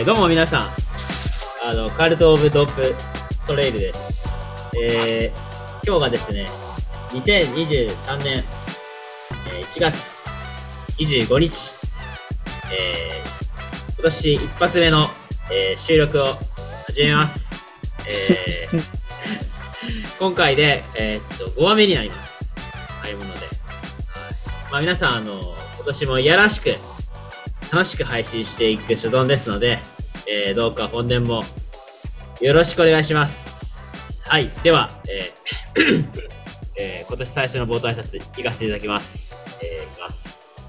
[0.00, 0.70] えーどうも皆さん、
[1.62, 2.94] あの、カルト・オブ・ドップ・
[3.46, 4.26] トレイルです。
[4.82, 6.46] えー今日がですね、
[7.10, 8.42] 2023年、
[9.52, 10.26] えー1月
[10.98, 11.72] 25日、
[12.72, 15.06] えー今年一発目の、
[15.52, 16.28] えー収録を
[16.86, 17.74] 始めます。
[18.08, 18.82] えー
[20.18, 22.50] 今回で、えーっと、5話目になります。
[23.02, 23.40] ああいうもので。
[23.40, 23.48] はい
[24.72, 25.38] まあ皆さん、あの、
[25.74, 26.74] 今年もいやらしく、
[27.70, 29.78] 楽しく配信していく所存ですので、
[30.32, 31.42] えーどうか本年も
[32.40, 34.22] よろしくお願いします。
[34.28, 34.48] はい。
[34.62, 36.04] では、えー
[36.78, 39.34] えー今年最初の冒頭挨拶行かせていただきます。
[39.60, 40.64] えーいきます、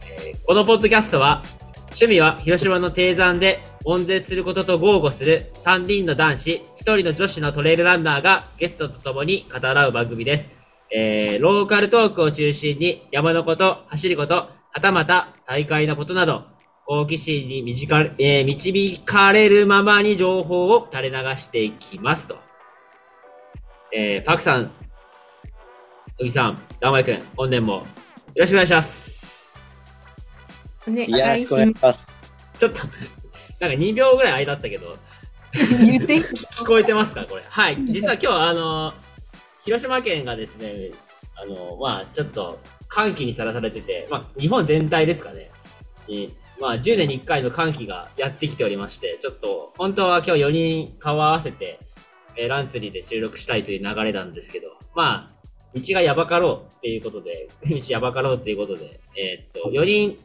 [0.00, 1.42] えーこのポッドキャストは、
[1.88, 10.52] 趣味は広島の低山で温泉することと豪語する3人の男子、1人の女子のトレイルランナーがゲストと共に語らう番組です。
[10.90, 14.50] えーローカルトークを中心に山のこと、走ること、は
[14.80, 16.55] たまた大会のことなど、
[16.86, 22.38] 好奇心に導か,、えー導かれるままに情報を垂れ流していきますと。
[23.92, 24.70] えーパクさん、
[26.18, 27.82] トギさん、ダンマイ君、本年もよ
[28.36, 29.60] ろしくお願いします。
[30.88, 31.02] お願
[31.38, 32.06] いいします。
[32.56, 32.82] ちょっと、
[33.58, 34.98] なんか2秒ぐらい間あったけど、す。
[35.84, 36.18] 言って？
[36.22, 37.42] 聞こえてますかこれ。
[37.48, 37.76] はい。
[37.88, 38.94] 実は今日、あの、
[39.64, 40.90] 広島県がですね、
[41.34, 45.50] あの、まあちょっと寒気にさらされてて、まあ日本全体ですかね。
[46.06, 51.78] にまあ10年に1回の寒気がやってきておりまして、ちょっと、本当は今日4人顔合わせて、
[52.36, 55.36] えーランツリーで収録したいという流れなんですけど、まあ、
[55.74, 60.16] 道がやばかろうっていうことで、 道やばかろうっていうことで、えーっと、4人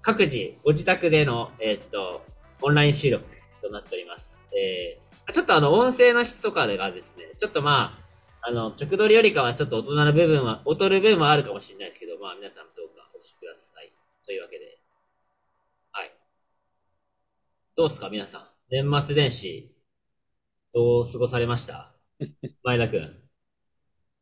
[0.00, 2.22] 各自ご自宅での、えーっと、
[2.62, 3.24] オンライン収録
[3.60, 4.46] となっております。
[4.56, 7.98] えーちょっとあの、音声の質とかがですね、ちょっとま
[8.42, 13.92] あ、あの、直撮りよりかはちょっと大人の部分は、劣る部分はあるかもしれないですけど、まあ皆さんどうかお聞きください。
[14.26, 14.80] というわけで。
[15.92, 16.12] はい。
[17.74, 18.48] どうですか皆さん。
[18.70, 19.74] 年末年始、
[20.74, 21.94] どう過ごされました？
[22.62, 23.22] 前田くん。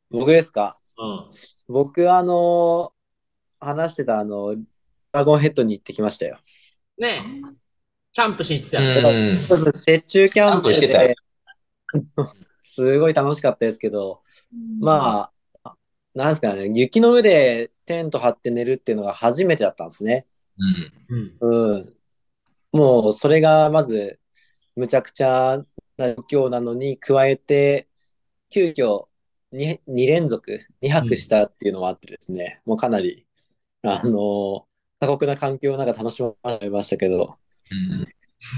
[0.08, 0.78] 僕ですか？
[0.96, 1.30] うん。
[1.66, 2.92] 僕、あの
[3.58, 4.62] 話してた、あの、ド
[5.12, 6.38] ラゴンヘッドに行ってきましたよ。
[6.96, 7.54] ねえ、
[8.12, 9.32] キャンプしに行ってたうよね。
[9.34, 9.38] ん。
[9.38, 11.16] そうそう雪中キャンプキャンプしてたで、
[12.62, 14.22] すごい楽しかったですけど、
[14.78, 15.32] ま
[15.64, 15.76] あ、
[16.14, 20.28] なんですかね、雪の上でテント張って寝るっていうのが初めてだったんですね。
[21.10, 21.38] うん。
[21.40, 21.74] うん。
[21.74, 21.96] うん。
[22.72, 24.20] もう、それがまず、
[24.76, 25.60] むちゃくちゃ
[25.96, 27.88] な状況なのに加えて、
[28.50, 29.06] 急遽
[29.52, 33.26] 2、2連続、2泊したっていうのもあってですね、もうかなり、
[33.82, 34.66] あの
[35.00, 37.36] 過酷な環境の中楽しましたけど、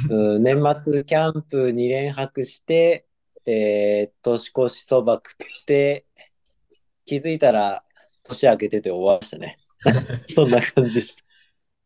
[0.09, 0.37] うん。
[0.37, 3.07] うん、年末キャンプ2連泊して、
[3.47, 6.07] えー年越しそば食って、
[7.05, 7.85] 気づいたら
[8.23, 9.57] 年明けてて終わりましたね。
[10.35, 11.25] そんな感じでした。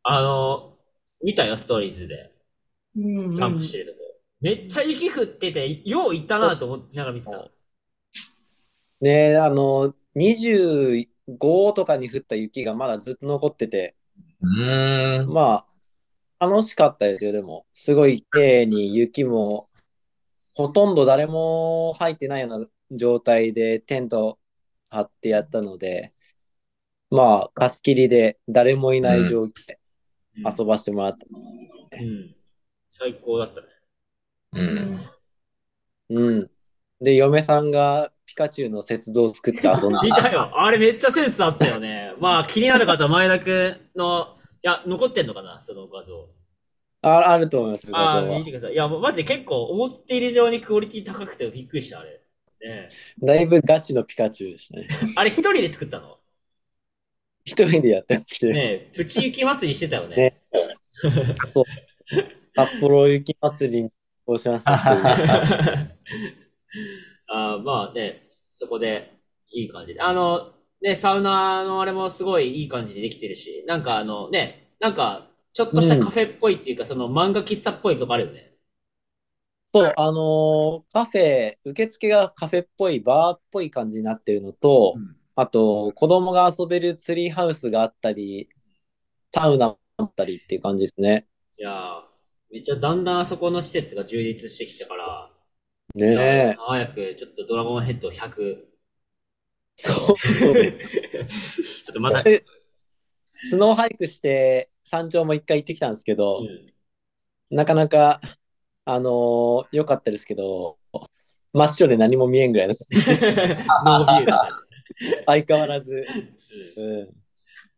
[0.03, 0.76] あの、
[1.23, 2.33] 見たよ、ストーリーズで。
[2.97, 3.99] うんキャンプしてるとこ。
[4.41, 7.51] めっちゃ雪降ってて、よう行ったなと思ってながら見てた。
[9.01, 13.95] ねあの、25とかに降った雪がまだずっと残ってて、
[14.41, 14.47] う
[15.25, 15.27] ん。
[15.29, 15.67] ま
[16.39, 17.67] あ、楽しかったですよ、でも。
[17.73, 19.69] すごい綺麗に雪も、
[20.55, 24.39] ほとんど誰も入ってないような状態でテント
[24.91, 26.15] 張ってやったので、
[27.11, 29.79] まあ、貸し切りで誰もいない状況で
[30.39, 31.27] 遊ばせてもらった。
[31.99, 32.35] うん。
[32.89, 33.67] 最高だったね。
[36.11, 36.19] うん。
[36.19, 36.51] うん。
[37.01, 40.51] で、嫁さんがピカチュウの雪像を作って遊んで見たよ。
[40.59, 42.15] あれめっちゃセンスあったよね。
[42.21, 45.61] まあ気になる方、前田くんの、いや、残ってんのかな？
[45.61, 46.29] その画像。
[47.03, 48.73] ああると思います、画像は見てください。
[48.73, 52.21] いや、マジで結構思っている以上にクオリティ高くてびっくりした、あれ。
[52.59, 52.89] ね
[53.23, 54.89] だいぶガチのピカチュウでしたね。
[54.91, 56.16] えあれ一人で作ったの？
[57.47, 60.17] 一人でやってまして、ねえ、プチ雪祭りしてたよね。
[60.17, 60.43] ね
[62.57, 63.91] 札幌雪まつりに
[64.27, 64.73] 応しました
[67.29, 69.13] あーまあね、そこで
[69.53, 70.01] いい感じで。
[70.01, 78.55] あの、ね、サウナのあれもすごいいい感じでできてるし、なんかあのね、なんかちょっとしたカフェっぽいっていうか、その漫画喫茶っぽいとこあるよね。
[79.73, 88.49] そう、あのーカフェ、受付がカフェっぽい、バーっぽい感じになってるのと、うんあと、子供が遊べるツリーハウスがあったり、
[89.35, 91.27] サウナがあったりっていう感じですね。
[91.59, 92.03] いやー、
[92.51, 95.31] めっちゃだんだんあそこの施設が充実してきたから、
[95.95, 96.07] ね
[96.55, 96.57] え。
[96.59, 98.57] 早くちょっとドラゴンヘッド100。
[99.77, 100.17] そう。
[100.17, 102.43] ちょっとまた、え
[103.51, 106.73] スノーハイクして山頂も一回行ってきたんですけうど、ん
[107.51, 108.23] なかなか、
[108.87, 110.79] あのー良かったですけど、
[111.53, 112.87] 真っ白で何も見えんぐらいです。
[112.91, 114.66] ノービューだっ
[115.27, 116.05] 相変わらず。
[116.77, 117.09] うん。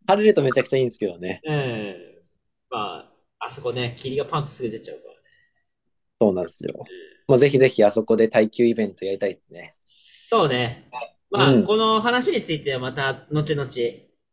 [0.06, 1.40] 晴れるとめちゃくちゃいいんですけどね。
[1.44, 1.54] うん。
[1.54, 1.96] うん。
[2.70, 5.20] まあ、あそこね、霧がパンとすぐ出ちゃうからね。
[6.20, 6.84] そうなんですよ。
[7.26, 9.76] まあ、ぜひぜひあそこで耐久イベントやりたいですね。
[9.84, 10.88] そうね。
[11.30, 13.70] まあ、うんこの話についてはまた後々、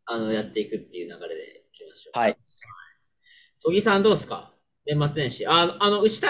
[0.06, 2.18] あの、やっていくっていう流れでいきましょう。
[2.20, 2.38] はい。
[3.64, 4.54] 戸木さんどうですか？
[4.86, 5.46] 年末年始。
[5.48, 6.28] ああの、牛田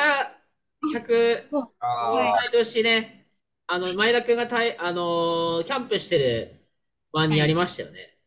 [0.93, 3.24] 100、そうあ毎年ね、
[3.67, 6.69] あの、前田くんがたい、あのーキャンプしてる
[7.11, 8.17] 晩にやりましたよね。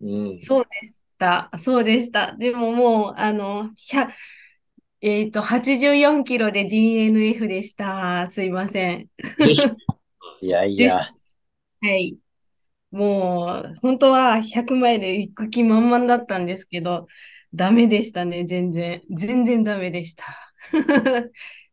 [0.00, 0.38] うん。
[0.38, 1.50] そうでした。
[1.58, 2.32] そうでした。
[2.36, 4.12] でももう、あの、100
[5.02, 8.28] えっと、84キロで DNF でした。
[8.32, 9.10] すいません。
[10.40, 11.14] いやいや。
[11.82, 12.18] はい。
[12.92, 17.08] もう、本当は100マイル行く気満々だったんですけど、
[17.54, 19.02] ダメでしたね、全然。
[19.10, 20.24] 全然ダメでした。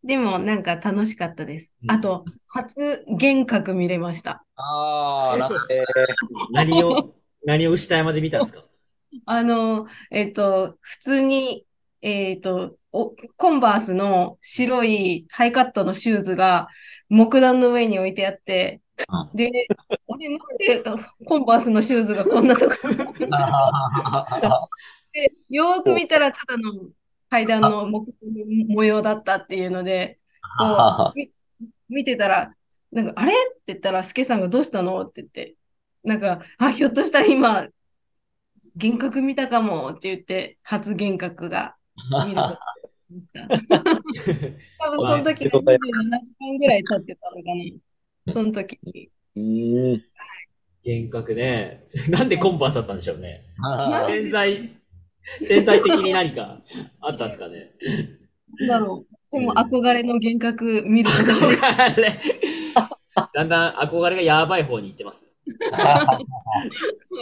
[0.03, 1.73] でも、なんか楽しかったです。
[1.87, 4.43] あと、初幻覚見れました。
[4.55, 5.83] あー、なんかえ
[6.51, 7.13] 何を、
[7.45, 8.63] 何を牛田山で見たんですか？
[9.25, 11.65] あの、えっと、普通に、
[12.01, 16.67] えっと、おコンバースの白いハイカットのシューズが
[17.09, 18.81] 木段の上に置いてあって、
[19.33, 19.49] で、
[20.07, 20.83] 俺なんで
[21.25, 22.95] コンバースのシューズがこんなとこに
[25.13, 26.89] で、よーく見たらただの
[27.29, 28.13] 階段の木
[28.67, 30.19] 模様だったっていうので、
[30.57, 31.31] こうみ
[31.89, 32.53] 見てたら、
[32.91, 33.31] なんか、あれ？
[33.31, 35.01] って言ったら、スケさんがどうしたの？
[35.01, 35.55] って言って、
[36.03, 37.67] なんか、あ、ひょっとしたら今、
[38.75, 41.75] 幻覚見たかもって言って、初幻覚が
[42.25, 42.41] 見る。
[44.79, 45.91] 多分その時で27時
[46.39, 48.33] 間ぐらい経ってたのかな。
[48.33, 49.09] その時に。
[49.35, 50.03] ー、うん。
[50.85, 51.87] 幻覚ね。
[52.09, 53.41] なんでコンバースだったんでしょうね。
[54.07, 54.78] 潜在、
[55.43, 56.61] 潜在的に何か
[57.01, 57.71] あったんですかね。
[58.61, 59.15] なんだろう。
[59.31, 62.19] でも憧れの幻覚見ること憧れ。
[63.33, 65.23] だんだん憧れがやばい方に行ってます。
[65.71, 66.17] は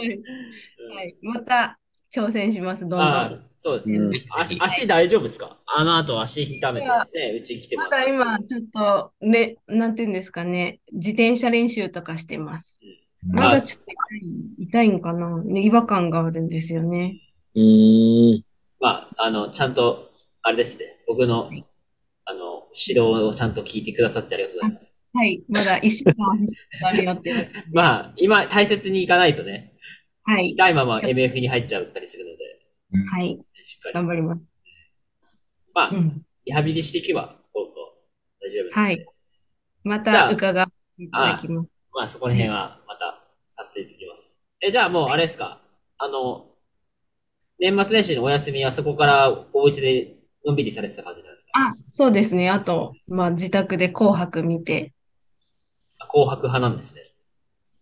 [0.04, 0.20] い
[0.94, 1.16] はい。
[1.22, 1.78] また
[2.14, 3.00] 挑戦します、どんどん。
[3.00, 3.98] ああ、そうですね。
[3.98, 5.58] うん足、足大丈夫ですか？
[5.66, 12.80] あの後足痛めてね、うち来てもまだ今、ちょっと、ね、なんていうんですかね、自転車練習とかしてます。
[13.26, 17.20] まだちょっと痛い、痛いんかな、ね、違和感があるんですよね。
[17.58, 18.44] うーん。
[18.80, 20.10] まあ、あの、ちゃんと、
[20.42, 20.84] あれですね。
[21.06, 21.50] 僕の、
[22.24, 24.96] あの、指導をちゃんと聞いてくださってありがとうございます。
[25.14, 27.50] はい、まだ一週間走ってダメよって。
[27.72, 29.74] まあ、今、大切にいかないとね、
[30.22, 33.94] はい、痛いまま MF に入っちゃったりするので、はい、しっかり。
[33.94, 34.42] 頑張ります。
[35.74, 39.06] まあう、ん、リハビリしていけば、こう大丈夫ではい。
[39.84, 41.68] また伺っていただきます。
[41.94, 44.38] まあ、そこら辺はまたさせていただきます。
[44.60, 45.62] え、じゃあもう、あれですか
[45.98, 46.47] あの、
[47.58, 50.14] 年末年始のお休みはそこからお家で
[50.44, 51.50] のんびりされてた感じなんですか？
[51.54, 52.50] あ、そうですね。
[52.50, 54.92] あと、まあ、自宅で紅白見て、
[55.98, 57.02] あ紅白派なんですね。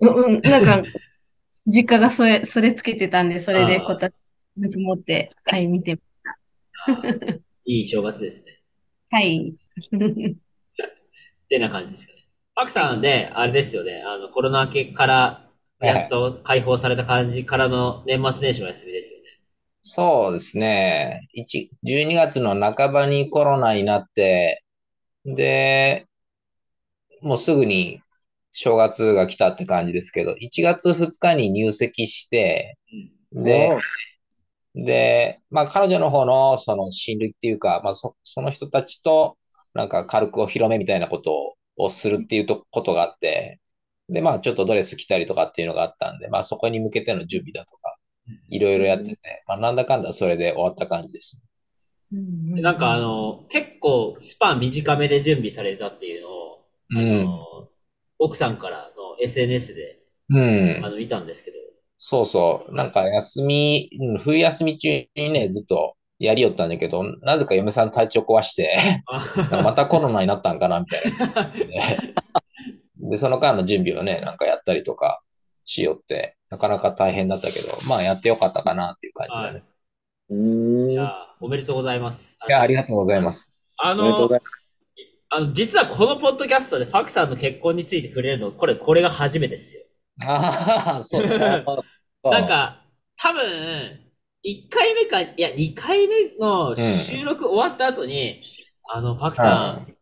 [0.00, 0.82] うん、うん、なんか、
[1.67, 4.14] 実家がそれ、それつけてたんで、それでこたつ
[4.56, 5.99] ぬくもって、はい、見て、
[6.87, 8.61] あーいい正月ですね。
[9.11, 9.52] はい。
[10.37, 12.20] ってな感じですかね。
[12.55, 15.50] パクさんで、あれですよね、あの、コロナ明けから、
[15.81, 19.25] やっと解放された感じからの年末年始の休みですよね。
[19.88, 21.28] そうですね。
[21.33, 24.64] 1 12月の半ばにコロナになって、
[25.25, 26.07] で、
[27.23, 28.00] もうすぐに
[28.52, 32.78] 正月が来たって感じですけど、1月2日に入籍して、
[33.33, 33.78] で、
[34.75, 39.38] で、まあ彼女の方のその親類っていうか、まあそ、その人たちと
[39.75, 43.61] なんか軽くお披露目みたいなことををするっていうとことがあって、
[44.09, 47.96] で、まあちょっとドレス着たりとかっていうのがあったんで、まあそこに向けての準備だとか、
[48.49, 51.40] いろいろやってて、まあなんだかんだそれで終わった感じです。
[52.12, 57.25] でなんかあの、結構スパン短めで準備されたっていうのを、あうん。
[57.25, 57.68] の
[58.18, 60.90] 奥さんからの SNS で、うんあ。
[60.90, 61.56] の、見たんですけど、
[61.99, 62.75] そうそう。
[62.75, 69.23] なんか休み、うん冬休み中にね、ずっとやりよったんだけど、なぜか嫁さん体調壊して、あ
[69.62, 71.02] またコロナになったんかなみたい
[71.35, 71.45] な。
[71.52, 71.76] で、
[73.11, 75.21] でその間の準備をね、なんかやったりとか
[75.66, 79.64] しよって、なかなか大変だったけど、まあやってよかったかなっていう感じはいだね。
[80.30, 80.90] うーん。
[80.92, 82.38] いや、おめでとうございます。
[82.49, 83.50] いや、ありがとうございます。
[83.76, 84.28] あの
[85.28, 89.82] あの、実はこのポッドキャストでファクさんの結婚について触れるの、これ、これが初めてですよ。
[90.25, 91.26] ああ、そう。
[92.25, 92.85] なんか、
[93.18, 94.00] 多分、
[94.44, 98.40] 1回目か、いや、2回目の収録終わった後に、
[98.88, 99.96] あの、パクさん、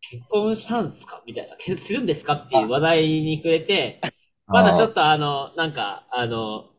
[0.00, 1.22] 結婚したんですか？
[1.26, 2.34] みたいな、結婚するんですか？
[2.34, 4.00] っていう話題に触れて、
[4.46, 6.70] まだちょっとあの、なんか、あの、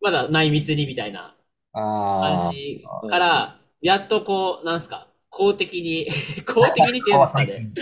[0.00, 1.36] まだ内密にみたいな
[1.72, 6.08] あ感じから、やっとこう、なんすか、公的に、
[6.46, 7.72] 公的にっていうんですかね、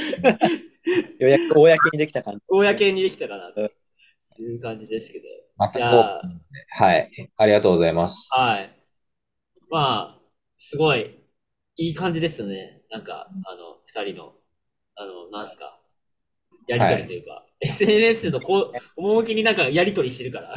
[1.19, 2.41] ようやく公にできた感じ。
[2.49, 3.61] 公にできたかな、と
[4.41, 5.25] いう感じですけど。
[5.57, 6.23] また
[6.71, 7.11] はい。
[7.37, 8.29] ありがとうございます。
[8.33, 8.71] はい。
[9.71, 10.21] まあ、
[10.57, 11.19] すごい、
[11.77, 12.83] いい感じですよね。
[12.91, 14.35] なんか、あの、二人の、
[14.95, 15.81] あの、なんすか、
[16.67, 20.55] やりとりというか、SNS のこう、趣になんかやりとりしてるから。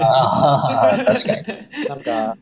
[0.00, 1.88] ああ、確かに。
[1.88, 2.36] なんか。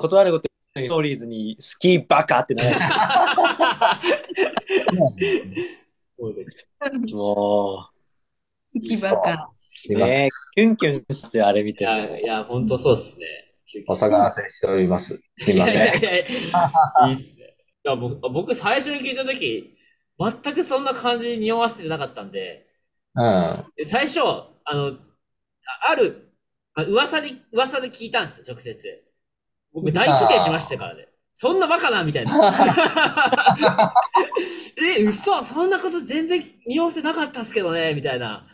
[0.00, 0.48] 断ること
[0.80, 2.76] にストーリーズにスキーバカってなる。
[7.08, 7.96] そう
[8.74, 9.48] 好きばか。
[9.88, 13.26] う、ねキュンキュンしてあれ見ていや、いや、ほんとそうっすね。
[13.86, 15.20] お騒がせしております。
[15.36, 15.76] すいません。
[15.76, 17.56] いやいやいやいいっすね。
[17.84, 19.76] いや僕僕、最初に聞いたとき、
[20.18, 22.65] 全くそんな感じに匂わせてなかったんで、
[23.16, 23.64] うん。
[23.76, 26.32] で最初、あの、あある、
[26.74, 29.04] あ噂に、噂で聞いたんですよ、直接。
[29.72, 31.08] 僕、大否定しましたからね。
[31.32, 32.32] そんなバカなみたいな。
[34.98, 38.46] え、嘘そんなこと全然匂わせなかったっすけどねみたいな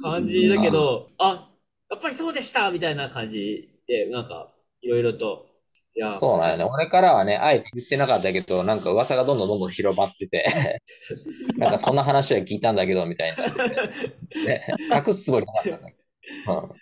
[0.00, 1.50] 感じだけど、あ、
[1.90, 5.45] やっぱりそうでしたみたいな感じで、なんか、いろいろと。
[5.96, 6.64] いや、そうなんよね。
[6.64, 10.44] 俺からはね、あえて言ってなかったけど、なんか噂がどんどんどんどん広まってて、
[11.56, 13.44] なんかそんな話は聞いたんだけど、みたいな。
[14.44, 15.96] ね、隠すつもりなかったんだけ
[16.46, 16.52] ど。
[16.52, 16.74] ありがと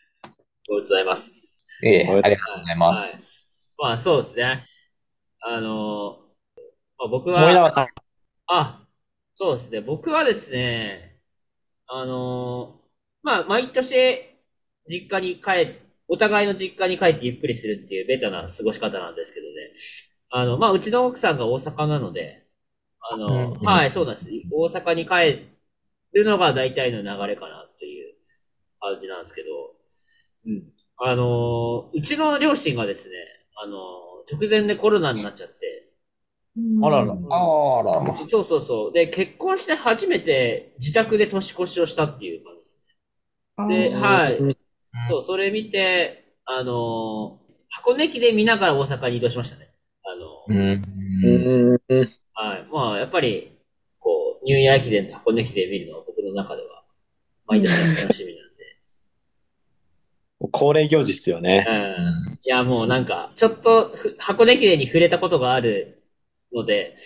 [0.68, 1.64] うございます。
[1.80, 1.88] うん。
[1.88, 3.16] いえ、ありがとうございます。
[3.16, 3.26] はい。
[3.78, 4.58] まあ、そうですね。
[5.46, 6.18] あの
[6.98, 7.86] まあ、僕森は、永さん、
[8.46, 8.86] あ、
[9.36, 9.80] そうですね。
[9.80, 11.20] 僕はですね、
[11.86, 12.80] あの
[13.22, 13.94] まあ、毎年、
[14.88, 19.72] 実家に帰っ、お互いの実家に帰ってゆっくりするっていうベタな過ごし方なんですけどね。
[20.30, 22.46] あの、まあ、うちの奥さんが大阪なので、
[23.10, 24.28] あの、うんうんはい、そうなんです。
[24.50, 25.48] 大阪に帰
[26.12, 28.14] るのが大体の流れかなっていう
[28.80, 29.48] 感じなんですけど、
[30.46, 30.64] うん。
[30.96, 33.14] あの、うちの両親がですね、
[33.62, 33.78] あの、
[34.30, 35.90] 直前でコロナになっちゃって、
[36.82, 38.28] あららあらまあ。
[38.28, 38.92] そうそうそう。
[38.92, 42.80] で、結婚して初めて自宅で年越しをしたっていう感じです
[43.68, 43.90] ね。
[43.90, 44.56] で、はい。
[44.94, 47.44] うんそう、それ見て、あのー
[47.76, 49.68] 箱根駅で見ながら大阪に移動しましたね。
[50.04, 50.54] あのう。
[50.54, 51.78] うん
[52.34, 52.66] はい。
[52.70, 53.58] まあ、やっぱり、
[53.98, 56.84] こう、ニューイヤー駅伝と箱根駅伝見るのは僕の中では、
[57.46, 58.44] 毎年楽しみなん
[60.50, 61.64] 恒例行事っすよね。
[61.64, 61.70] で。
[61.70, 62.38] うん。
[62.42, 66.02] いや、もうなんか、ちょっとふ、箱根駅伝に触れたことがある
[66.52, 66.96] ので、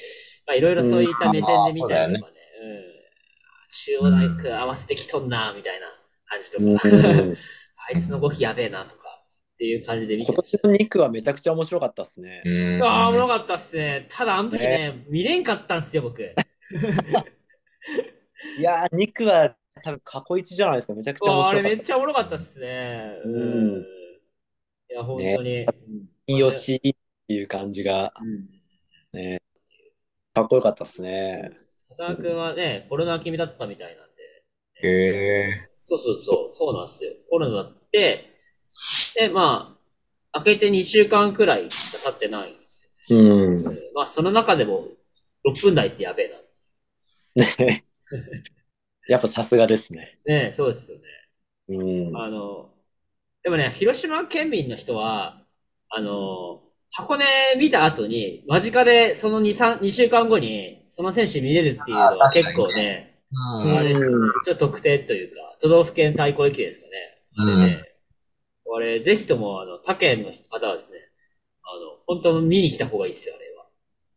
[0.47, 2.37] まあ、いろいろそういった目線で見たりとかね。
[2.63, 2.85] うん。
[3.69, 5.87] 中央大学合わせてきとんな、みたいな
[6.27, 6.89] 感じとうんか。
[7.89, 10.59] あいつの動きやべえなとかっていう感じで見て今ました。
[10.59, 12.43] 年の2区はめちゃくちゃ面白かったっすね。
[12.45, 14.07] うんああ、おもろかったっすね。
[14.11, 16.23] ただ、あの時ね、見れんかったんすよ、僕。
[18.59, 20.95] いやー、2区は多分過去一じゃないですか。
[20.95, 23.21] めちゃくちゃ面あれ白かっめっちゃおもろかったっすね。
[23.25, 23.81] うん
[24.91, 25.67] いや、本当に。
[26.27, 26.81] よしっ
[27.27, 28.49] ていう感じが、うん
[29.13, 29.41] ね、
[30.35, 31.51] かっこよかったっすね。
[31.91, 34.23] 笹川君はね、コロナ気味だったみたいなんで。
[34.83, 35.61] へえ。
[35.81, 37.13] そうそうそう、そうなんですよ。
[37.31, 39.77] コロナだって、で、ま
[40.33, 43.19] あ、明けて2週間くらいしか経ってないんですよ。
[43.19, 43.57] うん。
[43.57, 44.87] うんまあ、その中でも、
[45.45, 47.67] 6分台ってやべえな。
[47.67, 47.81] ね
[49.09, 50.19] やっぱさすがですね。
[50.27, 51.05] ねそうですよね。
[51.69, 52.17] うん。
[52.17, 52.71] あの、
[53.43, 55.43] でもね、広島県民の人は、
[55.89, 57.25] あの、箱根
[57.59, 67.18] 見た後に、間近でその2、3、2週間後に、その選手見れるっていうのは結構ね、うんあれですねうんちょっと特典というか、都道府県対抗駅伝ですかね。
[67.39, 67.89] うんでね、
[68.75, 70.99] あれ、ぜひとも、あの、他県の方はですね、
[71.63, 73.67] あの、本当見に来た方がいいっすよ、あれは。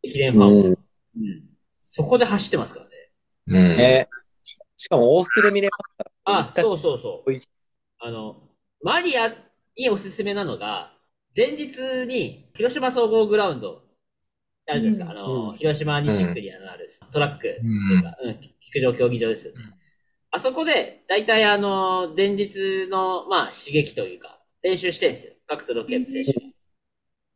[0.04, 0.66] 駅伝ファンは。
[0.66, 1.44] うんうん。
[1.80, 2.92] そこで走ってますからね。
[3.48, 3.78] うん。
[3.78, 4.10] ね
[4.78, 6.40] しかも往復で見れますから。
[6.40, 7.50] あ、そうそうそう美味しい。
[8.00, 8.50] あの、
[8.84, 9.34] マリア
[9.78, 10.94] におすすめなのが、
[11.36, 13.84] 前日に広島総合グラウンド、
[14.70, 15.06] あるじゃないですか。
[15.06, 19.50] うんあの、うん広島西区にあるトラックっていうか、うん、陸上競技場です。
[19.50, 19.81] うん
[20.32, 25.34] あそこで、大体あの、前日の、まあ、刺激というか、練習してるんですよ。
[25.46, 26.52] 各都道府県の選手は。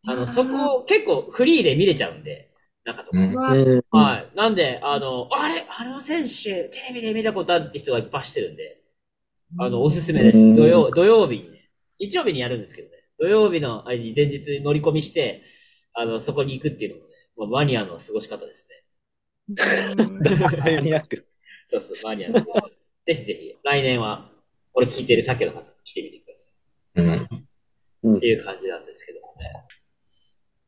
[0.07, 2.53] あの、そこを結構フリーで見れちゃうんで、
[2.85, 3.17] 中とか。
[3.17, 4.31] はい。
[4.35, 5.65] なんで、あの、あれ？
[5.67, 8.81] あの選手、テレビで見たことあるって人がいっぱいしてるんで、
[9.59, 10.37] あの、おすすめです。
[10.37, 11.69] うん土曜、土曜日にね。
[11.99, 12.95] 日曜日にやるんですけどね。
[13.19, 15.41] 土曜日のあれに前日乗り込みして、
[15.93, 18.83] あの、そこに行くっていうのもね、まあ、マニアの過ごし方ですね。
[19.57, 21.17] マニアック
[21.67, 22.84] そうそう、マニアの過ごし方。
[23.05, 24.29] ぜひぜひ、来年は、
[24.73, 26.49] これ聞いてる竹の方、来てみてくださ
[26.95, 28.15] うん。
[28.15, 28.17] い。
[28.17, 29.65] っていう感じなんですけどもね。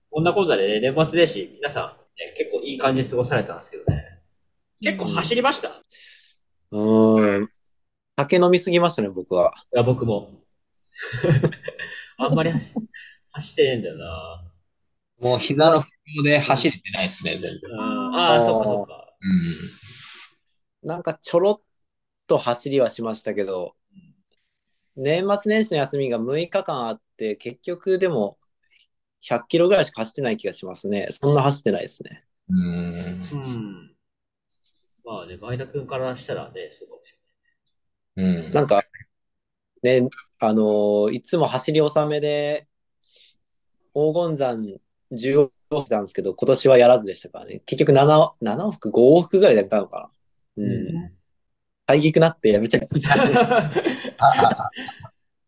[0.09, 4.21] こんなことでね、年末年始、皆さん、ね、結構いい感じで過ごされたんですけどね。
[4.81, 5.69] 結構走りました？
[5.69, 5.71] い
[6.71, 7.49] うん。
[8.17, 9.53] 酒飲みすぎましたね、僕は。
[9.71, 10.41] や、僕も。
[12.17, 12.73] あんまり走
[13.31, 14.51] 走ってねえんだよな。
[15.19, 17.51] もう膝の不調で走れてないですね、全然。
[17.71, 19.07] うん、ああ、そっかそっか。
[20.83, 21.61] なんかちょろっ
[22.27, 23.75] と走りはしましたけど、
[24.97, 28.37] 年末年始の休みが6日間あって、結局でも
[29.21, 31.07] 100キロぐらいしか走ってない気がしますね。
[31.11, 32.25] そんな走ってないですね。
[32.49, 33.19] うん。
[33.31, 33.95] うん。
[35.03, 37.17] まあね、前田君からしたらね、そうかもし
[38.15, 38.51] うん。
[38.53, 38.81] なんか、
[39.83, 40.07] ね、
[40.39, 42.67] あのーいつも走り納めで、
[43.93, 44.61] 黄金山
[45.11, 47.59] 15往復なんですけど、今年はやらずでしたからね。
[47.65, 50.09] 結局7、7往復、5往復ぐらいでやったのか
[50.57, 50.63] な。
[50.63, 50.93] うれん。
[50.93, 51.16] ない。
[51.87, 52.87] 大きくなってやめちゃった。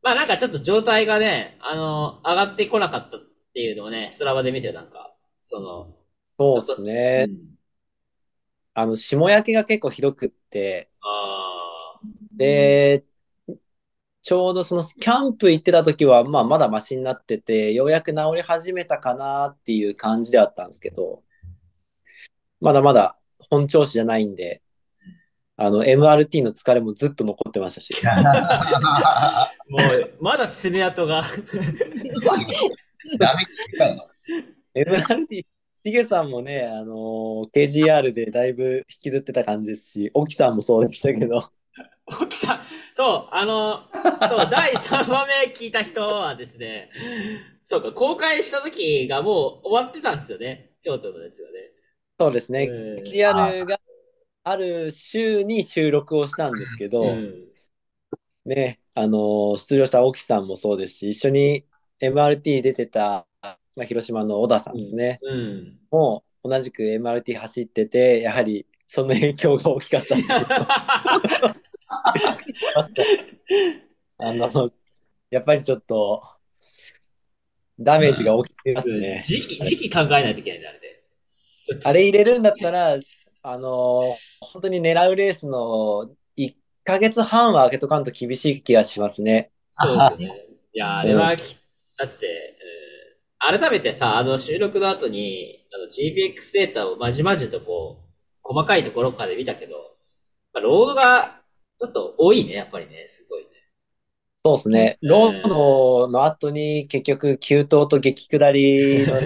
[0.01, 3.19] まあなんかちょっと状態がね、あの、上がってこなかったっ
[3.53, 5.96] ていうのをね、ストラバで見てなんか、その、
[6.39, 7.25] そうですね。
[7.27, 7.38] うん。
[8.74, 12.00] あの、霜焼けが結構ひどくって、あ
[12.31, 13.03] で、
[14.22, 21.24] ちょうどそのキャンプ行ってた時は、まあ、まだマシになってて、ようやく治り始めたかなっていう感じではあったんですけど、
[22.62, 23.17] まだまだ
[23.50, 24.62] 本調子じゃないんで、
[25.62, 29.51] あの、MRT の疲れもずっと残ってましたし、あ。
[29.70, 31.22] もう、まだ爪痕が。
[33.20, 34.10] ダメって言ったぞ。
[34.74, 35.46] MRT、
[35.86, 41.44] しげさんもね、あの KGR でだいぶ引きずってた感じですし、沖さんもそうでしたけど、
[42.22, 42.62] 沖さん、
[42.96, 43.84] そう、あの、
[44.30, 46.89] そう、第3話目聞いた人はですね、
[47.63, 51.56] そうか、公開した時がもう終わってたんですよね、京都のやつがね。
[52.18, 53.80] そうですね、うん KGR が
[54.43, 57.50] ある週に収録をしたんですけど、うん
[58.46, 61.65] ね、あの出場した沖さんもそうですし、一緒に
[62.01, 63.27] MRT 出てた、
[63.75, 65.77] まあ、広島の小田さんですね、うん。
[65.91, 70.19] もう同じく MRT 走ってて、やはりその影響が大きかったっ。
[74.22, 74.69] あの、
[75.29, 76.24] やっぱりちょっと、
[77.79, 79.22] ダメージが大きすぎますね。
[79.25, 81.04] 時期、時期考えないといけないんだ、あれで。
[81.84, 82.99] あれ入れるんだったら、
[83.41, 89.52] あの、本当に狙うレースの1ヶ月半は空けとかんと厳しい気がしますね。
[89.71, 90.45] そうですよね。
[90.73, 91.58] いや、あれはき、
[91.97, 92.80] だって、うん
[93.41, 98.10] 改めてさ、あの収録の後に、あの GPX データをまじまじとこう、
[98.41, 99.78] 細かいところからで見たけど、
[100.54, 101.41] まあ、ロードが
[101.78, 103.49] ちょっと多いね、やっぱりね、すごいね。
[104.45, 104.97] そうですね。
[105.02, 109.19] ロードの後に結局、急登と激下りの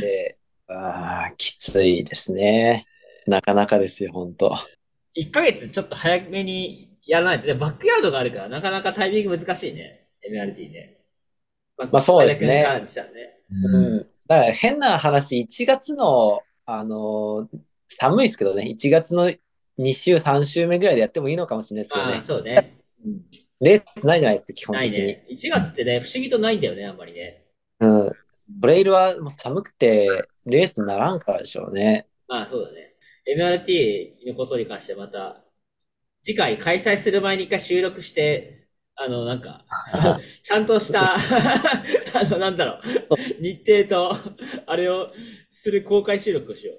[0.00, 0.36] で、
[0.68, 2.84] あーきついですね。
[3.30, 4.54] なかなかですよ、本当。
[5.16, 10.98] 1ヶ月ちょっと早めにやらないと、でバックヤードがあるから、なかなかタイミング難しいね、MRT ね。
[11.76, 12.66] ままあそうですね。
[13.50, 13.98] うん。
[14.26, 17.58] だから変な話、1月の、あのー
[17.92, 19.30] 寒いですけどね、1月の
[19.78, 22.22] 2週、3週目ぐらいでやってもいいのかもしれないですけどまあ、ね。
[22.22, 22.80] そうね。
[23.04, 23.22] うん
[23.60, 25.06] レースないじゃないですか、基本ない的に。
[25.06, 25.26] ね。
[25.30, 27.44] 1月ってね、不思議とないんだよね、あんまりね。
[27.80, 28.10] うん。
[28.60, 30.08] トレイルはもう寒くて、
[30.46, 32.06] レースにならんからでしょうね。
[32.26, 32.89] まあ、そうだね。
[33.26, 35.44] MRT のことに関してまた、
[36.22, 38.52] 次回開催する前に一回収録して、
[38.96, 39.64] あの、なんか、
[40.42, 41.18] ちゃんとした、 あ
[42.28, 44.34] の、なんだろう、日程と、
[44.66, 45.10] あれを
[45.48, 46.74] する公開収録をしよ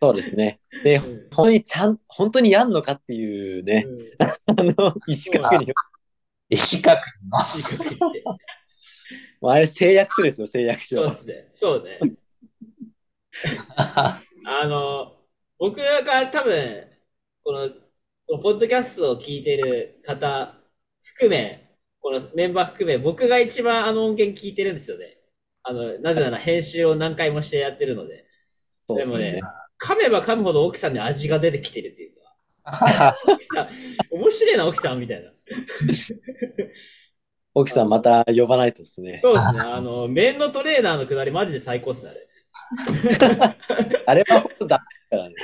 [0.00, 0.60] そうですね。
[0.84, 1.00] で、う。
[1.04, 4.00] うん本当にちゃん、本当にやんのかっていうね、うん
[4.58, 5.74] あの、意思確認を。
[6.50, 7.44] 石角の。
[7.44, 8.24] 四角いって
[9.40, 11.16] もうあれ誓約書ですよ、誓約書そうで。
[11.16, 11.48] すね。
[11.52, 11.98] そうね。
[13.76, 14.20] あ
[14.66, 15.16] の、
[15.60, 16.86] 僕が多分、
[17.44, 20.54] この、このポッドキャストを聞いてる方
[21.02, 25.18] 含め、このメンバー含め、僕が一番あの音源聞いてるんですよね。
[25.62, 28.24] あの、なぜなら編集を何回もしてやってるので。
[28.88, 29.40] そうですねでもね。
[29.78, 32.12] 噛めば噛むほど奥さんに味が出てきてるっていう
[32.64, 33.68] か、 奥さん、
[34.10, 35.30] 面白いな、奥さんみたいな。
[37.52, 39.18] 奥さんまた呼ばないとですね。
[39.18, 39.60] そうですね。
[39.60, 42.26] あの、面のトレーナーのくだりマジで最高っすね、あれ。
[44.06, 45.34] あれは本当だからね。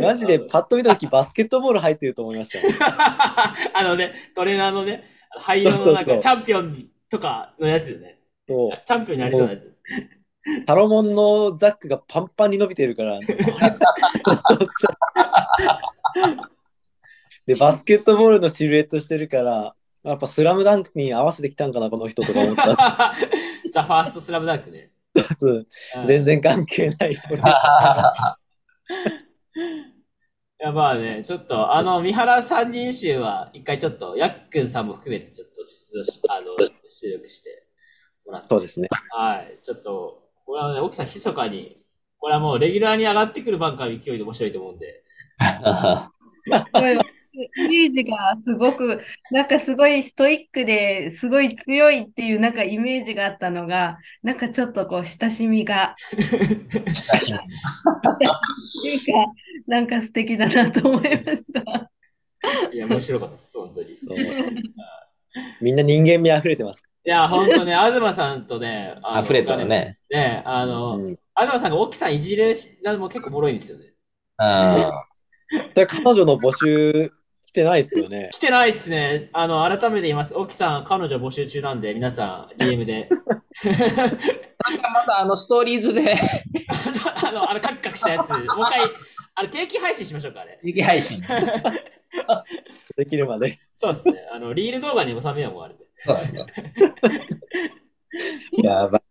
[0.00, 2.58] マジでパッと見たときバスケットボール入ってると思いました。
[3.74, 8.18] あのね、トレーナーのね、灰色のなんかチャンピオンとかのやつよね。
[8.46, 9.74] そうチャンピオンになりそうなやつ。
[10.66, 13.20] タロモンのザックがパンパンに伸びてるから。
[17.46, 23.14] で、バスケットボールのシルエットしてるから、やっぱスラムダンクに合わせてきたんかな、この人とか思った。
[23.72, 24.90] ザ・ファーストスラムダンクね。
[26.06, 27.10] 全然関係ない。
[30.60, 35.94] いや、まあね、ちょっと、あの、三原三人衆は、一回ちょっと、やっくんさんも含めて、ちょっと出
[36.28, 36.42] あの、
[36.88, 37.68] 収録して
[38.26, 38.48] もらって。
[38.50, 38.88] そうですね。
[39.10, 39.56] はい。
[39.60, 41.80] ちょっと、これはね、奥さん密かに、
[42.18, 45.04] これはもうレギュラーに上がってくるバンカーの勢いで面白いと思うんで。
[47.44, 59.32] イメージがすごく、なんかすごいストイックですごい強いっていうなんかイメージがあったのが、なんかちょっとこう親しみが、親しみっていうか、
[59.66, 61.90] なんか素敵だなと思いました。
[62.72, 63.98] いや、面白かったです、本当に。
[65.60, 66.82] みんな人間味あふれてます。
[67.04, 69.66] いや、ほんとね、東さんとね、あの溢れたの。
[69.66, 69.98] ね。
[70.10, 73.84] ね、あの、うん東さんが奥さんいじるしなのも結構ボロいんですよね。
[74.38, 75.72] うん。
[75.74, 77.12] で彼女の募集
[77.48, 78.28] 来てないっすよね。
[78.30, 79.30] 来てないっすね。
[79.32, 80.34] あの、改めて言います。
[80.34, 83.08] 沖さん、彼女募集中なんで、皆さん、DM で。
[83.64, 83.72] ま
[84.76, 86.12] たまたあのストーリーズで、
[87.24, 88.80] あの、あの、カクカクしたやつ、もう一回、
[89.34, 90.60] あの、定期配信しましょうか、あれ。
[90.62, 91.22] 定期配信。
[92.98, 93.58] できるまで。
[93.74, 94.28] そうですね。
[94.30, 95.86] あの、リール動画に収めようもんあれで。
[95.96, 96.16] そう
[98.62, 99.02] やばい。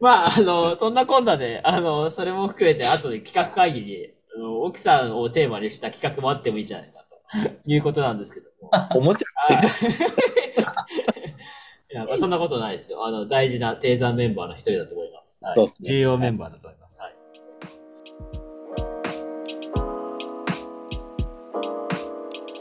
[0.00, 7.18] まあ、あの、そんなこんなで、あの、それも含めて、後で企画会議に、あの奥さんをテーマにした企画もあってもいいじゃないかと
[7.66, 8.70] いうことなんですけども。
[8.94, 9.54] おもちゃ？
[9.54, 9.62] はい
[11.90, 13.06] いや、まあそんなことないですよ。
[13.06, 15.40] あの、大事な定山メンバーの一人だと思います。
[15.42, 17.00] はいね重要メンバーだと思います。
[17.00, 17.14] はい。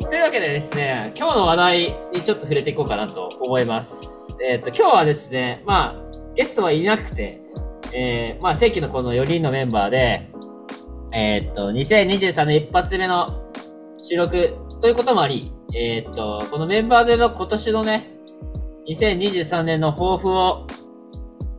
[0.09, 4.37] というわけでですね、今日の話題にちょっと触れていこうかなと思います。
[4.41, 7.41] えっ、と、今日はですね、まあ、ゲストはいなくて、
[7.93, 10.29] えー、まあ、正規のこの4人のメンバーで、
[11.13, 13.25] えっ、と、2023年一発目の
[13.97, 18.11] 収録ということもあり、えっ、と、このメンバーでの今年のね、
[18.87, 20.67] 2023年の抱負を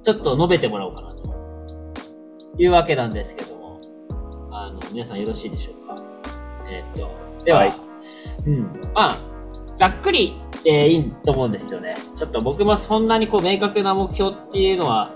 [0.03, 1.35] ちょっと述べてもらおうかなと
[2.59, 3.81] いうわけなんですけども、
[4.53, 5.95] あの、皆さんよろしいでしょうか？
[6.71, 7.73] えっ、と、では、はい
[8.47, 8.63] うん、
[8.95, 9.19] まあ、
[9.77, 10.35] ざっくり
[10.65, 11.97] でいいと思うんですよね。
[12.17, 15.13] ちょっと僕もそんなにこう明確な目標っていうのは、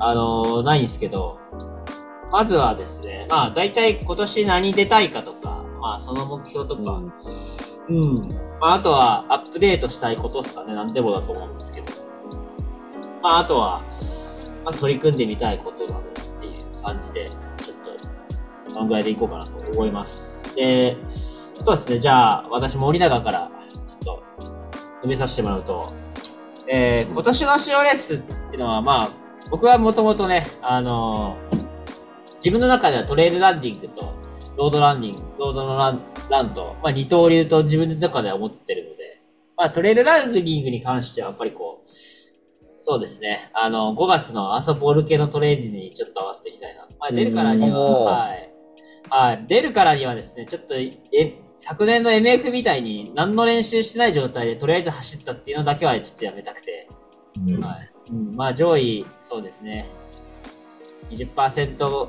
[0.00, 1.38] あのないんですけど、
[2.30, 7.02] まずはですね、まあ大体今年何出たいかとか、まあその目標とか、
[7.88, 8.14] うん。
[8.60, 10.74] まあ、あとは、アップデートしたいことですかね。
[10.74, 11.92] 何でもだと思うんですけど。
[13.22, 13.80] まあ、あとは、
[14.64, 16.02] まあ、取り組んでみたいことなどっ
[16.40, 20.54] ていう感じで、ちょっと考えていこうかなと思います。
[20.54, 21.98] で、そうですね。
[21.98, 23.50] じゃあ、私、森永から、
[23.86, 25.86] ちょっと、読みさせてもらうと、
[26.70, 29.10] えー、今年の塩レースっていうのは、まあ、
[29.50, 31.57] 僕はもともとね、あのー
[32.38, 34.14] 自分の中ではトレイルランディングと、
[34.56, 39.22] ロードランニング、ロードのランランと、まあ、二刀流と自分の中では思ってるので、
[39.56, 41.90] まあ、トレイルランニングに関しては、やっぱりこう、
[42.76, 46.86] そうですね、あの、5月の朝ボール系のトレーニングにちょっと合わせていきたいな。
[46.98, 48.52] まあ、出るからにうんは、はい。
[49.10, 49.44] はい。
[49.48, 50.96] 出るからにはですね、ちょっと、え、
[51.56, 56.88] 昨年の MF みたいに何の練習してない状態でとりあえず走ったっていうのだけはちょっとやめたくて、
[57.36, 57.90] うんはい。
[58.10, 59.86] うん、まあ、上位、そうですね。
[61.10, 62.08] 20%、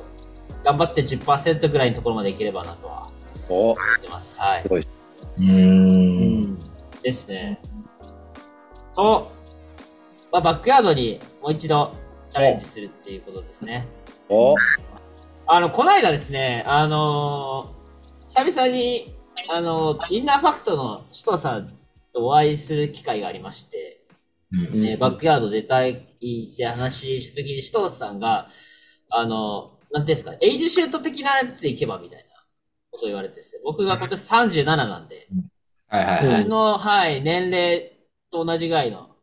[0.63, 3.07] 頑張って10%ぐらいのところまでいければなとは
[3.49, 4.39] お思ってます。
[4.39, 4.63] はい。
[5.39, 6.59] うん。
[7.01, 7.61] ですね。
[8.93, 9.31] と、
[10.31, 11.93] まあ、バックヤードにもう一度
[12.29, 13.87] チャレンジするっていうことですね。
[14.29, 14.55] お
[15.47, 17.79] あの、この間ですね、あのー
[18.25, 19.15] 久々に、
[19.49, 21.73] あのーインナーファクトの首藤さん
[22.13, 24.05] とお会いする機会がありまして、
[24.51, 28.47] うんね、バックヤード出たいって話した時に、首藤さんが、
[29.09, 32.25] あの、なんていうんですか、エイジシュート的なやつでいけばみたいな
[32.91, 35.27] ことを言われてですね、僕が今年37なんで、
[35.87, 36.23] はいはいはい。
[36.25, 37.91] 自分の、はい、年齢
[38.31, 39.15] と同じぐらいの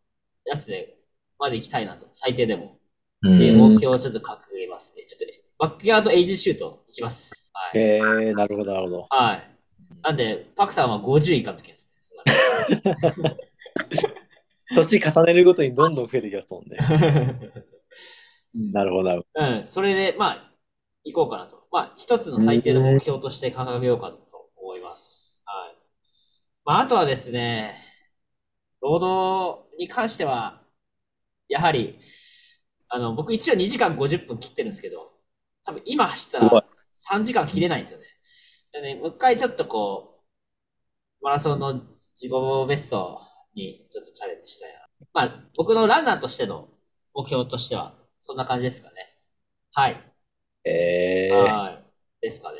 [0.44, 0.96] やつで、
[1.38, 2.78] まで行きたいなと、最低でも。
[3.22, 5.04] うっていうん目標をちょっと掲げますね。
[5.04, 7.50] ちょっと、ね、バックヤードエイジシュートいきます。
[7.54, 7.78] はい。
[7.78, 9.06] へえなるほど、なるほど。
[9.10, 9.50] はい。
[10.02, 11.96] なんで、パクさんは50以下の時ですね。
[14.74, 16.76] 年重ねるごとにどんどん増えてきますもんね。
[18.54, 20.45] う んなるほど、なるほうん、それで、まあ、
[21.06, 21.66] 行こうかなと。
[21.70, 25.40] まあ、一つの最低の目標として掲げようかなと思います。
[25.44, 25.76] はい。
[26.64, 27.76] まあ、あとはですね、
[28.82, 30.62] 労働に関しては、
[31.48, 31.98] やはり、
[32.88, 35.12] あの、僕一応2時間50分切ってるんですけど、
[35.64, 38.04] 多分今走ったら3時間切れないんですよね。
[38.72, 40.22] でね、もう一回ちょっとこ
[41.20, 41.72] う、マラソンの
[42.14, 42.30] 自己
[42.68, 43.20] ベスト
[43.54, 44.80] にちょっとチャレンジしたいな。
[45.12, 46.68] まあ、僕のランナーとしての
[47.14, 48.94] 目標としては、そんな感じですかね。
[49.72, 50.15] はい。
[50.70, 51.82] えは
[52.20, 52.24] い。
[52.26, 52.58] ですかね。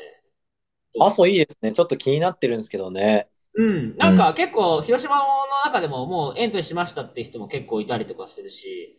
[0.99, 1.71] 阿蘇いいですね。
[1.73, 3.29] ちょっと気になってるんですけどね。
[3.55, 3.97] うん。
[3.97, 5.23] なんか結構、広島の
[5.65, 8.97] 中でももうエントリーしましたって人も結構いたりとかするし、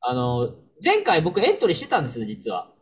[0.00, 2.72] あの、前回僕エントリーしてたんですよ、実は。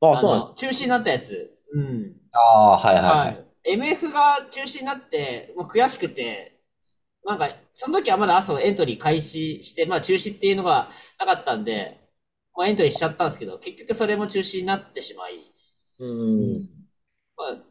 [0.00, 1.58] あ、そうなんの、中止になったやつ。
[1.72, 2.16] うん。
[2.32, 2.38] あ
[2.74, 3.28] あ、はいはいは。
[3.28, 3.72] はいい。
[3.74, 6.60] MF が中止になって、もう悔しくて、
[7.24, 10.88] なんか、その時はまだ朝エントリー開始して、まあ中止っていうのが
[11.20, 12.00] なかったんで、
[12.56, 15.34] まあエントリーしちゃったんですけど、結局それも中止になってしまい、
[16.00, 16.04] う
[16.60, 16.68] ん。
[17.36, 17.64] まあ、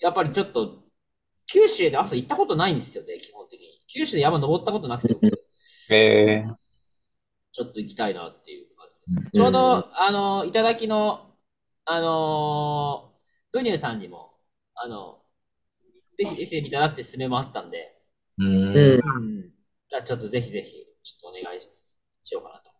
[0.00, 0.84] やっぱりちょっと、
[1.46, 3.66] 九州で朝行ったことないんですよね、基本的に。
[3.86, 5.36] 九州で山登ったことなくて、僕へ
[5.90, 6.46] え。
[7.52, 9.16] ちょっと行きたいなっていう感じです。
[9.18, 11.34] うんちょうど、あの、いただきの、
[11.84, 14.34] あのー、ブニューさんにも、
[14.74, 15.22] あの、
[16.18, 17.96] ぜひ出ていただくって勧めもあったんで、
[18.36, 18.72] うん。
[19.88, 21.60] じゃあちょっとぜひぜひ、ちょっとお願い
[22.22, 22.77] しようかなと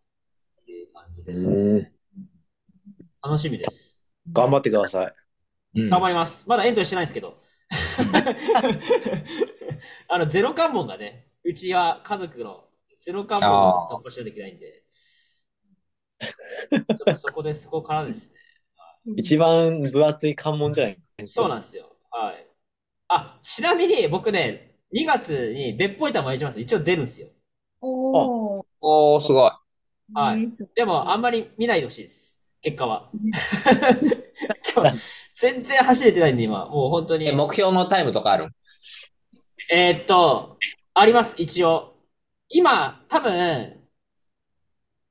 [0.98, 1.50] 感じです。
[1.50, 1.86] うん
[3.22, 4.04] 楽しみです。
[4.32, 5.14] 頑張ってください。
[5.76, 6.48] うん頑張ります。
[6.48, 7.38] まだエントリーしてないですけど。
[10.08, 12.64] あの、ゼロ関門がね、うちは家族の
[12.98, 14.84] ゼロ関門を突破しないといけないんで、
[17.18, 18.36] そこで、そこからですね。
[19.16, 21.96] 一番分厚い関門じゃないそうなんですよ。
[22.10, 22.46] はい。
[23.08, 26.60] あ、ちなみに僕ね、2月に別府板もやります。
[26.60, 27.28] 一応出るんですよ。
[27.80, 28.66] おー。
[28.80, 29.50] おー、すごい。
[30.14, 32.38] はいねでも、あんまり見ないでほしいです。
[32.60, 33.10] 結果は。
[34.74, 34.98] 今日
[35.36, 36.66] 全然走れてないんで、今。
[36.66, 37.28] もう本当に。
[37.28, 38.48] え、目標のタイムとかある？
[39.70, 40.56] えーっと、
[40.94, 41.94] あります、一応。
[42.48, 43.78] 今、多分、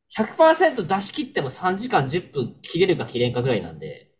[0.09, 4.11] 100%出し切っても3時間10分切れるか切れんかぐらいなんで。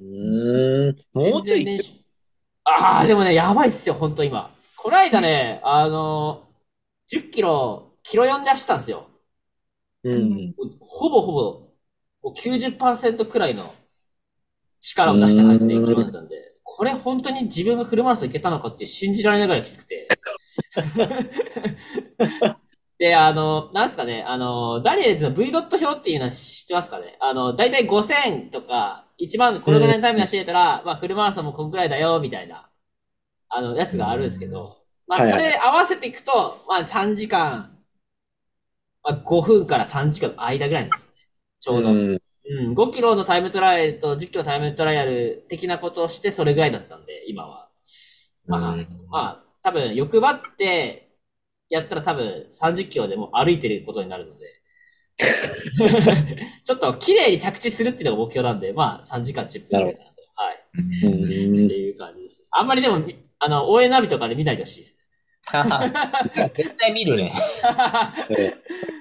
[0.00, 0.96] うーん。
[1.12, 1.80] もうちょい
[2.64, 4.54] ああ、でもね、やばいっすよ、ほんと今。
[4.76, 6.48] こないだね、あの
[7.06, 9.11] 10キロ、キロ4で走ったんですよ。
[10.04, 10.54] うん。
[10.80, 11.42] ほぼほぼ、
[12.22, 13.74] もう90%くらいの
[14.80, 20.08] 力を出した感じで行きましたんで、これ本当に自分がフルマラソンいけたのかって信じられないぐらいきつくて。
[22.98, 27.16] で、あの、なんすかね、あの、ダニエルズの V ドット表っていうのは知ってますかね？
[27.20, 32.70] あの、だいたい5000とか、1万これぐらいのタイムで走れたら、まあフルマラソンもこんぐらいだよ、みたいな、
[33.48, 37.78] あの、やつがあるんですけど、まあそれ合わせていくと、まあ3時間、
[39.02, 41.16] まあ、5分から3時間の間ぐらいなんですよね。
[41.58, 41.90] ちょうど。
[41.90, 47.68] うんうん、5キロのタイムトライアルと10キロタイムトライアル的なことをしてそれぐらいだったんで、今は。
[48.46, 51.16] まあ、うんまあ、多分欲張って
[51.68, 54.46] やったら多分30キロでも歩いてることになるので。
[56.64, 60.22] ちょっと綺麗に着地するっていうのが目標なんで、まあ3時間10分ぐらいかなと。
[60.34, 60.64] はい。
[61.04, 62.44] うんっていう感じです。
[62.50, 64.96] あんまりでも、みあの、応援ナビとかで見ないでほしいです。
[66.56, 67.32] 絶対見るね。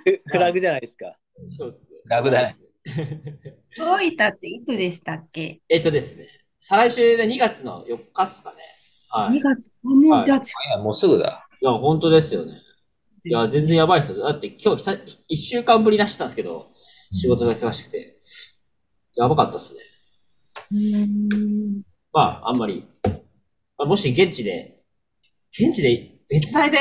[0.05, 1.15] フフラグじゃないですか。
[1.51, 1.87] そうですね。
[2.05, 2.55] 楽だね。
[3.77, 5.61] 動いたっていつでしたっけ？
[5.69, 6.27] えっとですね、
[6.59, 8.57] 再来週で2月の4日っすかね。
[9.09, 9.37] はい。
[9.37, 9.71] ?2 月？
[9.85, 10.41] あもはいうじゃ
[10.75, 11.47] あもうすぐだ。
[11.61, 12.53] いや、本当ですよね。
[13.23, 14.23] いいや、全然やばいですよ。
[14.23, 18.17] だって今日久一週間ぶり出してたんですけど、仕事が忙しくて。
[19.15, 19.79] やばかったっすね。
[20.71, 21.81] うーん
[22.13, 22.87] まあ、あんまり。
[23.03, 24.81] まあ、もし現地で、
[25.51, 26.77] 現地で別内で、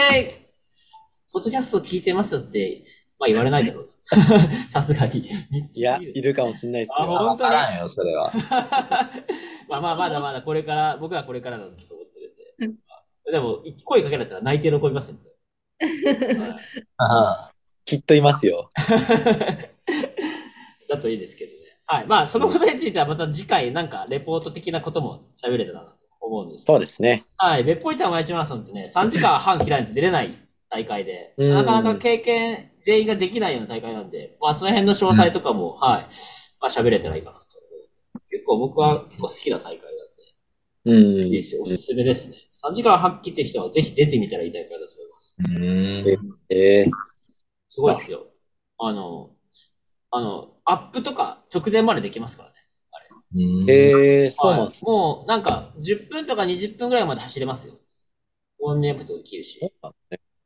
[1.32, 2.84] ポッドキャスト聞いてますよって、
[3.18, 3.90] まあ言われないだろう。
[4.70, 5.28] さすがに。
[5.74, 7.10] いや、いるかもしれないですあよ。
[7.10, 7.50] わ本当に？
[7.50, 8.32] からんよ、それは。
[9.68, 12.20] まあまあ、まだまだこれから、僕はこれからだと思って
[12.60, 12.74] るん
[13.26, 13.32] で。
[13.32, 15.30] でも、声かけられたら泣いて喜びますんで。
[16.38, 16.56] はい
[16.98, 17.50] あ
[17.84, 18.70] きっといますよ。
[20.88, 21.58] だといいですけどね。
[21.86, 22.06] はい。
[22.06, 26.64] まあ、そのことについてはまた次回、なんか、レポート的なことも喋れたらなと思うんです。
[26.64, 27.24] そうですね。
[27.36, 27.64] はい。
[27.64, 30.34] 別府板毎日マラソンってね、3時間半切らないと出れない
[30.68, 36.02] 大会で、うんなかなか経験全員ができないような大会なんで、まあ、その辺の詳細とかも、はい。
[36.60, 37.46] まあ、喋れたらいいかなと。
[38.28, 39.80] 結構僕は結構好きな大会
[40.84, 41.26] なんで、うん。
[41.26, 41.62] いいですよ。
[41.62, 42.36] おすすめですね。
[42.62, 45.36] 3時間半切ってきたらぜひ出てみたらいい大会だと思います。
[45.38, 46.34] うーん。
[46.50, 46.90] えー、
[47.68, 48.26] すごいですよ。
[48.78, 49.30] あの、
[50.12, 52.49] あの、アップとか直前までできますから
[53.32, 57.74] えー、そうなんですはいもう、なんか、10分とか20分ぐらいまで走れますよ。
[58.60, 59.60] ウォーミングアップとかできるし。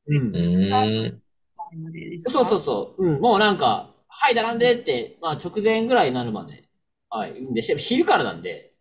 [0.06, 1.10] うん
[2.20, 3.06] そうそうそう。
[3.06, 3.20] うん。
[3.20, 6.64] もうなんか、はい、並んでって、まあ直前ぐらいになるまで。
[7.08, 7.34] はい。
[7.54, 8.74] で、し昼からなんで、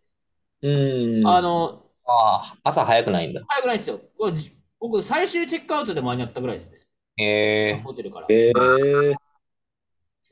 [0.62, 1.26] うん。
[1.26, 3.42] あの、ああ、朝早くないんだ。
[3.48, 4.00] 早くないですよ。
[4.18, 6.80] これじ僕、最終チェックアウトで間に合ったぐらいですね。
[7.16, 8.26] えホテルから。
[8.28, 9.14] えー、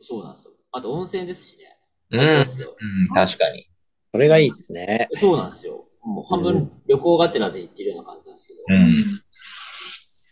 [0.00, 0.52] そうなんですよ。
[0.72, 1.71] あと温泉ですしね。
[2.12, 2.20] うん。
[2.20, 3.66] うん、確かに。
[4.12, 5.08] それがいいっすね。
[5.14, 5.86] そうなんですよ。
[6.02, 8.60] もう半分旅行がてらで行ってるような感じなんですけど。
[8.68, 9.04] うん。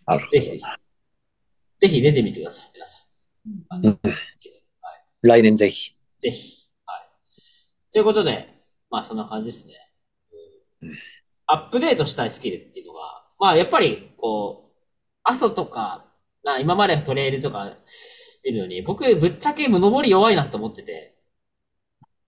[0.07, 0.63] なるほぜひぜひ。
[1.81, 2.99] ぜひ出てみてください、皆さ
[3.79, 3.83] ん。
[3.83, 3.99] ど。
[5.23, 5.97] 来年ぜひ。
[6.19, 6.69] ぜひ。
[6.85, 7.09] はい。
[7.93, 8.49] ということで、
[8.91, 9.75] まあそんな感じですね。
[10.83, 10.91] うん
[11.53, 14.79] アップデートしたいスキルっていうのが、まあやっぱり、こう、
[15.25, 16.05] 阿蘇とか、
[16.45, 17.77] まあ今までトレイルとか
[18.45, 21.10] 見るのに、僕ぶっちゃけ登り弱いなと思ってて、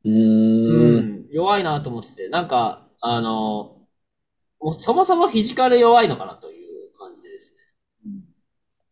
[0.05, 0.11] うー。
[0.11, 3.79] うんん、弱いなと思ってて、なんか、あの、
[4.61, 7.61] もうそもそもフィジカル弱いのかなという感じでですね。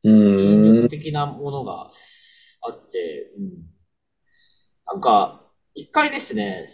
[0.05, 0.89] うーん力。
[0.89, 1.91] 的なものが
[2.63, 3.51] あって、うん、
[4.87, 5.43] なんか、
[5.75, 6.69] 一回ですね、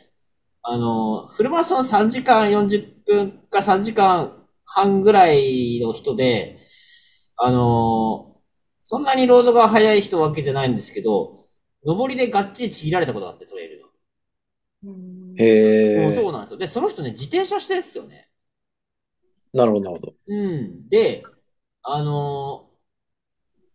[0.62, 6.58] あの、フルマラソン3時間40分か3時間半ぐらいの人で、
[7.36, 8.40] あの、
[8.84, 11.46] そんなにロードが速い人わけじゃないんですけど、
[11.84, 13.85] 上りでがっちりちぎられたことがあって、トレイルの。
[14.86, 16.56] うんへえそうなんですよ。
[16.56, 18.30] で、その人ね、自転車してんすよね。
[19.52, 20.14] なるほど、なるほど。
[20.26, 20.88] うん。
[20.88, 21.22] で、
[21.82, 22.70] あの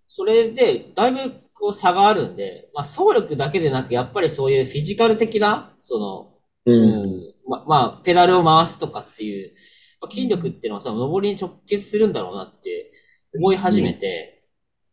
[0.07, 6.71] それで、だいぶこう差があるんで、まあ、走力だけでなく、やっぱりそういうフィジカル的な、その、う。
[6.73, 9.53] うんん、ま、まあ、ペダルを回すとかっていう、
[10.01, 12.91] まあ筋力っていうのはさ、登りに直結するんだろうなって
[13.33, 14.43] 思い始めて、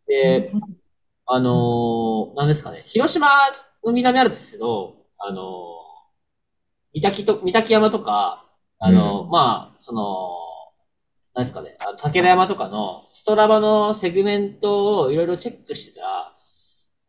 [0.07, 0.52] で、
[1.26, 3.28] あのー、なんですかね、広島
[3.85, 5.88] の南アルプスの、あのー、
[6.94, 8.44] 三滝と、三滝山とか、
[8.79, 10.31] あのーうまあ、その、
[11.35, 16.37] なんですかね、あの武田山とかのストラバのセグメントをいろいろチェックしてたら、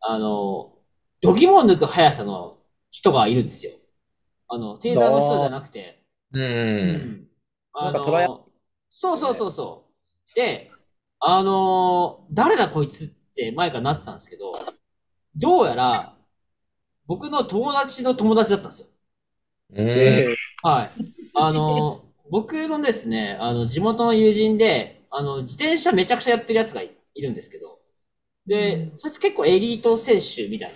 [0.02, 2.58] あのー、度肝を抜く速さの
[2.90, 3.72] 人がいるんですよ。
[4.48, 7.26] あの、テーザーの人じゃなくて、うん。
[7.72, 8.28] あのなんかトライア
[8.88, 9.86] そうそうそうそ
[10.32, 10.34] う。
[10.34, 10.70] で、
[11.18, 14.58] あのー誰だこいつって前からなってたんですけど、
[15.34, 16.16] どうやら、
[17.06, 18.88] 僕の友達の友達だったんですよ。
[19.76, 20.24] うん。
[20.24, 20.90] えはい。
[21.34, 27.80] あのー僕のですね、あの、地元の友人で、あの、自転車めちゃくちゃやってるやつがいいるんですけど、
[28.46, 30.74] で、そいつ結構エリート選手みたい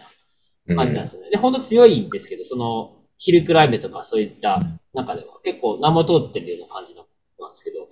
[0.69, 1.31] な感じなんですよね。
[1.31, 4.63] で、本当強いんですけど、その、ヒルクライムとかそういった
[4.95, 7.07] 中では結構名も通ってるような感じの
[7.41, 7.89] なんですけど、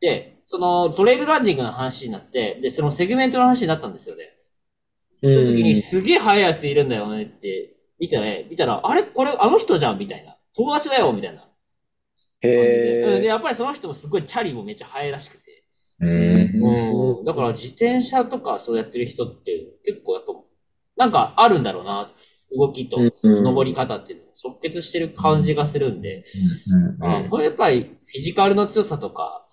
[0.00, 4.30] で、そのトレイルランニングの話になって、で、そのセグメントの話になったんですよね。
[5.22, 5.82] うその時にん。
[5.82, 7.71] すげえ速いやついるんだよねって
[8.02, 9.04] 見たら、見たら、あれ？
[9.04, 9.98] これあの人じゃん？
[9.98, 10.36] みたいな。
[10.56, 11.12] 友達だよ？
[11.12, 11.48] みたいな感
[12.42, 13.24] じで。
[13.26, 15.64] やっぱりその人もすごいチャリもめっちゃ速いらしくて。
[16.00, 17.18] うん。
[17.18, 17.24] うん。
[17.24, 20.32] だから自転車とかそうやってる人って結構やっぱ、
[20.96, 22.10] なんかあるんだろうな。
[22.54, 26.22] 動きとうんその登り方っていうの直結してる感じがするんで、
[27.00, 29.46] あこれやっぱりフィジカルの強さとか、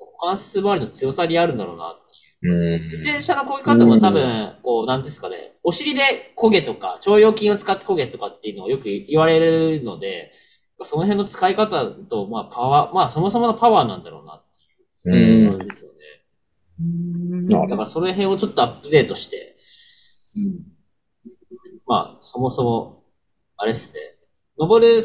[0.00, 1.99] 股関節周りの強さにあるんだろうな。
[2.42, 10.32] 自転車の漕ぎ方も多分、こう、なんですかね、お尻で漕げとか、腸腰筋を使って漕げとかっていうのをよく言われるので、
[10.82, 14.44] その辺の使い方と、まあ、パワー、まあ、そもそものパワーなんだろうなっ
[15.04, 15.50] ていう。
[15.50, 15.98] 感じですよね。
[17.68, 19.56] だからその辺をちょっとアップデートして、
[21.86, 23.04] まあ、そもそも、
[23.58, 24.00] あれですね、
[24.58, 25.02] 登る、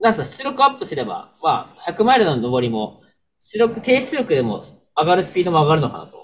[0.00, 3.02] なんすか、出力アップすれば、まあ、100マイルの登りも、
[3.38, 4.64] 出力、低出力でも
[4.96, 6.17] 上がるスピードも上がるのかなと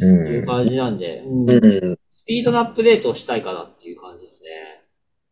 [0.00, 1.56] いう感じなんで、うんう
[1.92, 1.98] ん。
[2.08, 4.50] スピードのアップデートをしたいかなっていう感じですね。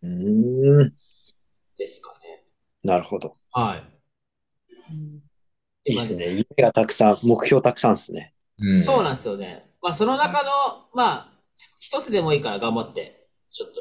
[0.02, 0.92] うん。
[1.76, 2.44] ですかね。
[2.82, 3.34] なるほど。
[3.52, 3.76] は
[5.84, 5.90] い。
[5.90, 6.26] いいですね。
[6.26, 8.34] 夢がたくさん、目標たくさんですね。
[8.84, 9.70] そうなんですよね。
[9.80, 10.50] まあ、その中の、
[10.94, 11.32] まあ、
[11.78, 13.80] 一つでもいいから頑張って、ちょっと、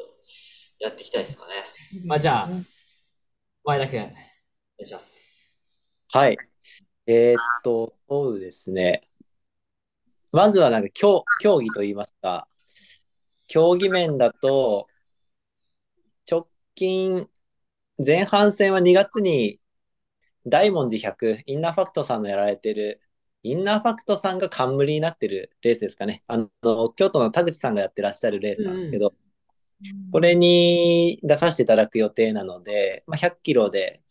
[0.80, 1.52] やっていきたいですかね。
[2.06, 2.50] まあじゃあ
[3.64, 4.14] 前田君、お願
[4.78, 5.62] いします。
[6.10, 6.38] はい。
[7.06, 9.09] えーっと、そうですね。
[10.32, 12.46] まずはなんか競競技といいますか、
[13.48, 14.86] 競技面だと、
[16.30, 17.28] 直近、
[18.04, 19.58] 前半戦は2月に
[20.46, 23.00] 大文字100、インナーファクトさんのやられてる、
[23.42, 26.22] インナーファクトさんが冠になってるレースですかね。
[26.28, 29.14] あの、京都の田口さんがやってらっしゃるレースなんですけど、
[30.12, 34.02] これに出させていただく予定なので、まあ、100キロで、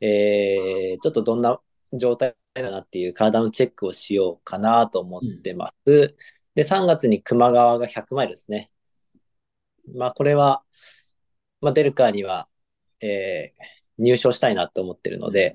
[0.00, 1.60] えーちょっとどんな
[1.92, 6.16] 状態だなっていう体のチェックをしようかなと思ってます。
[6.54, 8.70] で、3月に熊川が100マイルですね。
[9.94, 10.62] まあ、これは、
[11.60, 12.48] まあ、出るからには、
[13.00, 15.54] えー入賞したいなと思ってるので、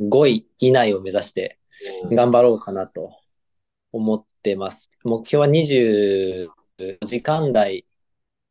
[0.00, 1.58] 5位以内を目指して
[2.10, 3.16] 頑張ろうかなと
[3.92, 4.90] 思ってます。
[5.04, 6.48] 目標は20
[7.02, 7.86] 時間台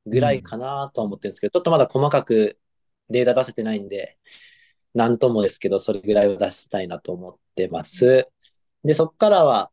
[0.06, 2.58] ぐらいかなとは思ってるんですけど、ちょっとまだ細かく
[3.10, 4.18] データ出せてないんで、
[4.94, 8.26] なんともですけど、それぐらいを出したいなと思ってます。
[8.84, 9.72] で、そこからは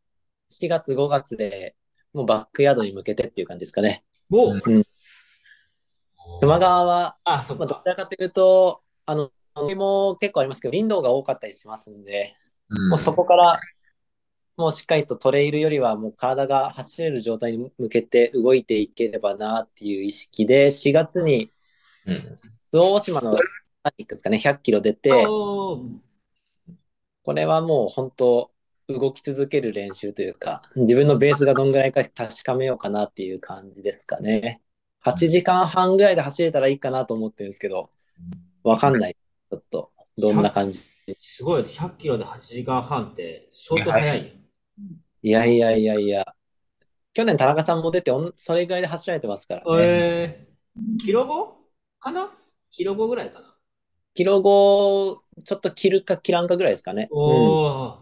[0.51, 1.77] 4月、5月で
[2.13, 4.05] もうバックヤードに向けてっていう感じですかね。
[4.31, 4.85] おうん
[6.41, 7.83] 熊川は、あ、そっまあ、どか。
[7.85, 12.35] ちらかというと、あの、森も結構ありますけど、林道が多かったりしますんで、
[12.89, 13.61] もうそこから、
[14.57, 21.51] もうしっかりとトレイルよりはもう体が走れる状態に向けて動いていければなっていう意識で、4月に
[22.07, 23.35] うん周防大島の
[23.85, 25.89] パニックですかね、100キロ出て、おー
[27.23, 28.51] これはもう本当
[28.89, 34.63] 動き続ける練習というか、自分のベースがどんぐらいか確かめようかなっていう感じですかね。
[35.05, 37.91] 8時間半ぐらいで走れたらいいかなと思ってるんですけど、
[38.63, 39.15] わかんない。
[39.15, 40.81] ちょっと、どんな感じ？
[41.21, 44.33] すごい、100キロで8時間半って相当早いよ。
[45.23, 46.25] いやいやいやいや。
[47.13, 49.67] 去年田中さんも出て、おんそれぐらいで走られてますからね。
[49.71, 51.59] えー、キロ後？
[52.01, 52.31] かな？
[52.71, 53.54] キロ後ぐらいかな。
[54.15, 57.09] キロ後、ちょっと切るか切らんかぐらいですかね。
[57.11, 57.99] おー、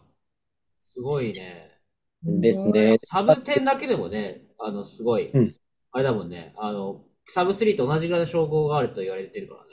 [0.81, 1.81] すごいね。
[2.25, 2.97] うん、ですね。
[2.99, 5.55] サブ10だけでもね、あの、すごい、うん
[5.95, 9.69] あれだもんね、あの、サブ3と同じぐらいの称号があると言われてるからね。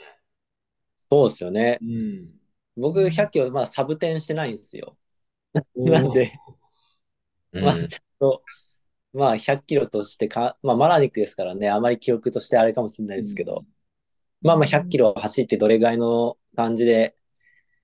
[1.09, 1.79] そうですよね。
[1.81, 2.23] うん。
[2.75, 4.97] 僕100キロ、まあサブ10してないんですよ。
[5.75, 6.33] なんで、
[7.53, 7.87] うんまあちょっ
[8.19, 8.43] と、
[9.13, 13.63] まあ100キロとしてか、まあマラニックですからね、あまり記憶としてあれかもしれないですけど、
[14.41, 17.15] まあまあ100キロ走ってどれぐらいの感じで、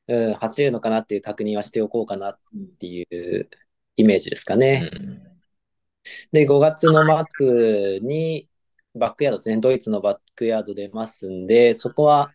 [0.07, 2.39] うん、走れるのかなっていう確認はしておこうかなっ
[2.79, 3.49] ていう
[3.97, 4.79] イメージですかうね。
[4.79, 5.35] ん。
[6.31, 7.03] で、5月の
[7.37, 8.47] 末に
[8.93, 12.33] バックヤードですね、ドイツのバックヤード出ますんで、そこは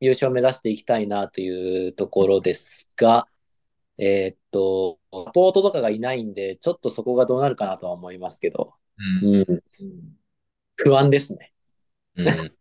[0.00, 3.28] 優勝を目指していきたいなというところですが、
[3.98, 8.74] えーっと、サポートとかがいないんで、ちょっとそこがどうなるかなとは思いますけど、
[9.22, 9.34] うん。
[9.36, 9.62] うん、
[10.76, 11.52] 不安ですね。
[12.16, 12.52] うん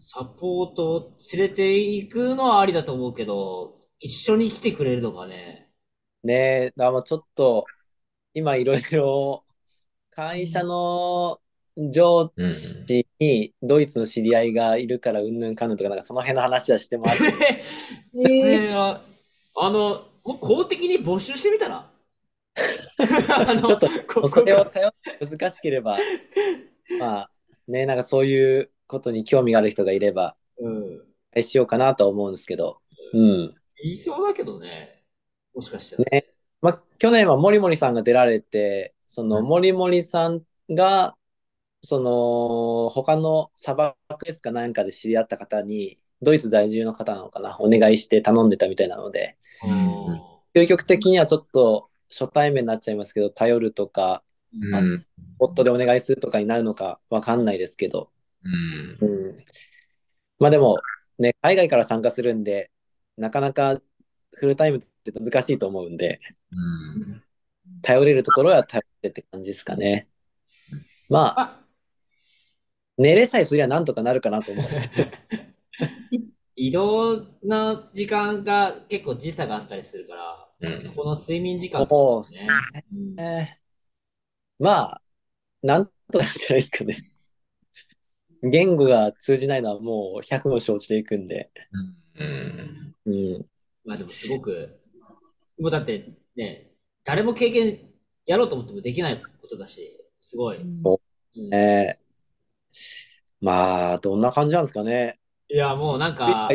[0.00, 5.70] サポート連れて行くのはありだと思うけど、一緒に来てくれるとかね。
[6.22, 7.64] ねえ、だからまあちょっと、
[8.34, 9.44] 今いろいろ
[10.10, 11.40] 会社の
[11.76, 17.18] 上うん司にドイツの知り合いがいるからうんぬんかんぬんとか、なんかその辺の話はしてもある。
[18.20, 19.02] それは、
[19.56, 21.90] あの、公的に募集してみたら？
[23.46, 23.88] あ のちょっと
[24.20, 25.98] こそれをこ頼って難しければ、
[26.98, 27.30] まあ
[27.68, 31.02] ね、なんかそういうことに興味がある人がいれば、うん。
[31.34, 32.80] えしようかなとは思うんですけど、
[33.12, 33.54] うん。
[33.82, 35.04] 言いそうだけどね。
[35.54, 36.04] もしかしたら。
[36.10, 36.26] ね。
[36.60, 41.14] まあ、去年はモリモリさんが出られて、そのうんモリモリさんが、
[41.82, 50.20] その他の砂漠ですかなんかで知り合った方に、ドイツ在住の方なのかな、お願いして頼んでたみたいなので、うん
[50.54, 54.22] 究極的にはちょっと初対面になっちゃいますけど、頼るとか、
[54.52, 55.04] うん
[55.38, 58.10] ポットでお願いするとかになるのかわかんないですけど、
[58.42, 59.44] うんうん。
[60.38, 60.78] まあでも、
[61.18, 62.70] ね、海外から参加するんで、
[63.16, 63.80] なかなか
[64.34, 66.20] フルタイムって難しいと思うんで、
[66.50, 66.54] う
[67.14, 67.22] ん
[67.82, 70.08] 頼れるところは頼ってって感じですかね。
[71.08, 71.60] まあ、あ
[72.96, 74.64] 寝れさえすりゃなんとかなるかなと思う。
[76.56, 82.24] 移動の時間が結構時差があったりするから、うんそこの睡眠時間とかも
[83.16, 83.60] ね。
[84.58, 85.02] まあ、
[85.62, 87.07] なんとかじゃないですかね。
[88.42, 91.50] 言語が通じないのはもう100も承知でいくんで。
[92.16, 93.46] うんうん。
[93.84, 94.80] まあでもすごく、
[95.58, 96.70] もうだってね、
[97.04, 97.80] 誰も経験
[98.26, 100.58] やろうと思ってもできないことだし、すごい。
[100.58, 102.08] うんえー
[103.40, 105.14] まあ、どんな感じなんですかね。
[105.48, 106.48] いや、もうなんか、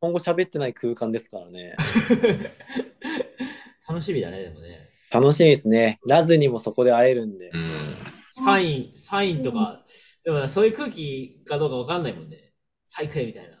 [0.00, 1.76] 今後喋ってない空間ですからね。
[3.88, 4.90] 楽しみだね、でもね。
[5.10, 6.00] 楽しみですね。
[6.06, 7.50] ラズにもそこで会えるんで。
[8.42, 9.84] サイン、サインとか、
[10.24, 12.52] でもそういう空気かどうかわかんないもんね。
[12.84, 13.58] サイクレみたいな。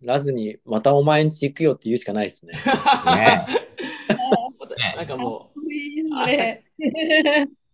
[0.00, 2.52] ラズにまたお前んち行くよって言うしかないですね。
[2.52, 3.46] ね
[4.96, 6.64] なんかもう、あれ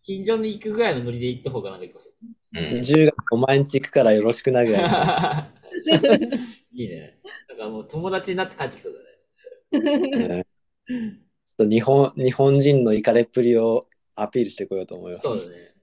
[0.03, 2.11] 近所に行くぐらいのノリで行った方がなんかいいかもし
[2.55, 4.83] うん10月お前んち行くからよろしくなぐらい。
[4.83, 6.31] れない。
[6.73, 7.19] いいね。
[7.49, 10.45] なんかもう友達になって帰ってきそうだね。
[11.59, 13.88] うん日本日本人のイカれっぷりを
[14.21, 15.23] アピールしてこようと思います。
[15.23, 15.75] そうだね。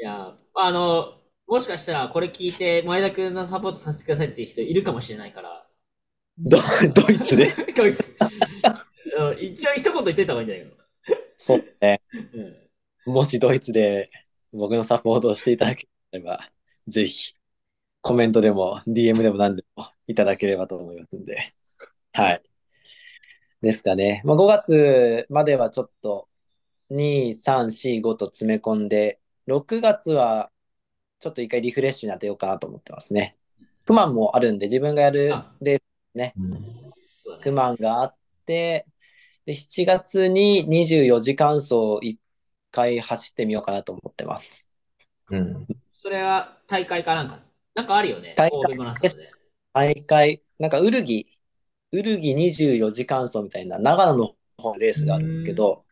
[0.00, 1.14] いや、あの、
[1.46, 5.66] もしかしたらこれ聞いて前田君のサポートさせてくださいっていう人いるかもしれないから。
[6.38, 6.58] ド
[6.92, 7.50] ドイツで？
[7.74, 8.16] ドイツ。
[9.18, 10.84] うん一応一言言ってた方がいいんじゃないか
[11.36, 12.02] そうね。
[12.12, 12.20] な。
[12.42, 14.10] うんもしドイツで
[14.52, 16.40] 僕のサポートをしていただければ、
[16.88, 17.34] ぜひ
[18.00, 21.54] コメントでも DM でも何でもいただければと思いますんで。
[22.12, 22.42] はい。
[23.62, 24.22] ですかね。
[24.24, 26.28] まあ、5月まではちょっと
[26.90, 30.50] 2、3、4、5と詰め込んで、6月は
[31.18, 33.36] ちょっと一回リフレッシュに当てようかなと思ってますね。
[33.86, 35.82] クマンもあるんで、自分がやるあレース
[37.16, 37.52] そうだねク。
[37.52, 38.14] マンがあっ
[38.46, 38.86] て、
[39.44, 42.18] で、7月に24時間走1
[42.70, 44.66] 回走ってみようかなと思ってます。
[45.30, 47.40] うんそれは大会かなんか、
[47.74, 48.34] なんかあるよね。
[48.36, 49.30] 大会神戸マラソンで。
[49.72, 51.26] 毎回、なんか、ウルギ、
[51.92, 55.85] ウルギ24時間走みたいな長野の方のレースがあるんですけど、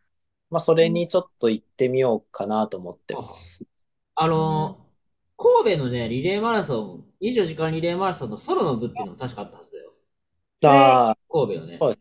[0.49, 3.65] まあ、それにちょっと行ってみようかなと思ってます。
[4.15, 4.85] あの、
[5.37, 9.93] 神戸のね、リレーマラソン、24時間リレーマラソンのソロの部っていうのも確かあったはずだよ。
[10.61, 11.77] さあ、神戸のね。
[11.81, 11.93] そう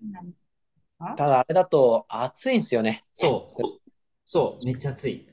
[1.16, 3.04] ただあれだと暑いんですよね。
[3.12, 3.62] そう。
[4.24, 5.28] そう、めっちゃ暑い。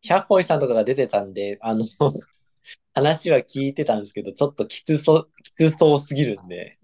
[0.00, 1.84] ヒャッホイさんとかが出てたんで、あの、
[2.94, 6.78] 話は聞いてたんですけど、ちょっときつそう、きつそうすぎるんで。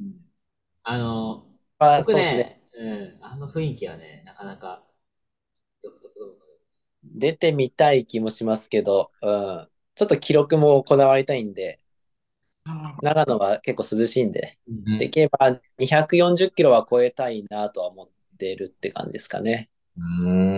[0.83, 1.47] あの、
[1.79, 2.63] まあ、僕そうですね。
[2.79, 4.85] ね、うん、あの雰囲気はね、なかなか
[7.15, 9.69] 出てみたい気もしますけど、うん。
[9.95, 11.81] ちょっと記録もこだわりたいんで、
[13.03, 18.09] 長野は結構涼しいんで、うんできれば240キロは超えたいなとは思っ
[18.39, 19.69] てるって感じですかね。
[19.97, 20.01] う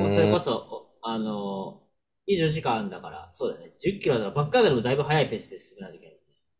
[0.08, 0.54] んそれこそ、
[1.02, 1.82] おあの、
[2.26, 6.16] 24時間だから、そうだね、10キロだから、バックアウトでもだいぶ速いペースで進めないといけない。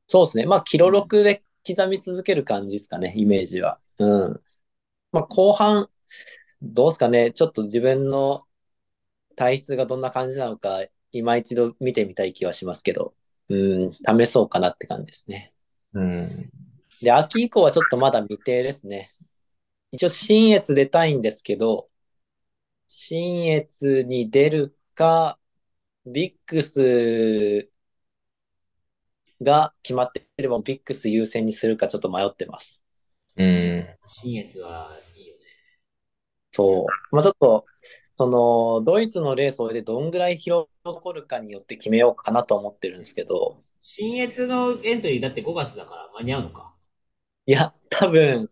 [0.07, 0.47] そうですね。
[0.47, 3.78] まあ、キロ6で刻み続ける感じですかね、イメージは。
[3.99, 4.40] うん。
[5.12, 5.88] まあ、後半、
[6.62, 7.32] どうですかね。
[7.32, 8.45] ちょっと自分の
[9.37, 13.14] 体質がどんな感じなのか、今一度見てみたい気はしますけど、
[13.49, 15.53] うん、試そうかなって感じですね。
[15.93, 16.51] うん。
[17.01, 19.12] で、秋以降はちょっとまだ未定ですね。
[19.93, 21.89] 一応、新越出たいんですけど、
[22.89, 25.39] 新越に出るか、
[26.07, 27.68] ビックス
[29.43, 32.82] が決まっていれば、ビックス優先にするかちょっと迷ってます。
[33.37, 33.87] うん。
[34.05, 35.41] 新越はいいよね。
[36.53, 37.14] そう。
[37.14, 37.66] まあちょっと、
[38.16, 46.72] その、ドイツのレースをでどんぐらい疲労が残るかによって決めようかなと思ってるんですけど、新越のエントリーだって5月だから間に合うのか？
[47.44, 48.50] いや、多分、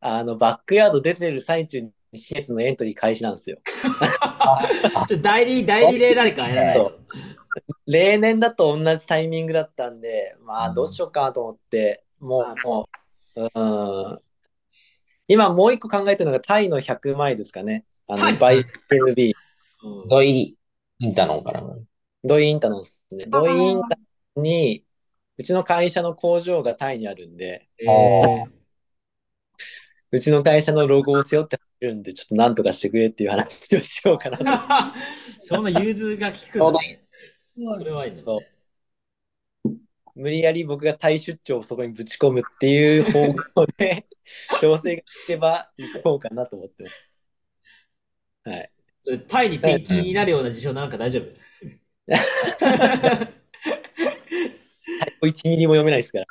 [0.00, 3.58] あの、バックヤード出てる最中に新越のエントリー開始なんですよ。
[5.08, 6.92] ちょ代理、代理で誰かやらないと。
[7.86, 12.88] 例年だと同じタイミングだったんで、まあ、うんどうしようかなと思って、もう、も
[13.36, 14.18] う、うん。
[15.28, 17.86] 今もう一個考えてるのがタイの100マイルですかね。
[18.12, 20.58] あの、バイんドイ
[20.98, 21.62] インタノンかな。
[22.24, 23.26] ドイインタノンですね。
[23.26, 23.96] ドイインタノ
[24.38, 24.84] ンに、
[25.38, 28.62] うちの会社の工場がタイにあるんで、えー
[30.14, 33.46] うちの会社のロゴを背負って走るんで、ちょっとなんとかしてくれっていう話
[33.76, 34.44] をしようかなと。
[35.40, 37.06] その融通が効くね。
[37.78, 38.38] それはいいねう。
[40.14, 44.06] 無理やり僕がタイ出張をそこにぶち込むっていう方向で
[44.60, 47.11] 調整がつけば行こうかなと思ってます。
[48.44, 48.70] はい。
[49.00, 51.24] それ、タイに転勤になるような事象なんか大丈夫
[55.22, 56.26] ？1ミリも読めないですから。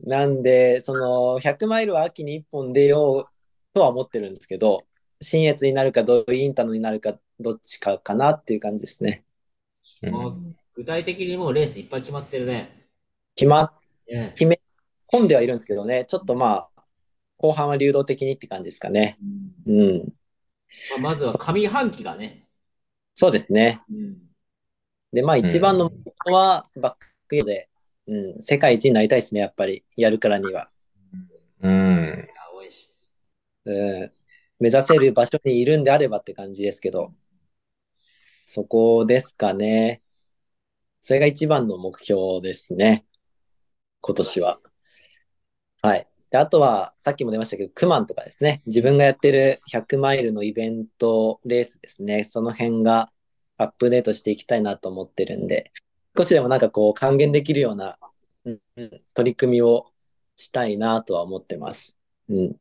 [0.00, 4.84] なんで、その100マイルは秋に1本出ようとは思ってるんですけど、
[5.20, 9.24] 新越になるかドイインタノになるかどっちかかなっていう感じですね。
[10.02, 10.08] う
[10.74, 12.86] 具体的にもうレースいっぱい決まってるね。
[13.34, 13.72] 決まっ
[14.08, 14.34] ね
[15.12, 16.77] 込んではいるんですけどね、ちょっとまあ、
[17.38, 19.18] 後半は流動的にって感じですかね。
[19.66, 20.12] うん。
[20.90, 22.46] まあ、まずは上半期がね。
[23.14, 23.80] そうですね。
[23.90, 24.28] うん
[25.12, 26.94] で、まあ一番の目標はバッ
[27.28, 27.68] クヤードで、
[28.06, 30.70] うん、世界一になりたいですね、やっぱり、やるからには。
[31.62, 32.28] うん。
[33.64, 34.12] うん、
[34.60, 37.12] 目指せる場所にいるんであればって感じですけど、
[38.44, 40.02] そこですかね。
[41.00, 43.06] それが一番の目標ですね。
[44.00, 44.60] 今年は。
[45.82, 46.07] はい。
[46.30, 48.62] で、あとは、さっきも出ましたけど、クマンとかですね。
[48.66, 52.24] 自分がやってる100マイルのイベント、レースですね。
[52.24, 53.10] その辺が
[53.56, 55.72] アップデートしていきたいなと思ってるんで、
[56.16, 57.98] 少しでもなんかこう還元できるような、
[58.44, 59.86] うんうん、取り組みを
[60.36, 61.96] したいなとは思ってます。
[62.28, 62.56] うん。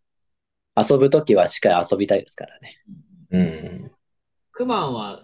[0.76, 2.78] 遊ぶときはしっかり遊びたいですからね。
[3.32, 3.92] うん。
[4.52, 5.24] クマンは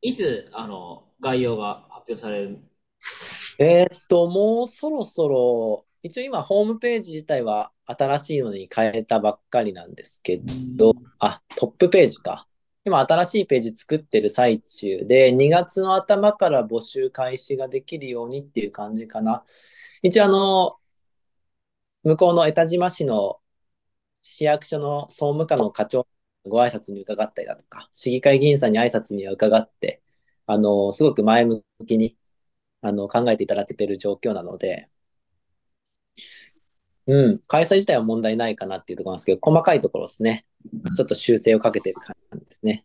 [0.00, 2.58] いつ、あの、概要が発表される
[3.58, 12.48] えーっと、もうそろそろ、一応今ホームページ自体は新しいのに変えたばっかりなんですけど、あ、トップページか。
[12.84, 19.44] 今新しいページ作ってる最中で、2月の頭から募集開始ができるようにっていう感じかな。
[20.02, 20.78] 一応あの、
[22.02, 23.40] 向こうの江田島市の
[24.22, 26.08] 市役所の総務課の課長
[26.44, 30.02] ご挨拶に伺ったりだとか、市議会議員さんに挨拶には伺って、
[30.46, 32.16] あの、すごく前向きに
[32.80, 34.88] あの考えていただけてる状況なので、
[37.06, 40.46] うん、開催自体は問題ないかなっていうところなんですけど、細かいところですね。
[40.96, 42.84] ちょっと修正をかけている感じですね。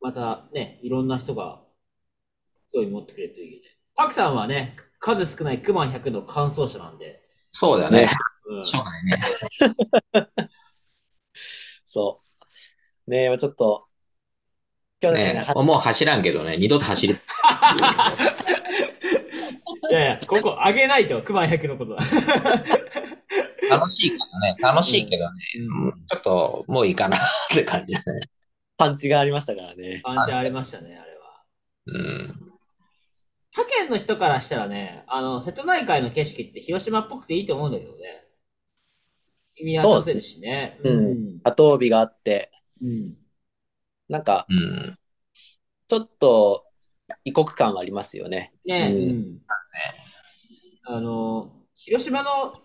[0.00, 1.62] またね、いろんな人が
[2.72, 3.64] 興味持ってくれるといいよね。
[3.94, 8.08] パクさんはね、数少ないクマン100の感想者なんで、そうだよねね。
[8.46, 9.18] うんしょうがないね。
[11.84, 12.20] そ
[13.06, 13.10] う。
[13.10, 13.86] ねえ、ちょっと、
[15.00, 17.16] 去年、ねもう走らんけどね、二度と走り、
[19.90, 22.00] いやいや、ここ上げないと、クマン100のことだ。
[23.70, 27.20] 楽しいけどね、楽しいけどね、うんちょっともういいかなっ
[27.50, 28.28] て感じだね。
[28.76, 30.00] パンチがありましたからね。
[30.04, 31.42] パンチありましたね、あれは。
[31.86, 32.34] うん。
[33.54, 38.24] 他県の人からしたらね、あの、瀬戸内海の景色って広島っぽくていいと思うんだけどね。
[39.62, 40.78] 見渡せるしね。
[40.84, 43.16] そうですね多頭尾があって、うん。
[44.08, 44.96] なんか、うん。
[45.88, 46.67] ちょっと
[47.24, 48.52] 異国感はありますよね。
[48.66, 49.40] ね、ううんん。
[50.84, 52.62] あの、広島の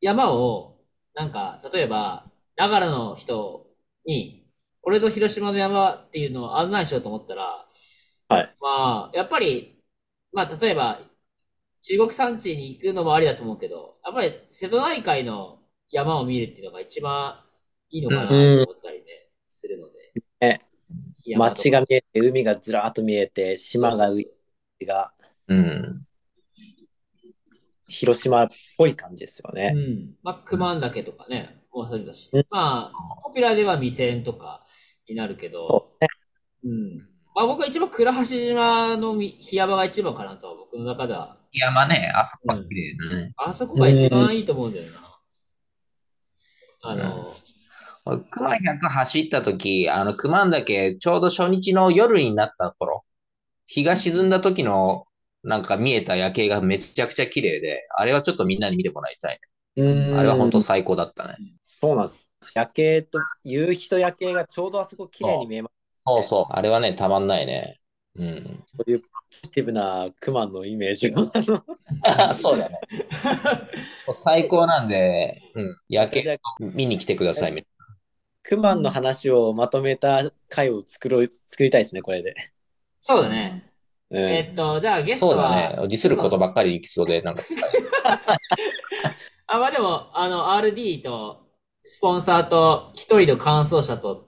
[0.00, 0.78] 山を、
[1.14, 3.66] なんか、例えば、長野の人
[4.04, 4.46] に、
[4.80, 7.66] これぞ広島の山っていうのを案内しようと思ったら、
[8.28, 8.54] はい。
[8.60, 9.82] まあ、やっぱり、
[10.32, 11.00] まあ、例えば、
[11.80, 17.40] 中国山地に行くのもありだと思うけど、やっぱり瀬戸内海の山を見るっていうのが一番
[17.90, 19.04] いいのかなと思ったりね、
[19.48, 20.12] するので。
[20.40, 20.71] ね
[21.36, 24.30] 街が見えて、海がずらーっと見えて、島が浮い
[24.78, 25.12] てが、
[25.48, 26.06] うん。
[27.88, 29.72] 広島っぽい感じですよね。
[29.74, 30.14] うん。
[30.22, 32.46] まあ、熊岳とかね、もうそうだしうん。
[32.50, 34.64] まあ、ポピュラーでは未線とか、
[35.08, 35.92] になるけど、
[36.64, 36.96] うん。
[37.34, 41.38] まあ僕は一番倉橋島のみ檜山が一番かなとは僕の中では。
[41.52, 43.32] 山ね、あそこは綺麗だね。
[43.36, 45.18] あそこが一番いいと思うんだよな。
[46.84, 47.32] あの、俺
[48.04, 53.04] 熊100走った時、あの、熊岳、ちょうど初日の夜になった頃、
[53.66, 55.06] 日が沈んだ時の、
[55.44, 59.40] なんか見えた夜景がめちゃくちゃ綺麗で、あれはちょっとみんなに見てもらいたい
[59.76, 59.84] ね。
[59.84, 61.36] うんあれは本当最高だったね。
[61.80, 62.30] そうなんです。
[62.54, 66.02] 夜景と、夕日と夜景がちょうどあそこ綺麗に見えます。
[66.06, 66.44] そうそう。
[66.50, 67.76] あれはね、たまんないね。
[68.16, 68.62] うん。
[68.66, 69.06] そういうポ
[69.42, 71.22] ジティブなクマのイメージが。
[71.22, 71.24] あ
[72.28, 72.76] のそうだね。
[74.12, 75.76] 最高なんで、うん。
[75.88, 77.66] 夜景あ見に来てください。
[78.42, 82.34] クマンの話をまとめた回を作ろう作りたいですね、これで。
[82.98, 83.68] そうだね。
[84.10, 85.88] うんえっと、じゃあゲストそうは、だね。
[85.88, 87.42] ディスることばっかりいきそうで、なんか。
[89.46, 91.46] あ、まあでも、あの、RD と、
[91.82, 94.24] スポンサーと、一人の感想者と、っ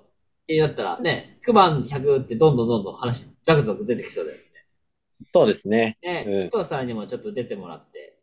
[0.46, 4.38] てなったら、ね、9番100ってどんどんどんどん話、ザクザク出てきそうだよ
[5.32, 5.98] そうですね。
[6.02, 6.24] ね。
[6.26, 8.18] うんね、首藤さんにもちょっと出てもらって、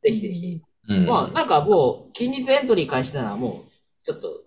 [0.00, 0.60] ぜひぜひ。
[0.88, 1.06] うん。
[1.06, 4.44] まあ、なんかもう、近日エントリー開始ならもう、ちょっと、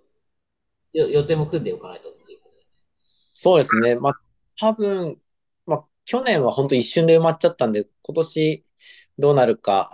[0.94, 2.64] よ予定も組んでおかないとっていうことで。
[3.04, 3.96] そうですね。
[3.96, 4.14] まあ、
[4.60, 5.18] 多分、
[5.66, 8.64] まあ、去年は本当一瞬で埋まっちゃったんで、今年
[9.18, 9.92] どうなるか、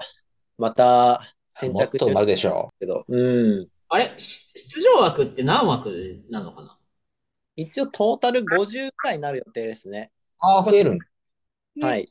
[0.58, 3.68] また先着中だでしょけど、うん。
[3.88, 4.10] あれ？
[4.18, 6.78] し出場枠って何枠なのかな？
[7.56, 10.12] 一応トータル50くらいになる予定ですね。
[10.40, 11.00] ああ、増えるん
[11.82, 12.08] はい。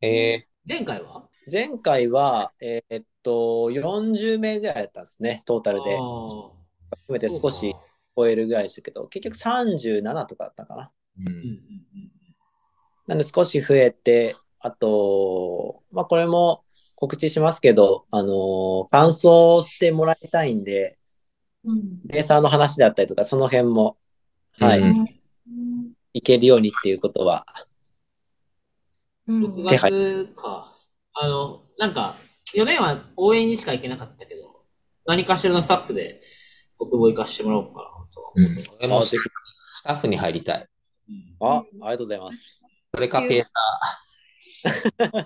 [0.00, 1.28] え前回は？
[1.50, 5.96] 前回は、えーっと、40名ぐらいだったんですね、トータルで。
[5.96, 5.98] あ
[7.06, 7.74] 含ーめて少し
[8.16, 10.90] 超えるぐらいでしたけど、結局37とかだったかな。
[11.18, 11.60] ーううんうんん。
[13.06, 20.98] なんで少し増えて、あと、まあこれも告知しますけど、あのー感想してもらいたいんで、
[21.64, 23.96] うんレーサーの話だったりとか、その辺も、
[24.58, 25.06] はい、うん
[26.12, 27.46] いけるようにっていうことは、
[29.26, 30.70] うん6手配月か。
[31.14, 34.64] あの、なんか、去年は応援にしか行けなかったけど、
[35.06, 36.20] 何かしらのスタッフで
[36.78, 38.78] 僕も行かしてもらおうかなとは思ってます。
[38.80, 40.68] 俺もあぜひスタッフに入りたい。
[41.08, 42.60] うんあ、ありがとうございます。
[42.94, 43.52] それかペーサ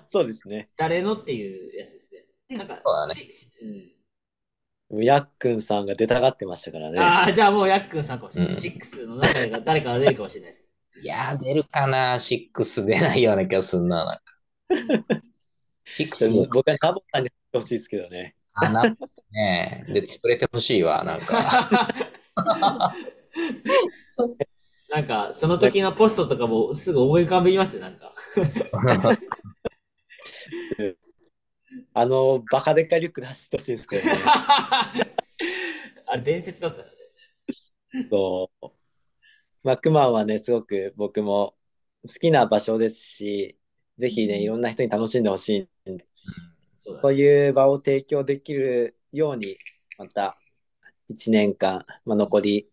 [0.09, 0.69] そうですね。
[0.75, 2.09] 誰のっていうやつです
[2.49, 2.57] ね。
[2.57, 6.99] なんか、そうだねやっくんさんが出たがってましたからね。
[6.99, 8.53] ああ、じゃあもうヤックンさんかもしれない。
[8.53, 10.65] うんシックスの中で誰かが出るかもしれないです。
[10.97, 11.01] ー。
[11.01, 12.15] いやー、出るかな。
[12.15, 14.05] 6出ないような気がするな。
[14.05, 14.23] なんか
[15.85, 18.35] 6も僕はナボさんに入ってほしいですけどね。
[18.53, 18.83] あな
[19.31, 21.87] ねで、作れてほしいわ、なんか。
[24.89, 28.13] なんか、その時のポストとかもすぐ思い浮かびますよ、なんか。
[31.93, 34.11] あの、バカでかいリュックで走ってほしいですけどね。
[36.07, 36.93] あれ伝説だったよね。
[38.09, 38.67] そう。
[39.63, 41.55] まあ、クマンはね、すごく僕も
[42.07, 43.57] 好きな場所ですし、
[43.97, 46.07] ぜひね、いろんな人に楽しんでほしいんで、
[46.73, 47.01] そうね。
[47.13, 49.57] いう場を提供できるように、
[49.97, 50.37] また
[51.09, 52.69] 1年間、まあ、残り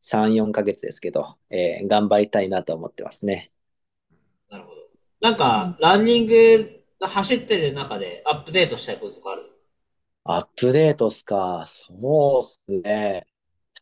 [0.00, 3.52] 3、4ヶ月ですけど、えー頑張りたいなと思ってますね。
[4.50, 4.76] なるほど。
[5.20, 9.42] なんか、ランニング走ってる中でアップデートしたいこととかある？
[10.24, 11.64] アップデートっすか。
[11.66, 13.26] そうっすね。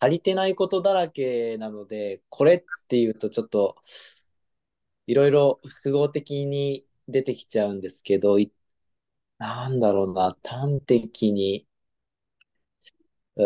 [0.01, 3.77] 足りてないことだらけなので、これっていうとちょっと、
[5.07, 8.53] いろいろ複合的に出てきちゃうんですけど、い
[9.39, 11.67] なんだろうな、端的に、
[13.37, 13.43] う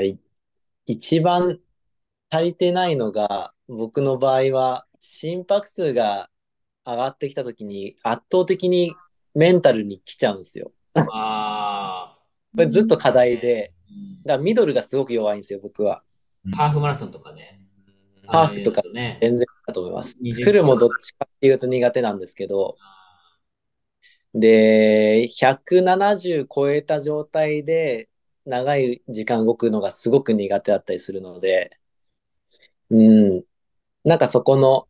[0.00, 0.18] ーい
[0.86, 1.60] 一番
[2.30, 6.30] 足りてないのが、僕の場合は、心拍数が
[6.84, 8.94] 上がってきたときに、圧倒的に
[9.34, 10.72] メンタルに来ちゃうんですよ。
[11.12, 12.16] あ
[12.52, 13.72] これずっと課題で、
[14.24, 16.02] だからミドルがすごく弱いんですよ、僕は。
[16.56, 17.60] ハーフマラソンとかね。
[18.26, 18.82] ハーフとか。
[19.20, 20.16] 全然だと思います。
[20.22, 22.76] 20フルもどっちかっていうと苦手なんですけど、
[24.34, 28.08] で、170超えた状態で
[28.46, 31.76] 長い時間動くのがすごく苦手だったりするので、
[32.90, 32.96] う
[33.38, 33.42] ん、
[34.04, 34.88] なんかそこの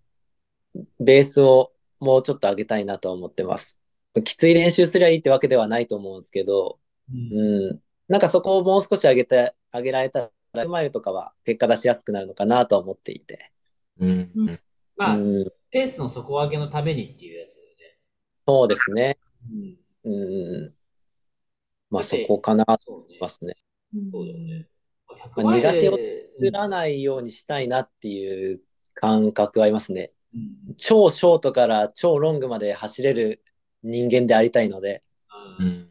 [0.99, 3.79] ベースをもうちょっと上げたいなとは思ってます。
[4.25, 6.79] きつい練習すりゃいいってわけではないと思うんですけど、
[7.13, 7.39] うん。
[7.39, 13.53] うん、なんかそこをもう少し上げて、上げられたら、マイルとかは結果出しやすくなるのかなとは思っていて。
[13.99, 14.61] うん。
[14.97, 17.71] まあ、うん、ペースの底上げのためにっていうやつだよ
[18.47, 19.17] そうですね。
[19.49, 19.77] ね。
[20.05, 20.15] うん。
[20.15, 20.75] うん、
[21.91, 23.21] まあそこかなとそうね思い。
[23.21, 23.53] ますね。
[24.11, 24.69] そうだよね。
[25.17, 25.99] 100まあ苦手をうん
[26.41, 28.61] 作らないようにしたいなっていう
[28.95, 30.13] 感覚はありますね。
[30.35, 33.43] うん超ショートから超ロングまで走れる
[33.83, 35.03] 人間でありたいので、
[35.59, 35.91] ううんん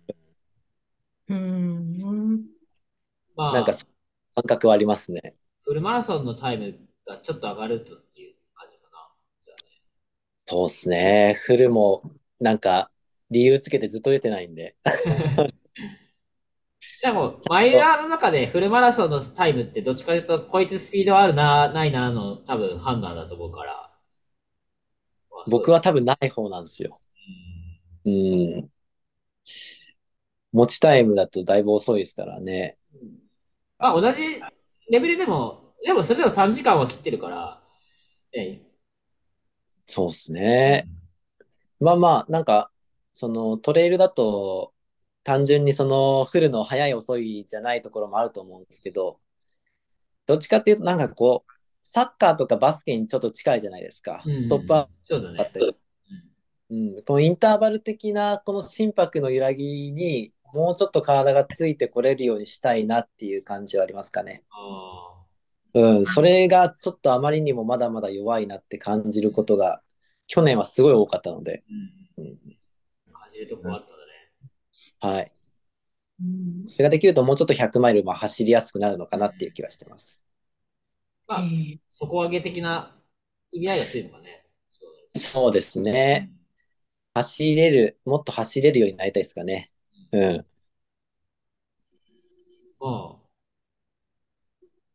[1.30, 2.46] うん。
[3.36, 3.86] まあ、なんかそ
[4.36, 5.36] 感覚はありますね。
[5.64, 9.10] フルマラソンのタイムがちょっと上がるとっていう感じかな。
[9.42, 9.82] じゃあね。
[10.48, 11.36] そうっすね。
[11.46, 12.04] フルも、
[12.40, 12.92] なんか、
[13.30, 14.76] 理由つけてずっと出てないんで。
[17.02, 23.74] でも、マイラーの中でフルマラソンのタイムってどっちかというと、こいつスピードあるな、ないなの多分判断だと思うから。
[25.32, 27.00] まあ僕は多分ない方なんですよ。
[28.06, 28.70] うんうん。
[30.52, 32.78] 持ちタイムだとだいぶ遅いですからね。
[33.78, 34.42] まあ同じ
[34.90, 37.62] レベルでも、でもそれでも3時間は切ってるから、
[38.34, 38.62] ね、
[39.88, 40.88] そうっすね。
[41.80, 42.72] まあまあ、なんか、
[43.20, 44.74] そのトレイルだと、
[45.24, 49.20] 単純にそのフルの早い遅いじゃないところもあると思うんですけど、
[50.26, 51.52] どっちかっていうと、なんかこう、
[51.82, 54.24] サッカーとかバスケにちょっと近いじゃないですか。
[54.26, 54.88] うんストップアッ。
[55.06, 55.78] プだったり。
[56.70, 64.44] うん、このインターバル的なこの心拍の揺らぎにもうちょっと体がついてこれるようにしたいなっていう感じはありますかね。
[64.52, 65.26] あ
[65.74, 69.82] うん、それがちょっとあまりにもまだまだ弱いなって感じることが
[70.28, 72.59] 去年はすごい多かったので、ーうんうん感
[73.40, 74.12] じるとこあったんだね。
[75.00, 75.32] はい。
[76.20, 80.26] うんそれができるともうちょっと100マイルまあ走りやすくなるのかなっていう気がしてます。
[81.28, 82.96] まあ、ええ底上げ的な
[83.52, 84.46] 意味合いが強いのかね。
[85.16, 86.32] そうですだねね。
[87.14, 89.72] 走れる、もっと走れるようになりたいですかね。
[90.12, 90.46] うん。
[92.80, 93.20] まあ、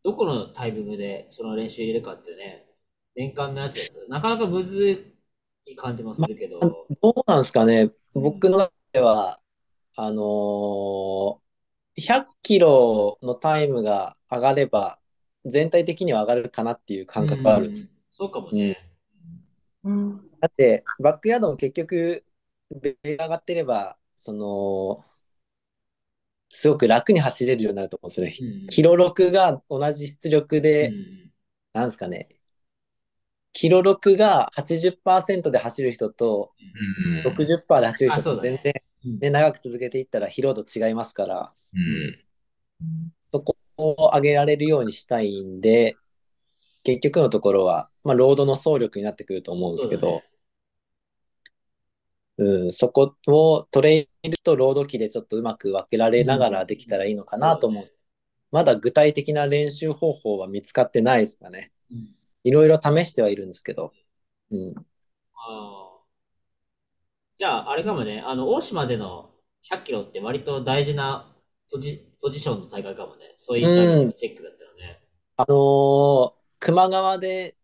[0.02, 2.66] どこのタイミングでその練習入れるかってね、
[3.16, 5.14] 年間のやつだとなかなかむず
[5.66, 6.60] い感じもするけど、
[7.00, 7.90] どうなんですかね。
[8.14, 9.40] 僕の中では、
[9.96, 11.44] あのー
[11.96, 14.98] 100キロのタイムが上がれば、
[15.44, 17.88] 全体的には上がるかなっていう感覚があるんです。
[18.10, 18.90] そうかもね。
[19.84, 20.30] うん。
[20.40, 22.24] だって、バックヤードも結局、
[22.70, 25.04] ベルが上がってれば、その、
[26.48, 28.36] すごく楽に走れるようになると思うんですよね。
[28.40, 28.68] うん。
[28.68, 31.30] キロ6が同じ出力で、うん。
[31.72, 32.28] なんですかね、
[33.54, 36.52] キロ6が80%で走る人と
[37.24, 37.32] うん。
[37.32, 38.74] 60%で走る人と全然、
[39.06, 39.18] うん。
[39.20, 41.76] ね、長く続けていったら疲労度違いますから、う
[42.84, 43.12] ん。
[43.32, 45.96] そこを上げられるようにしたいんで、
[46.82, 50.22] 結局のところは、まあ、ロードの走力になってくると思うんですけど、
[52.36, 57.94] うん、そこをトレイルとロード機でちょっとうまく分けられながらできたらいいのかなと思うんです。
[58.50, 61.70] まだ具体的な練習方法は見つかってないですかね。
[61.92, 63.92] うんいろいろ試してはいるんですけど。
[64.52, 64.74] うん。
[65.34, 66.04] あー
[67.36, 71.36] じゃあ、あれかもね、あの、大島での100キロって割と大事な
[71.70, 73.34] ポジポジションの大会かもね。
[73.38, 73.82] そういった
[74.16, 75.00] チェックだったよね。
[75.36, 77.56] あのー球磨川で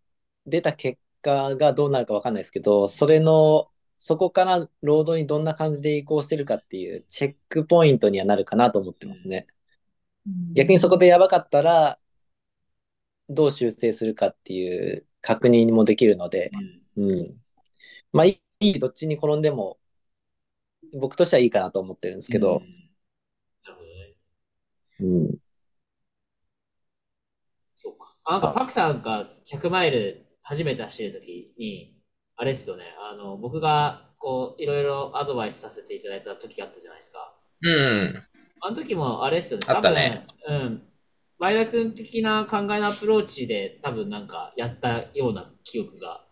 [0.47, 9.47] 出た結果がどうなるかわかんないですけど、それの、そこからロードにどんな感じで移行してるかっていうチェックポイントにはなるかなと思ってますね。
[10.55, 11.99] 逆にそこでやばかったら、
[13.31, 16.51] どう修正するかっていう確認もできるので、
[16.97, 17.37] うんうん。
[18.13, 19.79] まあ、いい、どっちに転んでも、
[20.93, 22.67] 僕としてはいいかなと思ってるんですけどうん、
[23.65, 24.17] なるほどね。
[25.01, 25.39] うん。
[27.77, 28.17] そうか。
[28.25, 31.97] あなんかパクさんが100マイル初めて走るときに、
[32.37, 37.35] あれっすよね、あの、僕がこう、いろいろアドバイスさせていただいた時があったじゃないですか。
[37.63, 38.23] うん。
[38.63, 40.57] あの時もあれっすよね、あったね多分。
[40.57, 40.90] うん。
[41.41, 46.23] 前田君的な考えのアプローチで多分なんかやったような記憶が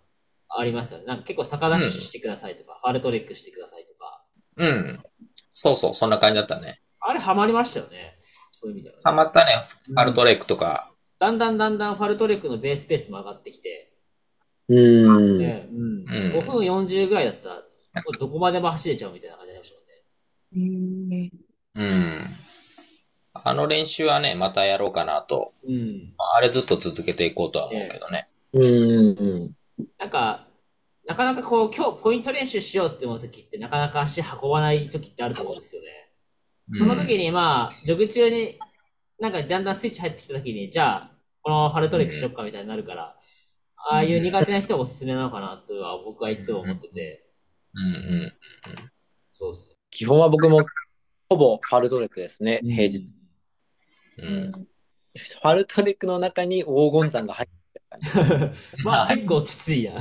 [0.51, 1.07] ありますよね。
[1.07, 4.23] なんか結構逆ダッシュしてくださいとか、ファルトレックしてくださいとか。
[4.57, 5.03] うん。
[5.51, 6.83] そうそう、そんな感じだったね。
[7.01, 8.19] あれハマりましたよね。
[8.53, 9.01] そういう意味では、ね。
[9.03, 9.53] ハマったね。
[9.89, 10.91] うんアルトレイクとか。
[11.19, 13.95] だんだんだんだんファルトレックのベースペースも上がってきて、
[14.69, 15.39] うん。
[15.39, 17.63] ねうんうん5分40ぐらいだったら、
[18.19, 21.31] どこまでも走れちゃうみたいな感じになりましたもんね。
[21.77, 22.48] うんうん。
[23.45, 25.53] あの練習はね、またやろうかなと。
[25.67, 26.15] うん。
[26.17, 28.29] まああれずっと続けていこうとは思うけどね。
[28.53, 29.55] うん。
[29.99, 30.47] なんか、
[31.07, 35.89] なかなかこう、今日ポイント練習しようって思う時って、なかなか足運ばない時ってあると思うんですよね。
[36.73, 38.59] その時にまあ、ジョグ中に、
[39.19, 41.13] なんかだんだんスイッチ入ってきた時に、じゃあ、
[41.43, 43.17] このハルトレックしよっかみたいになるから、
[43.91, 47.25] ああいう苦手な人がおすすめなのかなとは僕はいつも思ってて、
[47.75, 48.33] うんうん。
[49.31, 49.77] そうっす。
[49.91, 50.61] 基本は僕も
[51.31, 53.15] ほぼファルトレックですね、平日。
[54.19, 54.53] うん。
[54.53, 58.53] ファルトレックの中に黄金山が入ってる。
[58.85, 59.95] まあ結構きついや。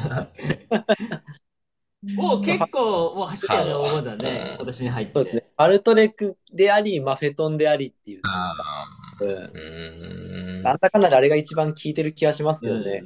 [2.16, 5.14] も う結構もう走ってるね、大技ね、今年に入って。
[5.14, 5.44] そうですね。
[5.58, 8.88] ファルトレックであり、マフェトンでありっていう感あじですか。
[9.26, 10.60] ーううん。
[10.60, 10.64] ん。
[10.64, 13.02] なんだかんだであれが一番効いてる気がしますうんうんよね。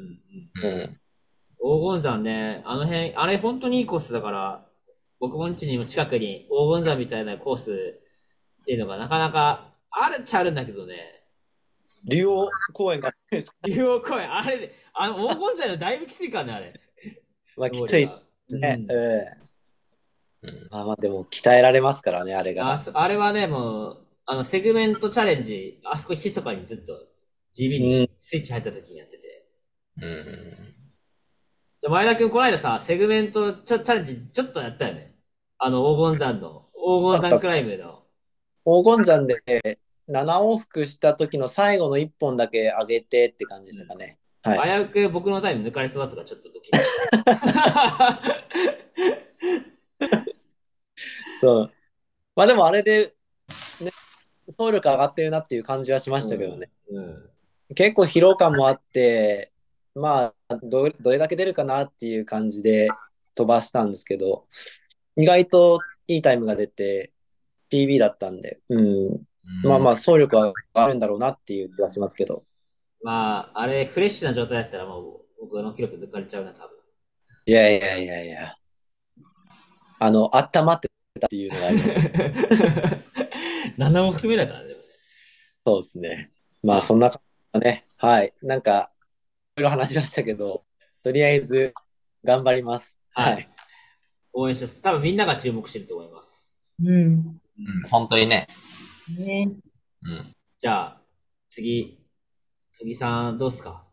[0.63, 1.01] うんうん。
[1.59, 4.65] 黄金山ね、あの辺、あれ本当にいいコースだから、
[5.19, 8.01] 僕もんちにも近くに黄金山みたいなコース
[8.61, 10.95] っていうのがなかなかあるっちゃあるんだけどね、
[12.05, 13.57] 竜王公園があるんですか？
[13.67, 16.79] 竜王公園、あれ、あの黄金材のだいぶきついからね、あれ。
[17.57, 18.77] まあ、きついっすね。
[18.87, 19.41] うんうん
[20.43, 22.71] うんまあまあ、でも鍛えられますからね、あれが。
[22.71, 26.93] あそあれはね、もう、あの、セグメントチャレンジ、あそこ密かにずっと
[27.51, 29.45] 地味うんにスイッチ入った時にやってて。
[30.01, 30.73] うん。
[31.79, 35.13] じゃあ前田君、この間さ、セグメントチャチャレンジちょっとやったよね。
[35.59, 38.00] あの、黄金山の、黄金山クライムの。
[38.65, 39.41] 黄金山で
[40.09, 44.17] 7往復した時の最後の1本だけ上げてって感じでしたかね。
[44.43, 44.85] はい。
[44.85, 48.21] 危うく僕のタイム抜かれそうだとか、ちょっとドキした。
[51.41, 51.71] そう。
[52.35, 53.13] まあでもあれで、
[53.81, 53.91] ね、
[54.47, 56.69] 走力上がってるなっていう感じはしましたけどね。
[56.89, 57.29] うん。
[57.75, 59.51] 結構疲労感もあって、
[59.95, 62.89] まあど、どれだけ出るかなっていう感じで
[63.35, 64.45] 飛ばしたんですけど、
[65.15, 67.11] 意外といいタイムが出て、
[67.71, 69.21] PB だったんで、うん、
[69.63, 72.43] まあまあ、走力はあるんだろうなっていう気がしますけど。
[73.03, 76.77] まあ、あれ、フレッシュな状態だったらもう、僕の記録抜かれちゃうな、多分。
[77.45, 78.55] いやいやいやいや。
[79.99, 81.99] あの、温まってたっていうのがあります。
[83.77, 84.75] 7往復目だからね。
[85.65, 86.31] そうですね。
[86.63, 87.21] まあ、そんな感
[87.55, 87.85] じだね。
[87.97, 88.33] はい。
[88.41, 88.91] なんか、
[89.57, 90.63] いろいろ話しましたけど、
[91.03, 91.73] とりあえず、
[92.23, 92.97] 頑張ります。
[93.13, 93.49] はいはい。
[94.33, 94.81] 応援してます。
[94.81, 96.53] 多分みんなが注目してると思います。
[96.83, 97.40] うん。
[97.67, 98.47] うん本当にね。
[99.17, 99.49] ね。
[100.03, 100.35] うん。
[100.57, 101.01] じゃあ、
[101.49, 101.99] 次、
[102.71, 103.85] 杉さん、どうですか？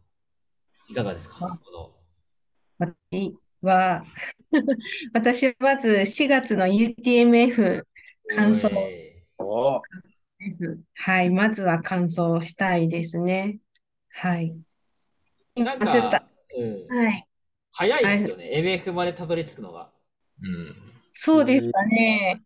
[0.88, 1.58] いかがですか？
[1.64, 1.94] こ
[2.78, 4.04] 私は、
[5.12, 7.84] 私はまず4月の UTMF
[8.30, 8.36] の。
[8.36, 10.78] 感想です。
[10.94, 11.30] はい。
[11.30, 13.58] まずは感想したいですね。
[14.10, 14.54] はい。
[15.54, 17.26] 今ちょっと、か、うん、はい。
[17.72, 18.50] 早いっすよね。
[18.54, 19.90] MF までたどり着くのが。
[20.42, 20.92] うん。
[21.12, 22.40] そうですかね。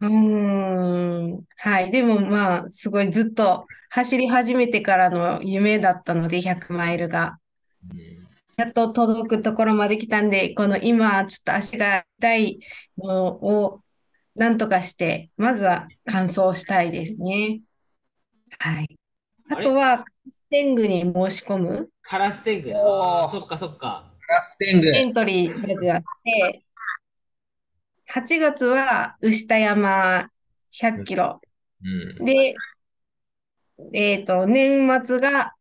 [0.00, 1.44] うーん。
[1.56, 1.90] はい。
[1.90, 7.38] でもまあ、すごいずっと走り始めてからの夢だったので、100マイルが。
[7.92, 8.24] うん
[8.56, 12.58] やっと届くところまで来たんで、この今、ちょっと足が痛い
[12.96, 13.80] のを
[14.36, 17.62] なんとかして、まずは完走したいですね。
[18.58, 18.96] はい。
[19.50, 22.72] あとは、ステングに申し込むカラステング。
[22.76, 24.12] あーそっかそっか。
[24.28, 24.88] ラスティング。
[24.88, 26.62] エントリーまであって、
[28.14, 30.28] 8月は牛田山
[30.70, 31.40] 100キロ。
[31.82, 32.24] うん。
[32.24, 32.54] で、
[33.92, 35.54] えっと、年末が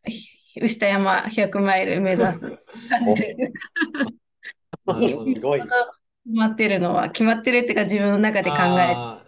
[0.61, 5.19] 牛田山100マイル目指す感じです。
[5.19, 5.61] すごい。
[5.61, 5.71] 決
[6.31, 9.23] まってるのは、決まってるっていうか自分の中で考えて、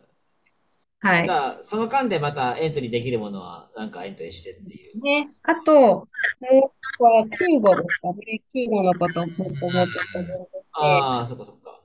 [1.00, 5.02] はいその間でまたエントリーできるものは、なんかエントリーしてっていう。
[5.02, 6.08] ね、あと、もう
[6.46, 8.42] 一個は救護ですかね。
[8.54, 11.82] 救護のこともっともうちょっとああ、そっかそっか。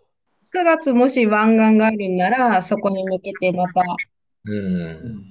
[0.52, 3.82] 9月もし湾岸があるんなら、そこに向けてまた
[4.44, 4.52] う。
[4.52, 5.22] うん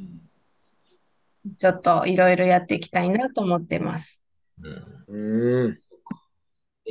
[1.49, 1.55] ん。
[1.57, 4.21] ちょっといろいろやっていきたいなと思ってます。
[4.61, 5.67] うん。
[5.67, 5.79] うーん。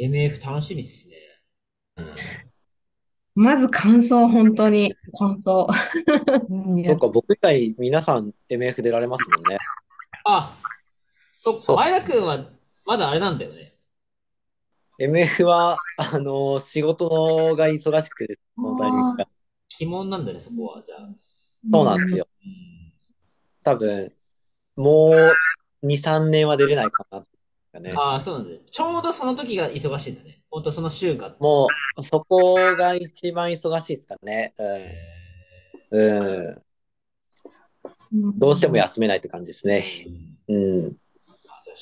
[0.01, 1.15] MF 楽しみですね。
[3.35, 5.69] まず感想、本当に感想。
[6.51, 9.59] うんそっか、僕以外皆さん MF 出られますもんね。
[10.25, 10.59] あ、
[11.33, 11.75] そっか。
[11.77, 12.51] 前田君は
[12.85, 13.75] まだあれなんだよね。
[14.99, 19.29] MF は、あの仕事が忙しくてです、このタイミングが。
[19.81, 20.83] 鬼門なんだね、そこは。
[20.85, 21.09] じゃあ。
[21.71, 22.27] そうなんですよ。
[22.45, 22.69] うん
[23.63, 24.13] 多分、
[24.77, 25.11] も
[25.83, 27.27] う2、3年は出れないかな。
[27.81, 28.61] ね、ああ、そうなんだね。
[28.71, 30.41] ちょうどその時が忙しいんだね。
[30.51, 31.37] ほんとその週が。
[31.39, 34.55] もう、そこが一番忙しいですかね。
[34.59, 34.95] え
[35.91, 36.19] うん。
[36.19, 36.47] うん。
[36.47, 39.85] うんどうしても休めないって感じですね。
[40.49, 40.97] ーうんうん。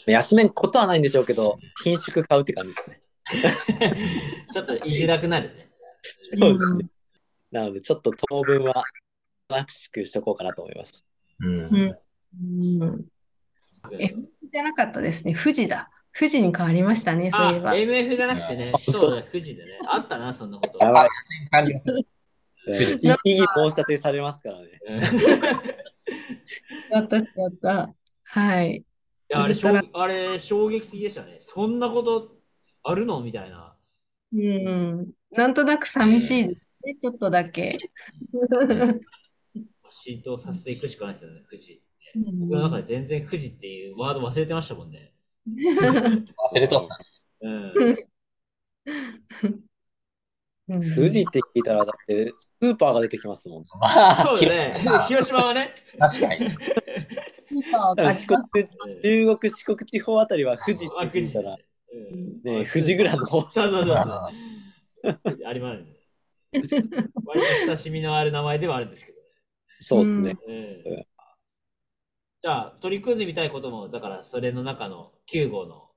[0.07, 3.01] 休めんことはないんでしょうけど、品種買うって感じですね。
[4.53, 5.71] ちょっと言いづらくなるね。
[6.41, 6.89] そうですね。
[7.51, 8.85] なので、ちょっと当分は、
[9.49, 11.05] らしくしとこうかなと思います。
[11.41, 11.61] うん。
[11.61, 11.99] うん
[12.81, 13.07] うん
[13.93, 14.13] え
[14.53, 15.35] じゃなかったですね。
[15.35, 15.91] 富士だ。
[16.13, 17.75] 富士に変わりましたね、そうあ、いえば。
[17.75, 19.79] MF じゃなくてね、そうだ、富士でね。
[19.87, 20.85] あったな、そんなこと。
[20.85, 21.09] やばい。
[21.51, 22.07] 感じがする。
[22.67, 24.81] 申し立てされますからね。
[26.91, 27.27] やった、やっ
[27.63, 27.95] た。
[28.25, 28.85] はい。
[29.29, 31.37] や、あれ、衝あれ衝撃的でしたね。
[31.41, 32.36] そんなこと
[32.89, 33.21] あるの？
[33.21, 33.75] みたいな。
[34.33, 35.11] うん。
[35.33, 37.79] なんとなく寂しいですね、ちょっとだけ。
[39.89, 41.83] 浸透させていくしかないですよね、富士。
[42.15, 45.13] うん僕の中で全然富士っていうワード忘れてましたもんね。
[45.47, 46.99] 忘れとった。
[47.43, 47.73] うん。
[50.69, 53.65] うん富士って聞いたら、だって、スーパーが出てきますもん。
[53.79, 54.75] まあ、そうだね。
[55.07, 55.73] 広島はね。
[55.97, 56.51] 確かに。
[57.53, 58.69] 四国、
[59.01, 61.59] 中国、四国地方あたりは富士ってあ、富士聞いたら、うん
[62.45, 65.47] ね、富士グラの方そうそうそうそう。
[65.47, 65.97] ありますね。
[67.25, 69.25] 割と親しみのある名前ではあるんですけどね。
[69.81, 70.37] そうですね。
[70.47, 71.07] うんじ
[72.43, 75.91] じゃあ、取り組んでみたいことも、だから、それの中の9号の。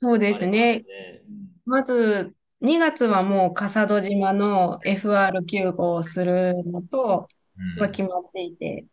[0.00, 0.78] そうですね。
[0.78, 1.22] ですね。
[1.66, 7.28] まず、2月はもう笠戸島の FR9 号をするのと、
[7.76, 8.86] うんは決まっていて、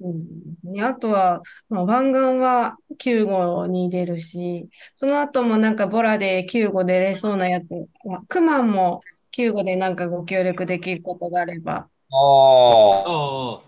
[0.00, 0.82] うんですね。
[0.82, 7.74] あとは、まあ、湾岸は9号に出るし、その後もなんかボラで9号出れそうなやつ、
[8.04, 13.62] まあ、クマンも9号でなんかご協力できることがあれば、ああ、ああ、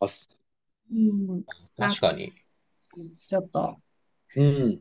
[0.00, 0.30] ます。
[0.90, 1.42] うん、
[1.76, 2.32] 確かに。
[3.26, 3.76] ちょっと、
[4.36, 4.80] うん。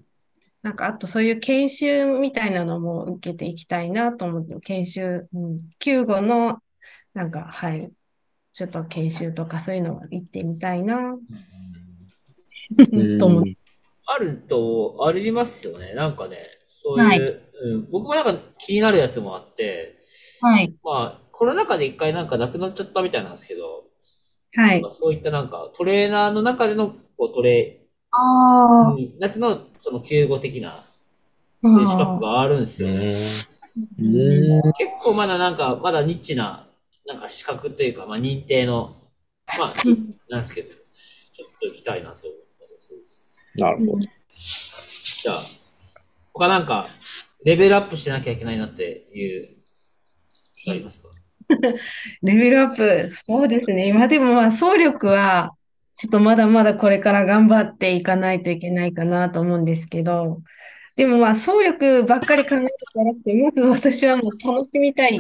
[0.62, 6.60] なんかあとそういう研修みたいなのも受けていきたいなと思って、研修、うん、9号の
[7.14, 7.92] なんか、はい、
[8.54, 11.18] ちょっと研修とかそういうのは行ってみたいな
[13.20, 13.58] と思って。
[14.06, 15.94] あると、ありますよね。
[15.94, 16.38] なんかね、
[16.68, 19.98] そうはいいう、うん、僕もなんか気になるやつもあって、
[20.42, 23.86] はい、まあ、コロナ禍で一回なんかなくなっちゃったみたいなんですけど、
[24.54, 24.82] はい。
[24.82, 30.76] まあそういったなんかトレーナーの中でのこうトレああ、うん、夏のその救護的な
[31.64, 33.14] うん資格があるんですうよね。
[33.14, 33.14] ん。
[34.00, 34.74] うん。
[34.74, 36.68] 結構まだなんか、まだニッチな、
[37.12, 38.90] なんか資格というか、まあ認定の、
[39.60, 43.26] まあ、う んなんですけど、ちょっと行きたいなと思ったりするんです。
[43.56, 44.00] なるほど。
[44.00, 45.42] じゃあ、
[46.34, 46.88] 他なんか、
[47.44, 49.50] レベルアップしなきゃいけないなっていう、
[50.70, 51.10] ありますか？
[52.24, 52.76] レベルアッ
[53.10, 53.88] プ、そうですね。
[53.90, 55.52] 今でもまあ走力は、
[55.96, 60.42] ちょっとまだまだこれから頑張っていかないといけないかなと思うんですけど、
[60.96, 65.20] でもまあ走力ばっかり考えるんじゃなくて、まず私はもう楽しみたい、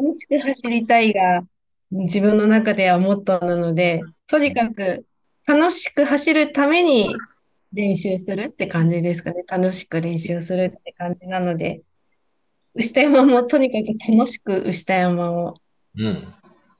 [0.00, 1.42] 楽しく走りたいが
[1.90, 5.04] 自分の中ではモットーなので、とにかく
[5.46, 7.14] 楽しく走るために
[7.74, 9.44] 練習するって感じですかね。
[9.46, 11.82] 楽しく練習するって感じなので、
[12.74, 15.54] 牛田山もとにかく楽しく牛田山を
[15.96, 16.34] うん。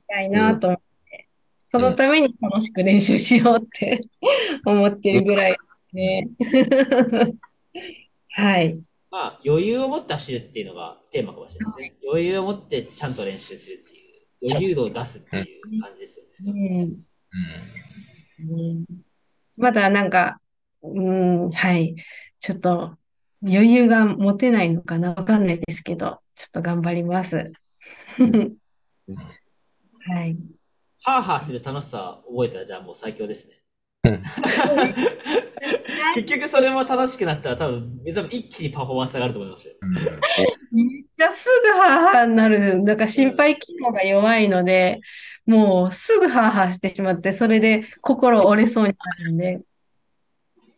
[0.08, 1.28] たいなと思って、
[1.66, 4.00] そのために楽しく練習しようって
[4.64, 6.28] 思ってるぐらいですね。
[8.30, 8.80] はい。
[9.11, 11.94] まあ、余裕を持って走るっていうのがテーマかもしれないですね。
[12.08, 16.84] 余裕を持ってちゃんと練習するっていう、余裕度を出すっていう感じですようね。
[16.84, 17.11] ん
[18.40, 18.84] うん
[19.56, 20.40] まだなんか、
[20.82, 21.96] うん、はい。
[22.38, 22.96] ちょっと
[23.42, 27.52] 余裕が持てないのかなわかんないですけど、ちょっと頑張ります。
[28.16, 28.24] は
[30.24, 30.38] い。
[31.02, 33.59] ハーハーする楽しさを覚えたら、じゃあもう最強ですね。
[34.05, 34.22] うん
[36.14, 39.74] 結局それも楽しくなったら多分、多分一気にパフォーマンス上がると思いますよ。
[39.80, 40.86] うん。
[40.88, 42.82] めっちゃすぐハーハーになる。
[42.82, 45.01] なんか心肺機能が弱いので、
[45.46, 49.61] もうすぐハーハーしてしまって、それで心折れそうになるんで。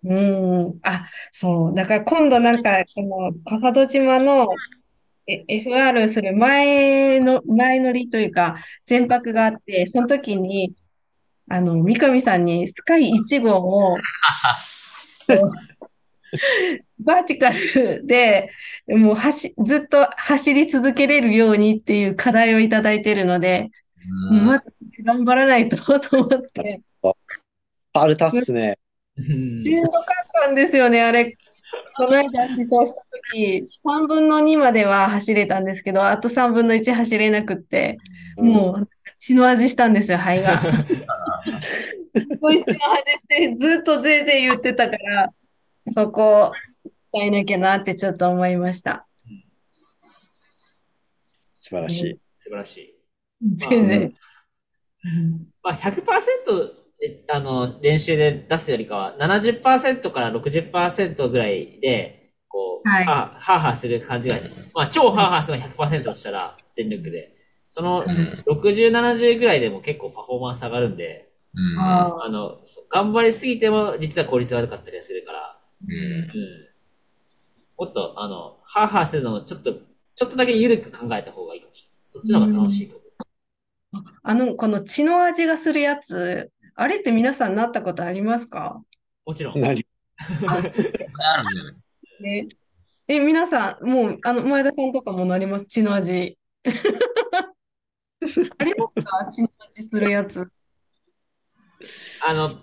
[0.04, 0.78] うん。
[0.82, 1.74] あ、そう。
[1.74, 4.48] だから今度なんか、この笠戸島の
[5.26, 8.56] え FR する前の、前乗りというか、
[8.88, 10.74] 前泊があって、その時に、
[11.48, 13.96] あの、三上さんにスカイ1号を、
[16.98, 18.50] バーティカルで、
[18.88, 23.70] もう走、ずっと走り続けれるようにっていう課題をいただいているので、
[24.30, 26.80] もうまず頑張らないとと思って、
[27.92, 28.78] パルタっすね。
[29.16, 31.36] うんしんどかったんですよね、あれ。
[31.96, 37.98] この間試走した時、3分の2までは走れたんですけど、あと3分の1走れなくって、
[38.36, 38.88] もう
[39.24, 40.60] 血の味したんですよ、肺が。
[40.60, 40.68] す
[42.40, 45.32] ごい血の味して、ずっとぜいぜい言ってたから、
[45.92, 46.52] そこを
[47.14, 49.06] 鍛えなきゃなってちょっと思いました。
[51.54, 52.20] 素晴らしい。
[52.40, 52.94] 素晴らしい。
[53.54, 54.14] 全然。
[55.62, 56.02] まあ、100%
[56.98, 64.58] であの練習で出すよりかは、70%から60%ぐらいで、こう、はいハーハーハーする感じがいいです。
[64.74, 67.41] まあ、超ハーハーするのが100%としたら、全力で。
[67.74, 72.58] そのうん60、70ぐらいでも結構パフォーマンス上がるんで、うんああの、
[72.90, 75.58] 頑張りすぎても実は効率悪かったりはするから、
[75.88, 76.28] うんうん。
[77.78, 79.72] もっと、あの、ハーハーするのもちょっと、
[80.14, 82.02] ちょっとだけ緩く考えた方がいいかもしれないです。
[82.04, 84.04] そっちの方が楽しいと思う。
[84.22, 88.82] あの、この血の味がするやつ、あれって皆さんなったことありますか？
[89.24, 89.60] もちろん。
[89.60, 89.86] 何？
[90.46, 90.72] あ る。
[93.08, 96.36] え、皆さん、もう、あの、前田さんとかもなります、血の味。
[98.58, 100.48] ありますか血の味するやつ。
[102.24, 102.60] あの、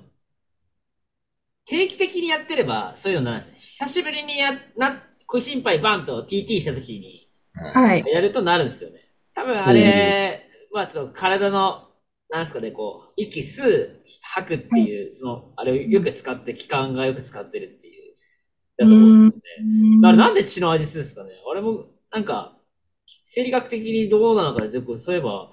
[1.65, 3.85] 定期的にやってれば、そういうのになるんですね。
[3.85, 8.03] 久しぶりにや、な、小心配バンと TT した時に、はい。
[8.07, 9.01] やるとなるんですよね。
[9.33, 11.87] 多分あれ、まあその体の、
[12.29, 18.15] なんですかね、こう、息吸う、吐くっていう、その、あれをよく使って、気管がよく使ってるっていう、
[18.77, 20.01] だと思うんですよね。
[20.01, 22.58] だからなんで血の味するんですかねあれも、なんか、
[23.31, 25.51] 生理学的にどうなのかで、そういえば、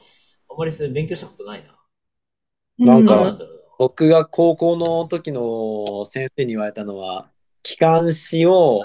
[0.49, 2.95] あんまりそれ勉強したことないな。
[2.95, 3.39] なんか
[3.79, 7.29] 僕が高校の時の先生に言われたのは、
[7.63, 8.83] 気管支を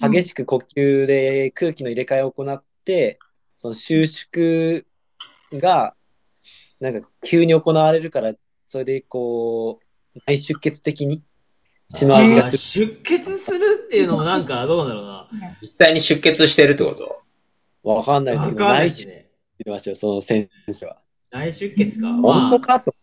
[0.00, 3.20] 激しく呼吸で空気の入れ替えを行って、
[3.56, 4.82] その収縮
[5.52, 5.94] が
[6.80, 11.22] なんか急に行われるから、それでこう、内出血的に
[11.88, 15.28] 血の味あが出血するっていうのもなんかどうなんだろうな。
[15.62, 17.27] 実際に出血してるってこと？
[17.94, 19.12] わかんないですけど、わかんない内出血ってですね。
[19.12, 20.98] 言ってましたよ、その先生は。
[21.30, 22.12] 内出血か。
[22.12, 22.94] 本当、かと。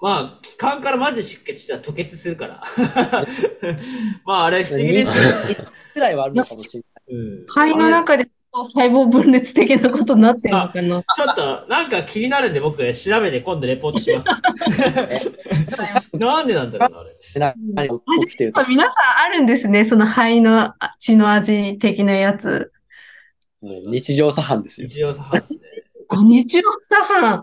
[0.00, 2.62] まあ、気管からマジで出血したら吐血するから。
[4.26, 5.70] まあ、あれ不思議ですよね。
[5.94, 7.16] くらいはあるのかもしれない。
[7.16, 11.02] うん肺の中で細胞分裂的なことになってるのかな。
[11.02, 15.32] ちょっと、なんか気になるんで僕、調べて今度レポートします。
[16.16, 17.40] なんでなんだろうな、あれ。
[17.40, 18.64] な何が起きてると。
[18.68, 18.92] 皆さん
[19.26, 22.70] あるんですね、その肺のあ血の味的なやつ。
[23.64, 24.86] もう日常茶飯ですよ。
[24.86, 25.60] 日常茶飯ですね。
[26.08, 27.42] あ、日常茶飯。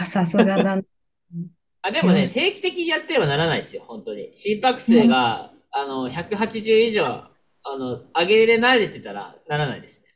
[0.00, 0.82] あさすがだな。
[1.82, 4.30] あ、でもね、うん定期的にやってればならないですよ、本当に。
[4.36, 7.30] 心拍数が、あの、180以上、あ
[7.66, 10.08] の、上げれ慣れてたらならないですね。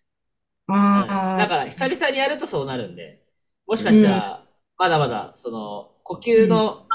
[0.69, 3.25] あだから、久々にやるとそうなるんで、
[3.67, 4.47] もしかしたら、
[4.79, 6.87] まだまだ、その、呼吸の、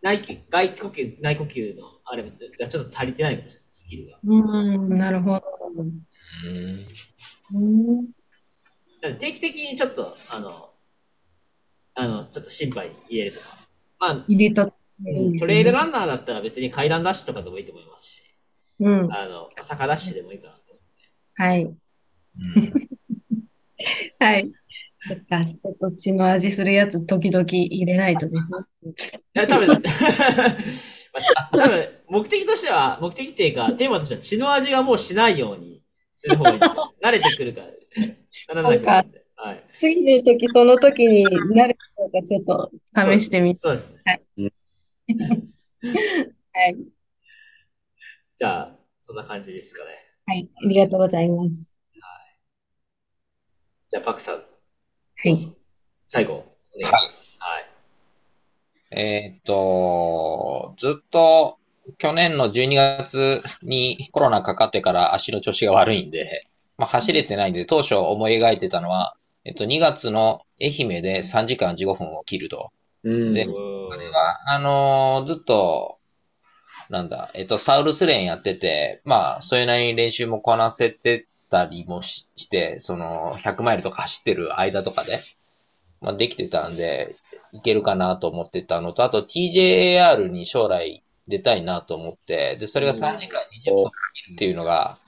[0.00, 4.18] 内気、外呼吸、内呼吸の、あれがちょっと足りてないかもしれないです、スキルが。
[4.24, 5.42] うん、なるほど。
[5.78, 6.06] うん
[9.18, 10.70] 定期的にちょっと、あの、
[11.94, 13.46] あの、ちょっと心配入れるとか。
[13.98, 14.66] まあ、入れた。
[14.66, 14.72] ト
[15.46, 18.22] レイルランナーだったら別に階段ダッシュとかでもいいと思いますし、
[18.80, 19.12] うん。
[19.12, 20.60] あの、坂ダッシュでもいいかなと。
[21.36, 21.64] はい。
[21.64, 21.76] うん
[24.18, 24.50] はい。
[25.54, 28.92] ちょっと血の味するやつ、時々入れないとですね。
[29.36, 29.84] いや、多分、 まあち
[31.52, 35.82] 多分、目的としては、目的っていうか、テーマとしては血の味がもうしないように
[36.16, 36.94] する方がいいんですよ。
[37.02, 37.66] 慣れてくるから。
[38.54, 39.26] ならなくなるんで。
[39.36, 39.64] はい。
[39.74, 43.60] 次の時、その時になるかどうか、ちょっと試してみて。
[43.60, 44.22] そうですね。
[46.54, 46.76] はい。
[48.34, 49.90] じゃあ、そんな感じですかね。
[50.24, 50.48] はい。
[50.56, 51.76] ありがとうございます。
[53.88, 54.40] じゃあ、パクさん、は
[55.22, 55.36] い。
[56.06, 57.36] 最後、お願いします。
[57.40, 57.66] はい。
[58.90, 61.58] えーっと、ずっと
[61.98, 66.46] 去年の12月にコロナかかってから足の調子が悪いんで、
[66.78, 69.14] まあ、走れてないんで、当初思い描いてたのは、
[69.44, 72.70] えっと、2月の愛媛で3時間15分を切ると。
[73.04, 73.32] うん。
[73.32, 75.98] でうこれは、あのーずっと、
[76.90, 85.18] なんだ、えっと、サウルスレーンやってて、まあ、それなりに練習もこなせてたりもしして、その、100マイルとか走ってる間とかで、
[86.00, 87.16] まあ、できてたんで、
[87.52, 93.84] いけるかなと思ってたのと、あと TJAR に将来出たいなと思って、で、それが3時間20分
[94.34, 94.98] っていうのが、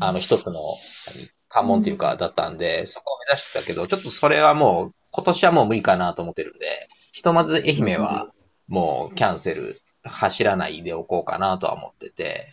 [0.00, 6.66] あの、一つの何関門っていうか、だったんで、そこを目指してたけど、ちょっとそれはもう、今年はもう無理かなと思ってるんで、
[7.12, 8.28] ひとまず愛媛は
[8.68, 12.48] もうキャンセル、走らないでおこうかなとは思ってて、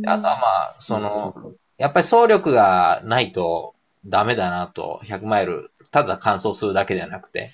[0.00, 1.34] であとはまあ、その、
[1.78, 3.74] やっぱり走力がないと
[4.06, 7.50] ダメだなと、100マイル、ただ完走するだけではなくて、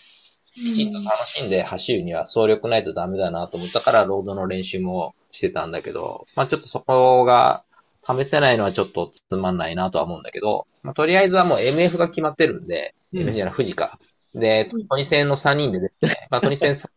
[0.54, 7.64] きちんと楽しんで走るには走力ないとダメだなと思ったから、ロードの練習もしてたんだけど、まあちょっとそこが
[8.02, 13.98] 試せないのはちょっとつまんないなとは思うんだけど、まあ、とりあえずはもう MF が決まってるんで、うん MF じゃない、富士か。
[14.34, 15.94] で、トニセンの3人で出て、
[16.30, 16.88] まあトニセン完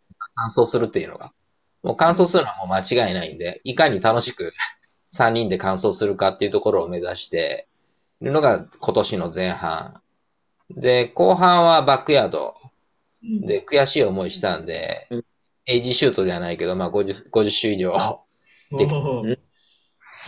[0.45, 1.31] 走するっていうのが、
[1.83, 4.53] もう完走するのはもう間違いないんで、いかに楽しく
[5.11, 7.67] 3人で完走するかっていうところを目指して
[8.21, 10.01] いるのが今年の前半。
[10.69, 12.55] で、後半はバックヤード。
[13.21, 15.25] で、悔しい思いしたんでうん、
[15.65, 17.95] エイジシュートじゃないけど、まあ50、50周以上。
[18.71, 18.87] で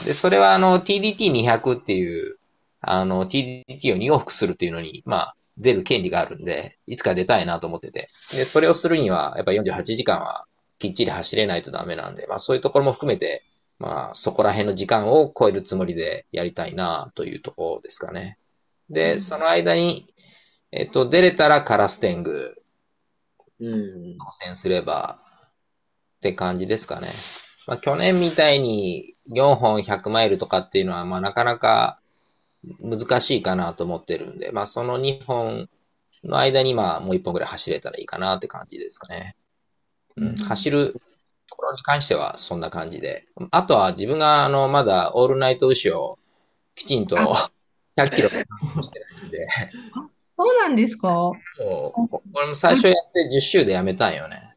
[0.06, 2.38] で、それはあの TDT200 っていう、
[2.82, 8.08] あの TDT を2往復するっていうのに、まあ、出る権利があるんで、いつか出たいなと思ってて。
[8.34, 10.46] で、それをするには、やっぱ48時間は
[10.80, 13.44] きっちり走れないとダメなんで、まあそういうところも含めて、
[13.80, 18.38] まあそこら辺の時間を超えるつもりでやりたいなというところですかね。
[18.90, 20.08] で、その間に、
[20.72, 22.63] えっと、出れたらカラステングうん。
[24.20, 25.20] 当選すれば
[26.18, 27.08] って感じですかね。
[27.68, 32.00] まあ、去年みたいに4本100マイルとかっていうのは、まあ、なかなか
[32.82, 35.70] 難しいかなと思ってるんで、まあ、その2本
[36.24, 39.36] の間に、まあ、もう1本ぐらい走れたらいいかなって感じですかね。
[40.16, 40.94] うん、走る
[41.50, 43.28] ところに関してはそんな感じで。
[43.52, 46.20] あとは自分が、あの、まだオールナイト牛を
[46.76, 47.18] きちんと
[47.98, 49.48] 100キロしてないんで、
[50.44, 51.32] そうなんですか？
[51.56, 54.56] そうこれも最初やって10周でやめたんよね。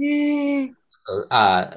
[0.00, 0.72] へえ。
[0.90, 1.70] そうあ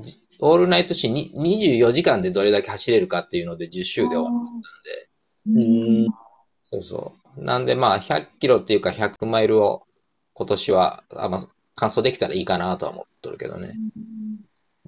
[0.00, 4.26] じオールナイトシーに24時間でどれだけ走れるかっていうので10周で終わっ
[5.44, 6.08] たんで、うん。
[6.62, 7.42] そうそう。
[7.42, 9.82] なんでまあ100キロっていうか100マイルを
[10.34, 11.40] 今年は、あまあ、
[11.76, 13.74] 完走できたらいいかなとは思っとるけどね。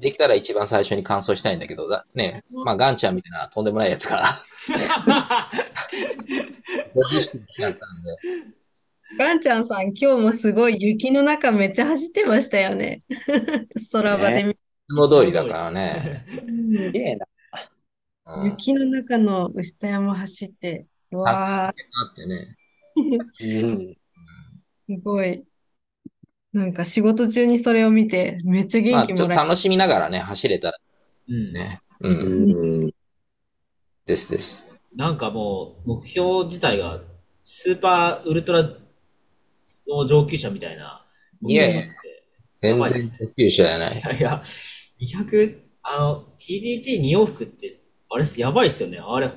[0.02, 4.24] できたら一番最初に完走したいんだけど、だね、まあガンちゃんみたいなとんでもないやつが、
[9.16, 13.02] ガンちゃんさん、今日もすごい雪の中めっちゃ走ってましたよね。
[13.92, 14.56] 空場で見い
[14.88, 16.26] つも通りだからね。
[16.28, 17.26] すげえな。
[18.24, 21.74] うん、雪の中の牛田山走って、うわあっ
[22.16, 22.56] てね。
[22.96, 23.06] うん。
[23.78, 23.94] ー、
[24.88, 25.44] すごい。
[26.52, 30.78] なんか仕事中にそれを見て、めっちゃまあ、ちょっと元気もらえ楽しみながらね、走れたら
[31.28, 31.80] うんですね。
[32.00, 32.08] う。
[32.08, 32.92] うんん。
[34.04, 34.68] ですです。
[34.94, 37.00] なんかもう、目標自体が、
[37.42, 38.62] スーパーウルトラ
[39.88, 41.06] の上級者みたいな。
[41.40, 41.82] いやいや
[42.54, 44.02] 全然上級者じゃないい。
[44.02, 44.42] やいや、
[45.00, 47.80] 200、あの、TDT2 往復って、
[48.10, 48.98] あれやばいっすよね。
[48.98, 49.32] あれ、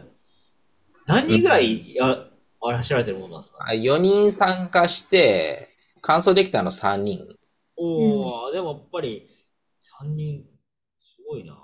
[1.08, 2.28] 何人ぐらいや、
[2.62, 5.75] あれ走られてるもんなんですか、4人参加して、
[6.06, 7.36] 完走できたの3人。
[7.78, 9.28] おー、でもやっぱり、
[9.80, 10.46] 3人、
[10.98, 11.58] すごいな。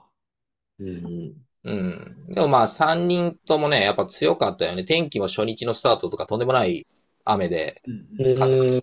[0.79, 1.33] うん。
[1.63, 2.25] うん。
[2.29, 4.83] でもまあ3人ともね、やっぱ強かったよね。
[4.83, 6.87] 天気も初日のスタートとかとんでもない
[7.23, 8.81] 雨で、うんうん。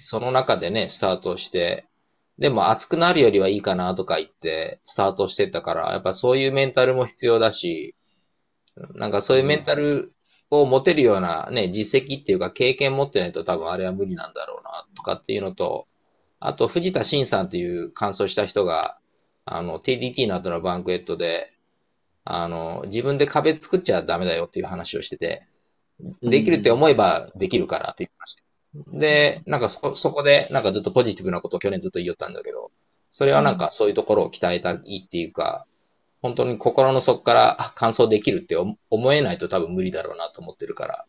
[0.00, 1.86] その中でね、スタートして、
[2.38, 7.94] でも暑くなるよりはいいかなとか言ってスタートしてったから、やっぱそういうメンタルも必要だし、
[8.94, 10.12] なんかそういうメンタル
[10.50, 15.86] を持てるようなね、実績っていうか経験持ってないと多分あれは無理なんだろうなとかっていうのと、
[16.40, 18.98] あと藤田慎さんっていう完走した人が、
[19.44, 21.52] あの TDT の後のバンクエットで、
[22.24, 25.46] あの、自分で壁作っちゃダメだよっていう話をしてて、
[26.22, 28.42] できるって思えばできるからって言ってました。
[28.98, 32.70] で、なんかそこ、そこで、なんかずっとポジティブなことを去年ずっと言いよったんだけど、
[33.08, 35.66] それはなんかそういうところを鍛えたいっていうか、
[36.22, 41.04] 本当に心の底からあ完走できるって思思えないと多分無理だろうなと思ってるから、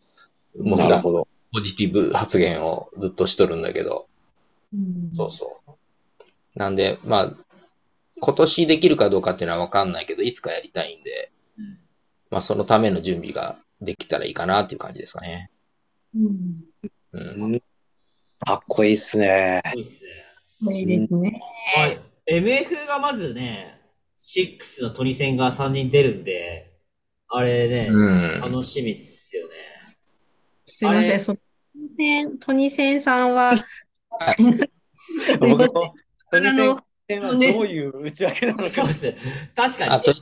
[0.64, 1.28] もう普段なるほど。
[1.52, 4.08] ポジティブ発言をずっとしとるんだけど、
[4.74, 6.60] うんそうそう。
[6.60, 7.34] なんで、まあ、
[8.22, 11.80] 今年できるかどうかっていうのはわかんないけど、いつかやりたいんで、うん
[12.30, 15.50] まあそのための準備ができたらいいかなっていう感じですかね。
[16.16, 16.64] うん
[17.14, 17.54] うん。
[17.54, 17.62] うん
[18.42, 19.62] かっこいいっすね。
[19.66, 20.06] すごいっす
[20.62, 20.80] ね。
[20.80, 21.42] いいですね。
[21.76, 22.02] はい。
[22.28, 23.79] MF がまずね、
[24.20, 26.74] 6のトニセンが3人出るんで、
[27.30, 28.42] あれね、うん。
[28.42, 29.54] 楽しみっすよね。
[30.66, 31.40] すいません、あれその、
[32.40, 35.58] トニセンさんは、 すいません。
[35.58, 35.94] 僕も、
[36.32, 38.94] トニセンあの、戦はどういう内訳なのかそうで。
[38.94, 39.18] すね。
[39.56, 39.92] 確かに。
[39.92, 40.22] あトニ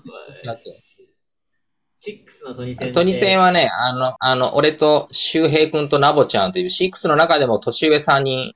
[1.97, 2.93] 6のトニセンって。
[2.93, 8.53] トニセンはね、あの、あの、俺と周平君とナボちゃんという6の中でも年上3人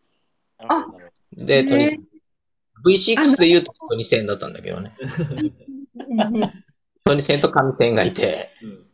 [0.60, 0.86] あ
[1.34, 2.11] で、ねトニセン。
[2.86, 4.92] V6 で言うとトニセンだったんだけどね。
[7.04, 8.92] トニセンとカミセンがいて、うん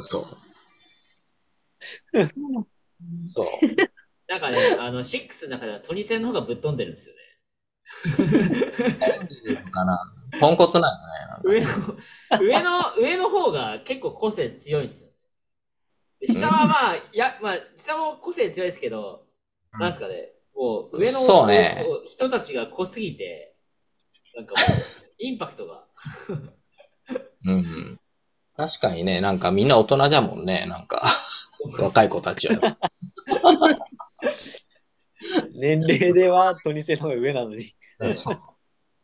[0.00, 0.24] そう。
[3.26, 3.46] そう。
[4.28, 7.20] なんかね、あの、6の中ではトニセンの方がぶっ飛んでるんですよね。
[9.70, 9.98] かな。
[10.40, 10.92] ポンコツなん
[11.44, 11.66] よね。
[12.30, 15.10] なんか上の、上の、上の方が結構個性強いんですよ。
[16.20, 19.26] で下はまあ、いや、まあ、下も個性強いですけど、
[19.74, 23.54] うんなんすかね、もう上のそうね人たちが濃すぎて、
[24.36, 25.84] なんかもう、 インパクトが。
[27.44, 28.00] うんうん。
[28.56, 31.02] 確かにね、なんかみんな大人じゃもんね、なんか。
[31.78, 32.78] 若い子たちは。
[35.54, 37.74] 年齢ではトニセンの方が上なのに。
[38.12, 38.40] そう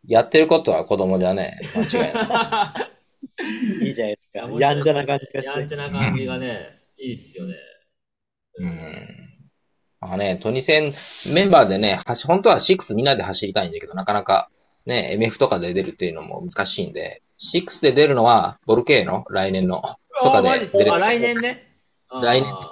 [0.07, 3.85] やってることは子供じゃね、間違いない。
[3.87, 4.51] いいじゃないですか。
[4.59, 5.59] やんちゃな感じがして。
[5.59, 7.55] やんちゃな感じがね、いいっすよね。
[8.59, 9.38] うん。
[10.01, 10.93] あね、トニセン
[11.35, 14.49] メンバーでね、走本当は6みんなで走りたいんだけど、なかなか
[14.87, 17.23] ね、MF とかで出るっていうのも難しいんで、
[17.55, 19.25] 6で出るのはボルケーノ？
[19.31, 19.83] 来年の。
[20.23, 21.81] とかで出れあ、来年ね？
[22.11, 22.71] 来年とか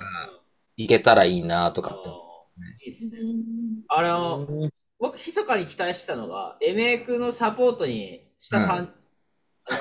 [0.77, 2.09] いけたらいいなとかって。
[2.85, 3.19] いいっすね。
[3.89, 8.95] あの、僕、密かに期待してたのが、MX のサポートに下さん、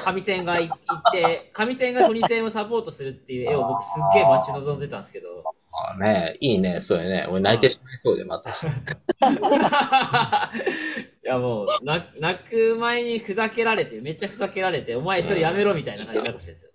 [0.03, 0.79] 神線がい行っ
[1.11, 5.43] て、神線が鳥線をサポートするっていう絵を僕すっげえ待ち望んでたんですけど、
[5.77, 7.27] あね、いいね、それね。
[7.29, 8.49] 俺泣いてしまいそうで、また。
[8.51, 8.53] い
[11.23, 16.71] やもう、な泣く前にふざけられて、めっちゃふざけられて、お前それやめろみたいな感じになるですよ。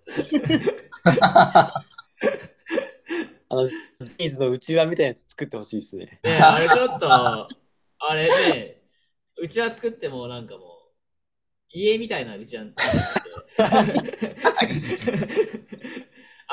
[3.49, 6.19] あの、ビーズの内輪みたいなやつ作ってほしいですね。
[6.23, 7.47] ねあれちょっと、あ
[8.13, 8.81] れね、
[9.37, 10.70] うちは作ってもなんかもう、
[11.73, 12.63] 家みたいなうちは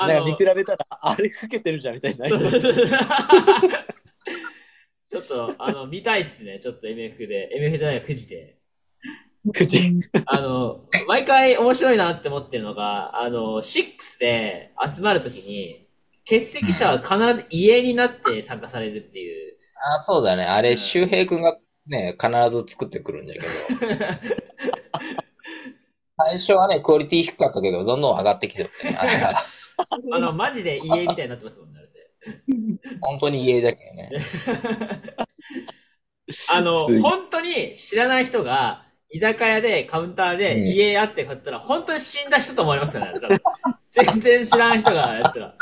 [0.01, 2.29] あなんか見比べたら、あれ老けてるじゃんみたいな。
[2.29, 6.59] ちょっと、あの、見たいっすね。
[6.59, 7.49] ちょっと MF で。
[7.59, 8.59] MF じゃない、富士で。
[9.53, 9.91] 口
[10.25, 15.75] あの、毎回面白いなって思ってるのが、あの、6で集まるときに、
[16.25, 19.57] 欠席者は必ず家になって参加されるっていう。
[19.95, 20.43] あ、そうだね。
[20.43, 23.45] あれ、うん周平くんがね、必ず作ってくるんだけど。
[26.27, 28.97] 最初はね、クオリティ低かったけど、どんどん上がってきてるね。
[28.99, 29.33] あれが
[30.11, 32.09] あの、マジで家みたいになってますもんね、あれで。
[33.01, 34.09] 本当に家だけどね。
[36.51, 43.19] あの、本当に知らない人が、居酒屋でカウンターでうん家あって買ったら、本当に死んだ人と思われますからね。
[43.89, 45.55] 全然知らん人がやったら。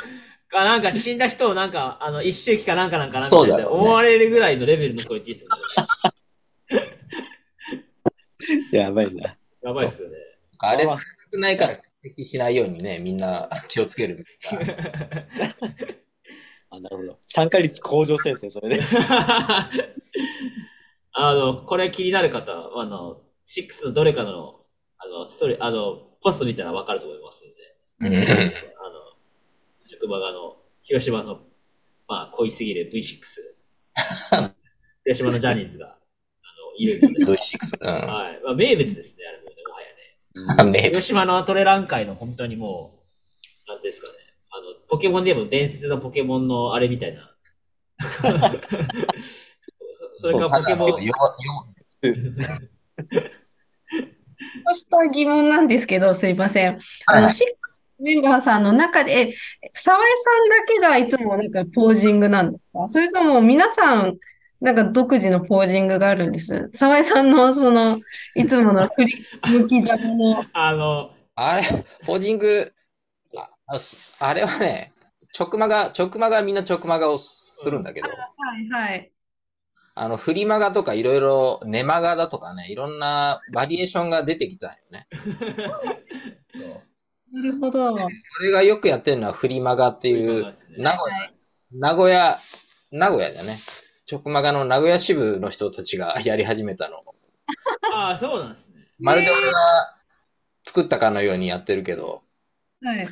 [0.49, 5.49] かなんか死んだ人をなんか、あの、一周期かなんかなんかなんかでそうだろうね思われるぐらいのレベルのクオリティですよ
[8.71, 8.71] ね。
[8.79, 9.38] やばいな。
[9.61, 10.16] やばいですよね。
[10.59, 11.01] あれ少な
[11.31, 11.73] くないから、
[12.03, 14.73] 指摘しないようにね、みんな 気をつけるみたいな。
[16.69, 17.19] あ、なるほど。
[17.27, 18.84] 参加率向上してるんですね、それで。
[21.13, 24.65] あの、これ気になる方は、あの、6のどれかの、
[24.97, 27.77] あの、ストあの、ポスト見たらわかると思いますので。
[27.99, 28.23] うんあの、
[29.88, 31.41] 職場があの、広島の、
[32.07, 33.17] まあ、濃いすぎる V6。
[35.05, 37.25] 広島のジャニーズが、あの、いるので。
[37.25, 37.77] V6。
[37.81, 37.88] うん。
[37.88, 38.41] はい。
[38.43, 39.47] まあ、名物ですね、あれも
[40.81, 42.99] 広島のトレラン界の本当にも
[43.68, 44.14] う、なんていうんですかね。
[44.51, 47.31] あの、ポケモンでも伝説のポケモンのあれみたいな。
[50.18, 50.97] それからポケモン、そ
[54.72, 56.80] うした疑問なんですけど、すいません。
[57.07, 57.55] あの、はいシック
[57.99, 59.34] メンバーさんの中で、え
[59.73, 62.88] 沢井さんだけがいつもなんかポージングなんですか？
[62.88, 64.18] それとも皆さん、
[64.59, 66.69] なんか独自のポージングがあるんです。
[66.73, 67.99] 沢井さんのその、
[68.35, 69.25] いつもの振り
[69.59, 71.63] 向きざまの、あの、あれ、
[72.05, 72.73] ポージング、
[73.35, 73.79] あ
[74.19, 74.93] あれはね、
[75.38, 79.11] 直マが、直マがみんな直マガをするんだけど、はいはい。
[79.93, 85.07] あの、振りマガとかいろいろ、ネマガだとかね、いろんなバリエーションが出てきたよね。
[87.34, 87.93] なるほど。
[88.39, 91.31] 俺がよくやってるのは振りマガっていう、名古屋、
[91.71, 92.38] 名古屋、
[92.91, 93.55] 名古屋だね。
[94.09, 97.03] 直マガの名古屋支部の人たちがやり始めたの。
[97.93, 98.75] ああ、そうなんですね。
[98.99, 99.51] まるで俺が
[100.63, 102.23] 作ったかのようにやってるけど、
[102.81, 103.09] はい。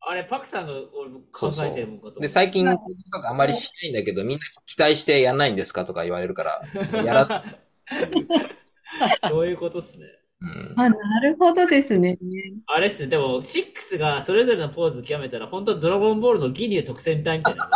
[0.00, 2.78] あれ、パクさんが俺考えてるもんかとで、最近と
[3.20, 6.62] かあんまりしないんだけど、みんな期待してやんないんですかとか言われるから、
[7.04, 7.44] やら、
[9.28, 10.06] そういうことっすね。
[10.42, 12.18] うん、あ、なるほどですね。
[12.66, 17.70] あれっすね、でも、6がそれぞれのポーズ極めたら、本当ドラゴンボールのギニュー特選隊みたいな。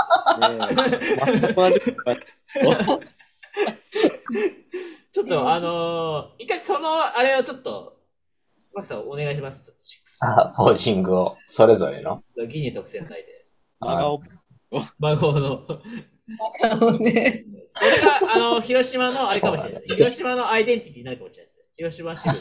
[0.58, 0.74] ね
[5.12, 7.96] ちょっと、あのー一回その、あれをちょっと、
[8.74, 9.64] パクさんお願いします。
[9.64, 9.76] ちょっ
[10.18, 12.16] とあポージングを、それぞれの。
[12.16, 12.20] 6。
[12.28, 13.46] そうギニュー特選隊で。
[13.80, 14.22] 真顔
[14.98, 15.66] 孫の。
[16.64, 17.44] あのね。
[17.64, 19.84] それが、あの、広島のあれかもしれない。
[19.86, 21.55] 広島のアイデンティティになるかもしれないです。
[21.76, 22.34] 広島支部。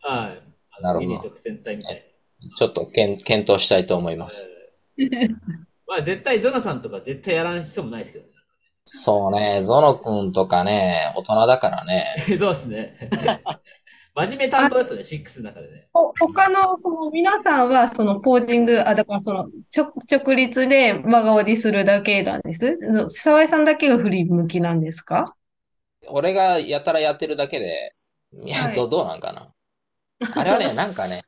[0.00, 0.42] はい。
[0.78, 1.30] あなるほど
[2.56, 4.24] ちょっと検検討したいと思いな。
[4.24, 4.50] ます。
[4.98, 5.08] う ん
[5.88, 8.30] まあ、絶対、ゾナさんとか絶対やらん人もないですけどね。
[8.84, 12.04] そうね、ゾノ君とかね、大人だからね。
[12.38, 13.10] そうですね。
[14.14, 15.88] 真面目担当ですよね、6の中でね。
[15.92, 22.76] ほ他のその皆さんはそのポージング、あ、だからその直直立で真顔でするだけなんです。
[22.78, 25.34] の沢井さんだけが振り向きなんですか？
[26.08, 27.94] 俺がやたらやってるだけで、
[28.44, 29.52] いやはいどどうなんかな？
[30.34, 31.22] あれはね、 なんかね、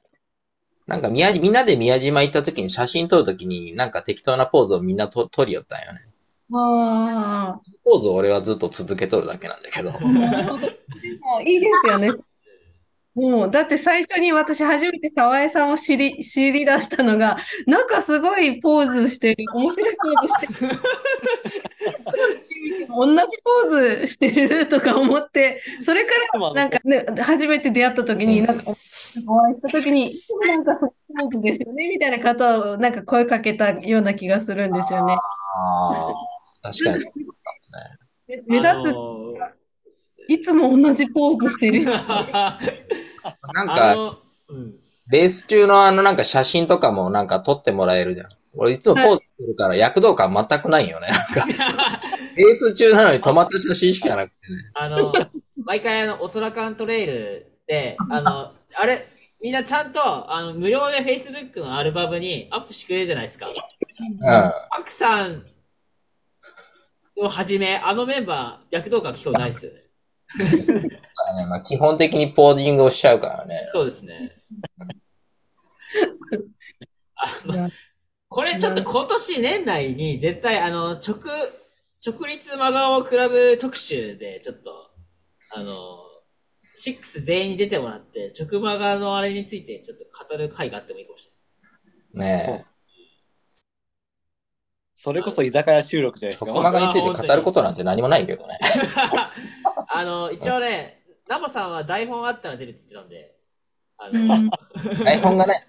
[0.87, 6.01] なんか宮みんなで宮島行った時に写真撮る時に、なんか適当なポーズをみんなと撮りよったんよね。
[6.55, 9.91] ああ、ポーズを俺はずっと続けとるだけなんだけど。
[9.91, 10.61] なるほど。
[10.61, 10.77] で
[11.21, 12.11] もいいですよね。
[13.19, 17.37] もう、だって最初に私初めて沢井さんを知り、知り出したのが、
[17.67, 20.71] なんかすごいポーズしてる、面白いポーズしてる。
[22.89, 23.71] 同じポー
[24.01, 28.71] ズしてるとか思って、それからなんかね、初めて出会った時に、なんか
[29.27, 30.13] お会いした時に、
[30.47, 35.17] なんかそういうポーズですよねみたいな方をなんか声かけたような気がするんですよね。
[35.57, 36.15] ああ、
[36.63, 37.21] 確かにそう
[38.29, 39.35] め目立つ、あの
[40.29, 41.85] いつも同じポーズしてる。
[43.23, 44.19] あ なんか、の、
[44.49, 44.75] うん。
[45.11, 48.29] レース中のあのなんか写真とかもなんか撮ってもらえるじゃん。
[48.55, 51.09] 俺いつもポーズするから躍動感全くないよね。
[51.09, 52.01] なんか、
[52.37, 54.71] レース中なのに止まった写真しかなくてね。
[54.75, 55.13] あの、
[55.65, 59.07] 毎回あの、おそらかんトレイルで、あの、 あれ、
[59.41, 63.49] みんなちゃんと、あの、無料で Facebook のアルバムにアップしてくれるじゃないですか。
[63.49, 64.29] うん。
[64.29, 64.53] ア
[64.85, 65.47] クさん
[67.17, 69.88] をはじめ、あのメンバー、躍動感聞くことないですよね。
[70.37, 71.47] そうだね。
[71.47, 73.67] まあ、基本的にポージングをしちゃうからね。
[73.73, 74.37] そうですね。
[78.29, 81.17] これちょっと今年年内に絶対あの直
[82.05, 84.91] 直立真顔クラブ特集でちょっと
[85.51, 85.99] あの
[86.77, 91.27] 6全員に出てもらって直真顔のあれについてちょっと語る回があってもいいかもし
[92.15, 92.67] れないです。
[92.67, 92.73] ね
[95.01, 96.53] それこそ居酒屋収録じゃないですそか。
[96.53, 98.59] こまがについて語ることなんて何もないけどね。
[99.89, 103.35] あの、一応ね、ナボさんは台本あったら出るって言ってたんで、
[103.99, 104.51] あうの、ん
[105.05, 105.65] 台本がね、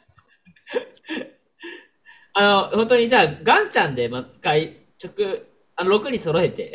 [2.34, 4.72] あの本当にじゃあ、ガンちゃんでもう一回、
[5.04, 5.40] 直、
[5.76, 6.74] あの、6に揃えて、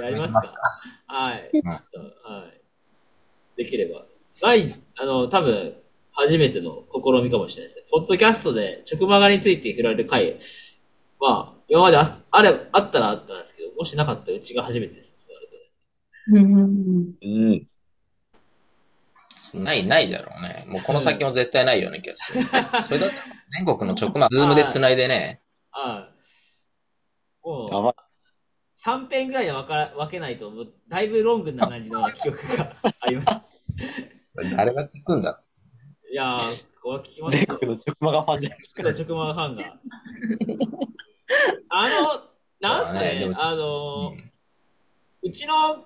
[0.00, 0.60] やりますか
[1.06, 1.50] はい。
[1.52, 1.98] うんちょっと、
[2.32, 2.60] はい。
[3.56, 4.06] できれば。
[4.42, 5.76] ない、あの、多分、
[6.12, 7.84] 初めての試みかもしれないですね。
[7.90, 10.38] ポッドキャストで直マガについて触れられる回、
[11.20, 15.25] まあ、今までああれあったらあったんですけど、もしなかったらうちが初めてです。
[16.28, 17.66] そうんうん。
[19.54, 20.64] ない、ないだろうね。
[20.66, 22.42] もうこの先も絶対ないような気がする。
[22.86, 23.22] それだったら
[23.52, 25.40] 全国の直マ、ズームで繋いでね、
[25.70, 27.46] はい。
[27.46, 27.94] もう、やばい。
[28.74, 30.52] 3編ぐらいで分か分けないと、
[30.88, 33.28] だいぶロングななりの記憶があります。
[34.56, 35.42] 誰が聞くんだ？
[36.10, 37.46] いやー、これは聞きますよ。
[37.46, 38.82] 全国の直マガファンじゃないですか。
[38.82, 39.64] 直マファンが。
[41.70, 42.22] あの、
[42.60, 44.12] なんすかね、ねあの、
[45.22, 45.84] うちの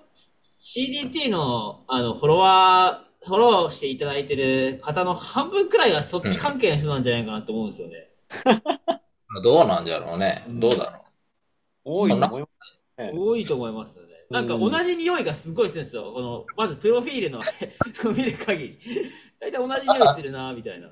[0.73, 8.07] CDT のあのフォロワー、フォローしていただいてる方の半分くらいがそっち関係の人なんじゃないかなと思うんですよね。
[9.43, 10.45] どうなんだろうね。
[10.47, 11.03] うんどうだろ
[11.83, 13.11] 多いと思います。
[13.13, 14.13] 多いと思いますよね。
[14.29, 16.13] なんか同じ匂いがすごいするんですよ。
[16.13, 17.41] この、まずプロフィールの
[18.15, 18.79] 見る限り。
[19.41, 20.87] 大体同じ匂いするな、みたいな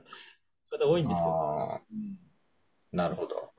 [0.70, 1.08] 方多いんう。
[1.08, 1.82] ですよ。
[2.92, 3.54] なるほど。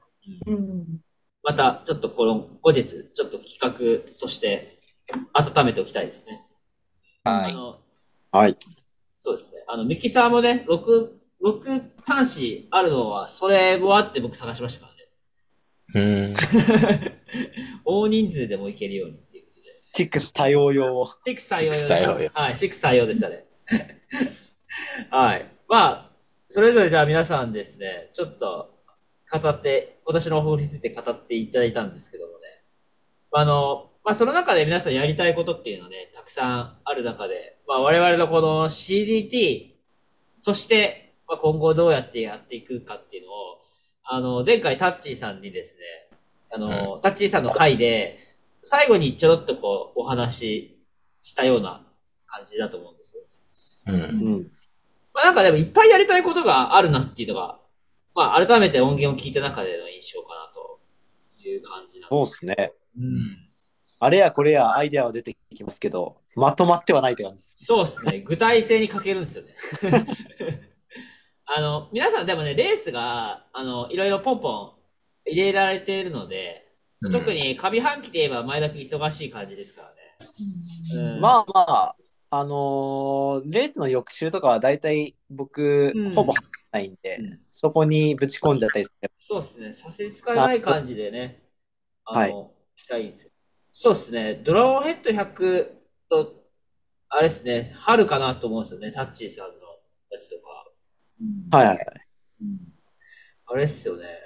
[0.47, 1.01] うん
[1.43, 4.80] また、ちょっとこの後日、ちょっと企画として
[5.33, 6.47] 温めておきたいですね。
[7.25, 7.53] はい。
[7.53, 7.79] あの
[8.33, 8.57] はい。
[9.19, 9.65] そうですね。
[9.69, 11.09] あの、ミキサーもね、6、
[11.43, 14.93] 6端子あるのは、それもあって僕探しましたか
[15.95, 16.27] らね。
[16.27, 16.35] うん。
[17.85, 19.83] 大人数でもいけるようにっていうことで。
[19.95, 21.07] キックス対応用を。
[21.27, 21.87] 6対応です。
[21.87, 23.47] 6対応よはい、6対応ですよね。
[25.11, 25.51] はい。
[25.69, 26.11] まあ、
[26.49, 28.75] それぞれじゃあ皆さんですね、ちょっと
[29.31, 32.39] 語って、今年の抱負について語っていただいたんですけどもね。
[33.33, 39.71] あの、まあその中で皆さんやりたいことっていうのはね、たくさんある中で、まあ我々のこの CDT
[40.45, 43.35] として、まあ、今後どうやってやっていくかっていうのを、
[44.05, 46.19] あの、前回タッチーさんにですね、
[46.51, 48.19] あの、タッチーさんの回で、
[48.63, 50.81] 最後にちょろっとこう、お話し
[51.23, 51.87] したような
[52.27, 53.25] 感じだと思うんですよ。
[53.87, 54.29] うん。
[54.29, 54.51] うん。
[55.15, 57.61] まあなんかでもいっぱいやりたいことがあるなっていうのが、
[58.15, 60.81] まあ改めて音源を聞いた中での印象かなと
[61.39, 62.25] いう感じなんそうで。
[62.25, 62.73] ですすね。
[62.99, 63.50] うん。
[64.03, 67.67] あれやこれやアイデアは出てきますけど、まとまってはないって感じです。
[67.67, 68.21] そうですね。
[68.21, 69.55] 具体性に欠けるんですよね。
[71.45, 74.73] あの、皆さんでもね、レースが、あの、いろいろポンポン
[75.27, 76.67] 入れられているので、
[77.13, 79.95] 特に上半期で言えば前田君忙しい感じですからね。
[80.95, 81.97] うん、まあまあ、
[82.31, 89.11] あのーレースの翌週とかは大体僕、うんほぼ入ってないんで、うんそこにぶち込んじゃったりする。
[89.19, 89.73] そうですね。
[89.73, 91.43] 差し支えない感じでね、
[92.07, 93.31] あの、はいしたいんですよ。
[93.73, 94.41] そうですね。
[94.43, 95.71] ドラゴンヘッド100
[96.09, 96.45] と、
[97.09, 98.93] あれですね、春かなと思うんですよね。
[98.93, 99.53] タッチーさんの
[100.11, 101.57] やつとか。
[101.57, 101.87] はいはいはい。
[103.47, 104.05] あれっすよね。
[104.05, 104.21] うん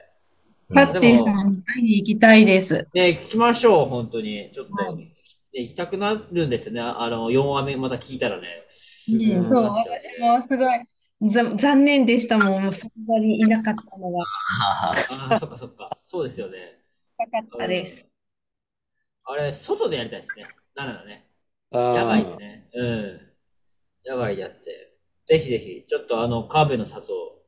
[0.75, 2.89] タッチーさんに会いに行きたいです。
[2.95, 4.51] ね、聞きましょう、本当に。
[4.51, 5.11] ちょっと、はいね
[5.57, 6.81] 行きたくなるんですね。
[6.81, 8.49] あの、4話目また聞いたらね。
[9.13, 15.97] うん、そう、なっちゃ私もすごいざ残念でしたもん、もうその場にいなかったのがああ、そっかそっか。
[16.03, 16.81] そうですよね。
[17.19, 18.09] なかったです。
[19.25, 20.45] あれ、外でやりたいですね。
[20.75, 21.27] ならね。
[21.71, 22.69] あ野外でーね。
[22.75, 23.21] うん。
[24.07, 24.97] 野外でやって。
[25.27, 27.43] ぜひぜひ、ちょっとあの、カーベの里、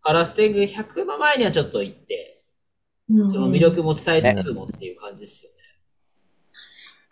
[0.00, 2.32] カラステング100の前にはちょっと行って、
[3.08, 5.56] うんその魅力も伝えつつもっていう感じですよね。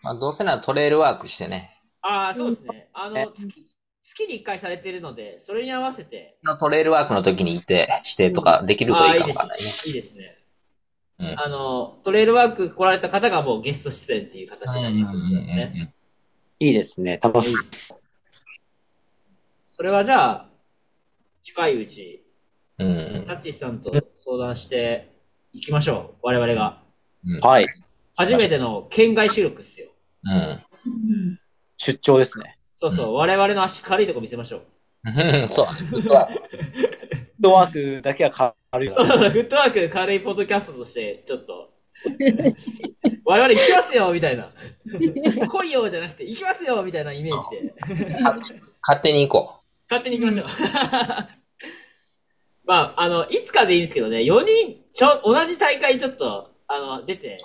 [0.02, 1.70] まあ、どうせならトレイルワークしてね。
[2.02, 2.90] ああ、そうですね。
[2.92, 3.48] あねの、月、
[4.02, 9.64] 月に1回されてるので、それに合わせて、トレイルワークの時に行って、してとかできるといいかもわかんないね。
[9.86, 10.33] いいですね。
[11.18, 15.94] うんあの、トレイルワーク来られた方がもうゲスト出演っていう形になりますよね。
[16.58, 17.18] いいですね。
[17.22, 17.54] 楽しい。
[19.66, 20.48] それはじゃあ、
[21.40, 22.24] 近いうち、
[22.78, 25.16] うんうんタッチさんと相談して
[25.52, 26.26] いきましょう。
[26.26, 26.82] 我々が。
[27.24, 27.66] うんはい。
[28.16, 29.90] 初めての県外収録っすよ。
[30.24, 31.40] うんうん
[31.76, 32.58] 出張ですね。
[32.74, 34.62] そうそう、我々の足軽いとこ見せましょう。
[35.04, 35.48] うん。
[35.48, 35.66] そう。
[37.44, 38.54] フットワークだけは軽
[38.86, 41.74] いわそうそうそう、フットワーク軽いポッドキャストとして、ちょっと、
[43.24, 44.50] 我々行きますよみたいな。
[45.48, 47.56] 来いよじゃなくて、行きますよみたいなイメージ
[48.04, 48.40] で、勝
[49.02, 49.60] 手に行こ
[49.90, 50.46] 勝手に行きましょう。
[52.66, 57.42] まあ、あの、いつかでいいんですけどね、4人、ちょ、同じ大会ちょっと、あの、出て、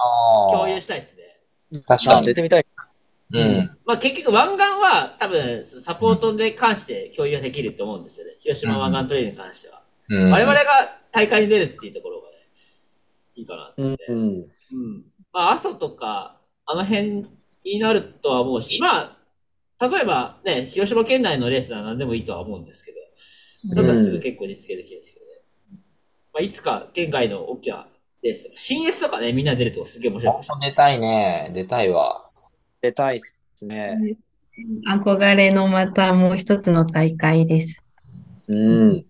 [0.49, 0.51] う。
[0.51, 1.41] 共有したいですね。
[1.73, 2.27] あ確かに。
[2.27, 2.65] 出てみたい。
[3.31, 3.77] うん。
[3.85, 8.33] まあ結局湾岸は多分サポートで関して共有ができると思うんですよね。
[8.39, 9.78] 広島湾岸トレイルに関しては。
[10.09, 10.65] うん我々が
[11.11, 12.35] 大会に出るっていうところがね、
[13.35, 13.81] いいかなって。
[13.81, 13.97] うん。
[14.07, 14.47] うん。
[14.71, 15.03] うん。
[15.31, 17.27] まあ、阿蘇とか、あの辺
[17.63, 19.17] になるとは思うし、ま
[19.79, 22.97] あ、例えばね、広島県内のレースなら何でもいいとは思うんですけど、
[23.75, 25.31] だったらすぐ結構実現できるんですけどね。
[26.33, 27.87] まあ、いつか県外の大きな
[28.21, 30.69] レースとか、新 S とかね、みんな出るとすげえ面白い。
[30.69, 31.51] 出たいね。
[31.53, 32.29] 出たいわ。
[32.81, 33.19] 出たいっ
[33.55, 34.17] すね。
[34.87, 37.83] 憧れのまたもう一つの大会です。
[38.47, 38.53] う
[38.93, 39.05] ん。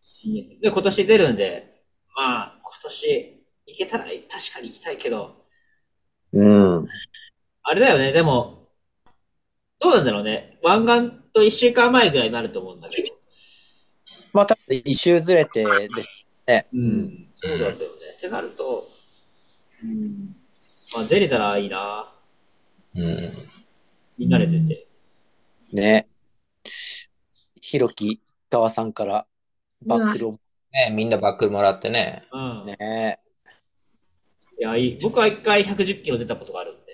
[0.00, 0.58] 新 S。
[0.60, 1.82] で、今年出るんで、
[2.16, 4.14] まあ、今年行けたら確
[4.52, 5.36] かに行きたいけど、
[6.32, 6.86] うん。
[7.62, 8.68] あれだよね、でも、
[9.78, 10.58] どうなんだろうね。
[10.62, 13.08] 湾岸と一週間前ぐらいになると思うんだけど。
[14.32, 16.08] まあ、多分一周ずれてです
[16.46, 16.66] ね。
[16.72, 17.28] うん。
[17.34, 17.86] そうなんだよね。
[18.16, 18.86] ってなると、
[19.82, 20.36] うん。
[20.94, 22.12] まあ、出れたらいいな。
[22.94, 23.30] うん。
[24.18, 24.86] みんなで出て。
[25.72, 26.08] ね。
[27.60, 28.20] ひろき
[28.50, 29.26] 川さんから
[29.86, 30.32] バックルを
[30.72, 32.24] ね、みんなバックルもらってね。
[32.32, 32.66] うん。
[32.66, 33.18] ね。
[34.58, 34.98] いや、いい。
[35.02, 36.92] 僕は一回110キロ出たことがあるんで、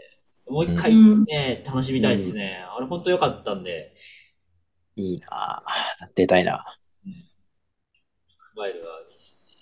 [0.49, 2.65] もう一回うんね、楽しみたいですね。
[2.77, 3.95] あれ本当良かったんで、
[4.97, 5.63] いいな
[6.15, 6.65] 出たいな。
[7.05, 9.53] スマイルがいいですね。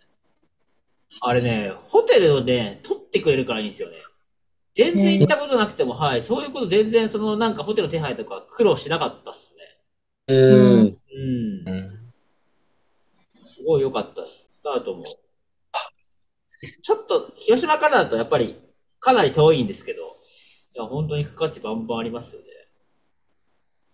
[1.23, 3.97] あれね、ホテルをね、取ってくれるからいいんですよね。
[4.75, 10.35] 全然行ったことなくても、はい、そういうこと全然、そのなんかホテルの手配とか苦労しなかったっすね。
[10.35, 10.63] うん。
[10.63, 10.99] うん
[11.67, 11.73] う。
[11.73, 11.95] ん。
[11.97, 12.04] す
[13.65, 14.47] ごい良かったです。
[14.51, 15.05] スタートも。
[15.05, 18.47] ちょっと、広島からだとやっぱり
[19.01, 20.05] かなり遠いんですけど、い
[20.79, 22.49] や、本当に行く価値バンバンありますよね。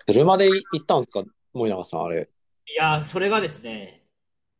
[0.07, 1.23] 車で行ったんですか？
[1.53, 2.29] 森永さん、あれ。
[2.67, 4.05] いや、それがですね、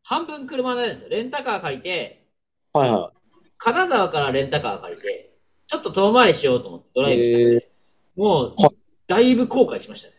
[0.03, 1.09] 半分車なんですよ。
[1.09, 2.27] レンタカー借りて、
[2.73, 3.13] はいは
[3.59, 7.71] 金沢からレンタカー借りて、ちょっ遠回りしようと思ってドライブしたくて、
[8.17, 8.73] もうは、
[9.07, 10.15] だいぶ後悔しましたね。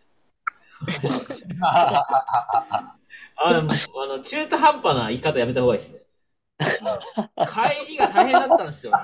[3.43, 6.01] あの、あの中途半端な言い方やめた方がいいですね。
[7.47, 8.97] 帰りが大変だったんですよね。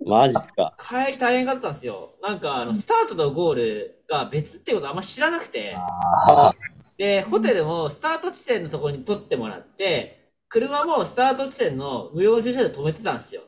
[0.00, 0.08] い。
[0.08, 0.74] マジっすか。
[0.78, 2.14] 帰り大変だったんですよ。
[2.22, 6.52] なんか、あの、スタートとゴールが別ってことあんま知らなくて、あ
[6.98, 13.42] で、ホテルもスタート地点のところに取ってもらって、車もスタート地点の無料駐車場で止めてたんですよ。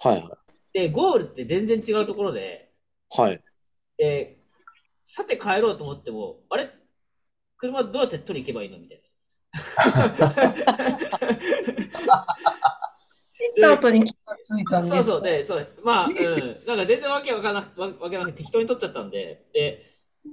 [0.00, 0.38] はいは
[0.72, 2.70] で、ゴールって全然違うところで、
[3.12, 3.20] い。
[3.20, 3.42] はい。
[3.96, 4.38] で、
[5.02, 6.70] さて帰ろうと思っても、あれ？
[7.58, 8.78] 車どうやって取り行けばいいの？
[8.78, 9.04] みたいな。
[13.40, 14.94] 行った後に気がついたんです。
[14.94, 19.84] そうそう、で、そう、まあ、うん、なんか全然わけわかんなくわわけなくて適当に取っちゃったんで、で、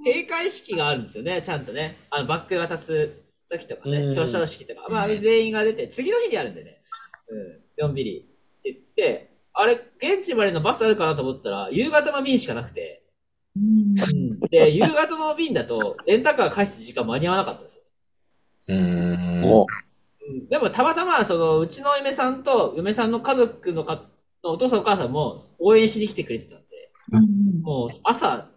[0.04, 1.96] 閉会式があるんですよね、ちゃんとね。
[2.10, 3.10] あのバック渡す
[3.48, 6.82] 時とかね、うん表彰式とか、まあ、あれ全員が出て、次の日にあるんでね、
[7.28, 13.05] うん、のんびりって言って、あれ、現地までのバスあるかなと思ったら、夕方の便しかなくて、うん
[14.50, 17.84] で、夕方の便だと、レンタカー返す時間間に合わなかったんですよ。
[18.68, 20.48] うん。
[20.48, 24.02] でもたまたまそのうちの嫁さんと嫁さんの家族のか
[24.42, 27.62] のお父さんお母さんも応援しに来てくれてたんで、うん。
[27.62, 28.48] もう朝、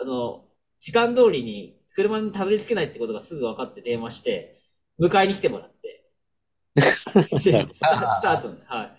[0.00, 0.44] あの、
[0.78, 4.60] 時間通りに車にたどり着けないってことがすぐ分かって電話して、
[5.00, 6.04] 迎えに来てもらって、
[6.74, 8.48] でスタスタート。
[8.48, 8.98] に、はい。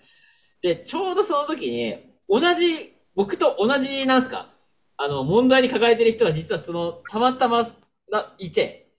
[0.62, 1.96] で、ちょうどその時に、
[2.28, 4.49] 同じ、僕と同じ、なんすか、
[5.02, 7.64] あの、問題に抱えてる人が実はその、たまたま
[8.10, 8.92] ないて、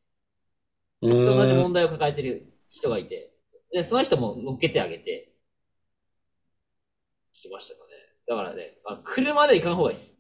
[1.02, 3.32] う僕と同じ問題を抱えてる人がいて、
[3.72, 5.32] で、その人も乗っけてあげて、
[7.32, 7.92] 来ましたかね。
[8.28, 10.18] だからね、あ車で行かん方がいいです。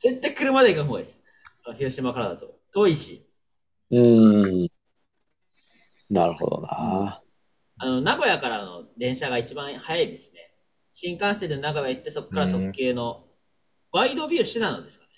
[0.00, 1.22] 絶対車で行かん方がいいです。
[1.64, 2.58] あ広島からだと。
[2.72, 3.24] 遠いし。
[3.92, 4.68] うーん。
[6.10, 7.22] なるほどな。
[7.78, 10.51] あの、名古屋からの電車が一番早いですね。
[10.92, 13.24] 新幹線で名古屋行って、そこから特急の、
[13.90, 15.10] ワイドビューしてたのですかね。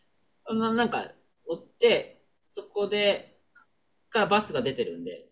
[0.44, 1.12] あのなんか、
[1.48, 3.40] 乗って、そこで、
[4.08, 5.26] からバスが出てるんで、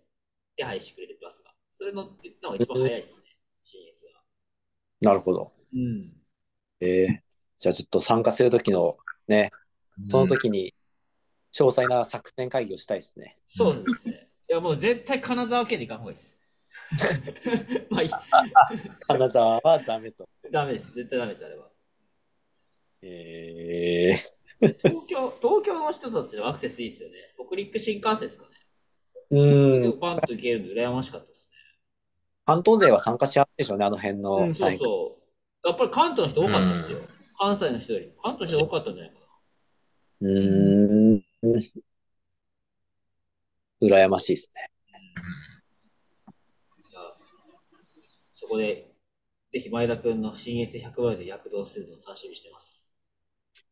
[0.56, 1.52] 手配してくれるバスが。
[1.72, 3.36] それ乗って行ったのが一番早いですね。
[3.62, 4.10] 新越が。
[5.00, 5.52] なるほど。
[5.72, 6.12] うん。
[6.80, 7.20] えー、
[7.58, 8.96] じゃあちょっと参加するときの
[9.28, 9.52] ね、
[10.08, 10.74] その時に
[11.52, 13.38] 詳細な作戦会議をしたいですね。
[13.46, 14.28] そうですね。
[14.48, 16.36] いや、もう絶対金沢県で行かん方がいいです。
[17.90, 18.08] まあいい、
[19.06, 20.28] 金沢はダメと。
[20.50, 20.92] ダメです。
[20.94, 21.70] 絶対ダメです、あれは。
[23.02, 24.16] え
[24.60, 27.16] 東京、東京の人たちのアクセスいいですよね。
[27.36, 28.50] 北陸新幹線ですかね。
[29.32, 29.98] ー、うーん。
[29.98, 31.50] バンと行けるんで羨ましかったです
[32.44, 34.40] 関東勢は参加し合ってでしょうね、あの辺の。
[34.40, 34.46] ね。
[34.48, 35.18] うん、そうそ
[35.64, 35.68] う。
[35.68, 36.98] やっぱり関東の人多かったですよ。
[37.38, 38.12] 関西の人より。
[38.22, 39.26] 関東の人多かったんじゃないかな。
[40.20, 41.22] うーん。
[43.82, 44.70] 羨ましいですね。
[46.90, 47.00] いや
[48.30, 48.92] そこで、
[49.50, 52.94] ぜひ前田君の新越100倍で躍動するのを楽しみにしてます。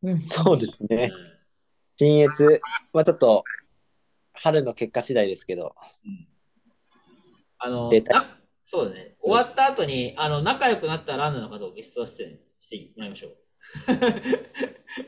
[0.03, 1.11] うんそうですうんね。
[1.97, 2.61] 新越、
[2.93, 3.45] まあちょっと、
[4.33, 5.75] 春の結果次第ですけど、
[6.05, 6.27] うん
[7.63, 9.17] あの出たなそうだね。
[9.21, 13.37] 終わった後に、あの、仲良くなったランナーの方をゲスト出演してもらいましょう。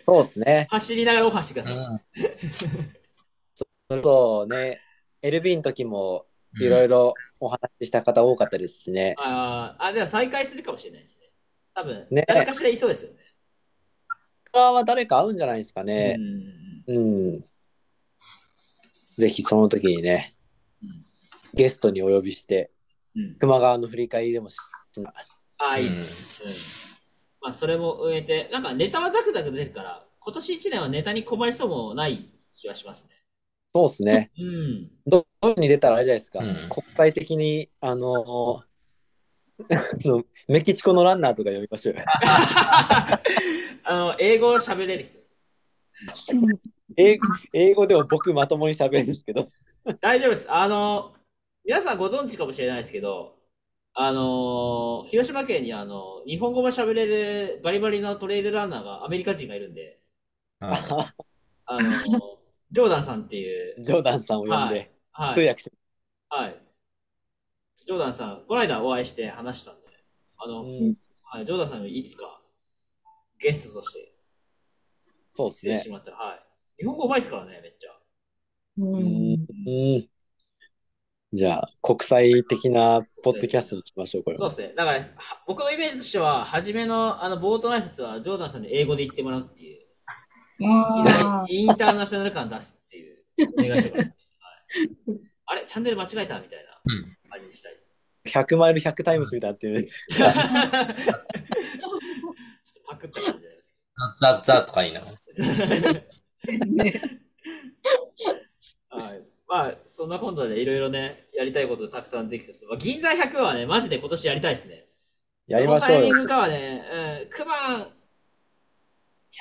[0.05, 0.66] そうですね。
[0.69, 1.77] 走りながらオファーしてください。
[1.77, 2.01] うん
[3.57, 4.81] それとね、
[5.23, 6.27] LB の時も
[6.61, 9.16] いろいろお話しした方多かったですしね。
[9.19, 11.27] あーあ、でも再開するかもしれないですね。
[11.74, 13.16] 多分、ね誰かしらいそうですよね。
[14.52, 16.16] 他は誰か会うんじゃないですかね。
[16.86, 16.98] うんう
[17.39, 17.44] ん。
[19.19, 20.35] ぜひその時にね、
[21.52, 22.70] ゲストにお呼びして、
[23.16, 24.56] うんうん熊川の振り返りでもし
[25.59, 26.44] ああ、いいっす。
[27.43, 27.48] うん。
[27.48, 33.10] まあ、それも植えて、なんかネタはザクザク出るから、今年1年はネタに困りそうもない気がしますね。
[33.74, 34.31] そうですね。
[34.39, 34.90] うん。
[35.07, 36.40] どどうに出たらあれじゃないですか。
[36.40, 38.62] うん国際的に、あの、
[39.59, 39.74] あ
[40.05, 42.05] のメキシコのランナーとか呼びましょうよ。
[42.07, 43.20] あ
[43.90, 45.19] の、英語を喋れる人。
[46.97, 49.47] 英語英語でも僕まともに喋るんですけど。
[50.01, 50.53] 大丈夫です。
[50.53, 51.15] あの、
[51.65, 53.36] 皆さんご存知かもしれないですけど、
[53.94, 60.01] あの、広島県にあの、日本語も喋れるバリバリのトレイルランナーがアメリカ人がいるんで、
[60.61, 62.39] あの、
[62.73, 65.73] ジョーダンさんっていう、ジョーダンさんを呼んで、はい、通訳して。
[66.31, 66.57] はい。
[67.86, 69.89] ジョーダンさん、この間お会いして話したんで、
[70.39, 72.40] あの、うんはい、ジョーダンさんにいつか
[73.39, 74.12] ゲストとして
[75.35, 75.90] そうですねして。
[75.90, 76.40] もらったら、はい。
[76.78, 77.90] 日本語うまいですからね、めっちゃ。
[78.78, 80.09] うんうん
[81.35, 84.51] じゃあ、国際的なポッドキャストにしましょう、これは。
[84.51, 84.74] そうですね。
[84.77, 85.05] だから、は
[85.47, 89.81] 僕のイメージとしては、初めのあの冒頭の挨拶は、ジョーダンさんに英語で言ってもらうっていう、
[91.48, 93.18] インターナショナル感出すっていう、
[93.59, 94.44] お願いしてもらいました。
[94.44, 97.90] はい、あれ、チャンネル間違えたみたいなうん感じにしたいです。
[98.26, 99.86] 100マイル100タイムスみたいになってる。
[99.86, 100.32] ちょっ
[102.74, 103.74] とパクった感じになります
[104.18, 105.01] ザッザッとか言いな
[108.90, 109.22] はい。
[109.48, 114.86] まあ、そんな今度でいろいろね、やりたいことたくさんできてまあ、銀座100はね、マジで今年やりたいですね。
[115.47, 116.28] やりましょうよどのタイミング。
[116.28, 117.93] かはね、うん、9番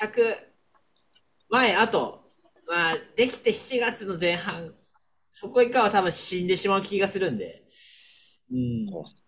[0.00, 0.51] 100
[1.52, 2.22] 前、あと、
[2.66, 4.74] まあ、できて7月の前半、
[5.28, 7.64] そこ以下は多分死んでしまう気がするんで、
[8.50, 9.26] うん、そうっす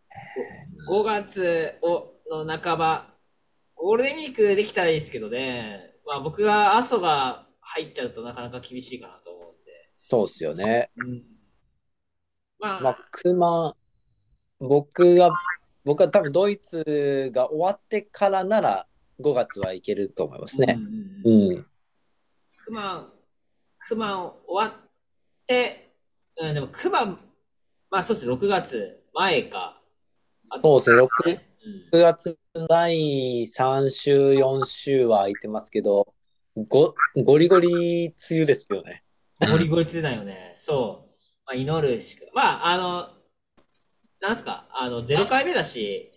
[0.88, 3.14] 5月をの半ば、
[3.74, 10.90] ゴールデンウィークできたらいいですけどね、まあ僕が阿蘇が入っちゃうとなかなか厳しいかなと思うんで、そうっすよね。
[10.96, 11.24] うん、
[12.58, 13.76] まあ、まあ、熊、
[14.60, 15.30] 僕が、
[15.84, 18.86] 僕は多分ドイツが終わってからなら
[19.20, 20.78] 5月はいけると思いますね。
[20.78, 21.56] うんうんうん。
[21.56, 21.66] うん。
[22.64, 23.12] クマン、
[23.78, 24.90] クマン終わっ
[25.46, 25.90] て、
[26.38, 27.18] うん、でもクマン、
[27.90, 29.82] まあそうですね、6月前か。
[30.48, 30.90] あそうです
[31.26, 31.44] ねね
[31.92, 32.38] 6月
[32.70, 36.14] 第3週、4週は空いてますけど、
[36.56, 39.04] ごゴリゴリ梅雨ですけどね。
[39.42, 39.50] うん。
[39.50, 40.52] ゴリゴリつだよね。
[40.54, 41.10] そう。
[41.44, 42.24] まあ祈るしか。
[42.32, 43.10] まあ、あの、
[44.22, 46.10] なんすか、あの、0回目だし、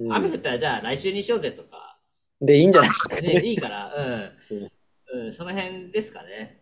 [0.00, 2.00] うん雨降ったらじゃあ来週にしようぜとか、
[2.40, 3.40] で、いいんじゃないですかね、ね。
[3.46, 4.72] いいから、うん。
[5.14, 6.60] うん、その辺ですかね。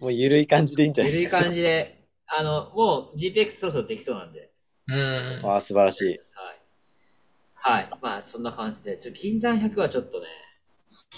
[0.00, 1.06] もう緩い感じでいいんじうん。
[1.06, 1.38] ゃないですか。
[1.38, 4.52] 緩い感じで、あの、もう GTX そろそろできそうなんで。
[4.88, 5.40] うん。
[5.44, 6.06] ああ、素晴らしい。
[6.14, 6.58] はい。
[7.54, 7.90] はい。
[8.00, 10.26] まあ、そんな感じで、ちょ金山100はちょっとね、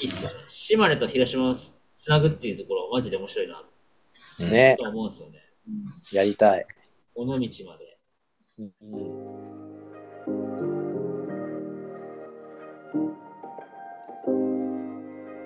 [0.02, 0.36] いいっすよね。
[0.48, 3.62] 島根と広島をつつなぐっていうところ、マジで面白いな
[4.51, 5.40] ね、と思うんですよね。
[6.12, 6.66] やりたい。
[7.15, 7.98] 尾道まで。
[8.59, 8.70] うん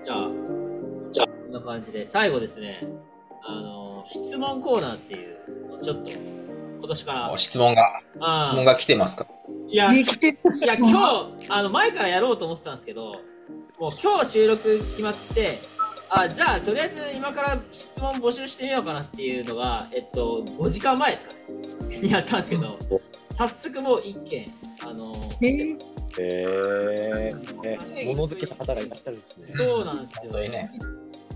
[0.04, 0.28] じゃあ、
[1.14, 2.84] じゃあ、そんな感じで、最後ですね、
[3.44, 7.86] あの、質問コーナーっていうのをちょっと、今年からお、質問が、
[8.50, 9.28] 質問が来てますか？
[9.68, 10.04] いや、い
[10.60, 13.20] や、今日、あの、前からやろうと思ってたんですけど、
[13.78, 15.60] もう今日収録決まって、
[16.08, 22.00] あ、じゃあ、とりあえず今から質問募集してみようかなっていうのが、えっと、5時間前ですかね。
[22.00, 22.76] にやったんですけど、
[23.22, 24.52] 早速もう一件、
[24.84, 25.94] あの、来てます。
[26.16, 29.64] へえ物好きな方がいらっしゃるんですね。
[29.64, 30.32] そうなんですよ。
[30.32, 30.70] ね。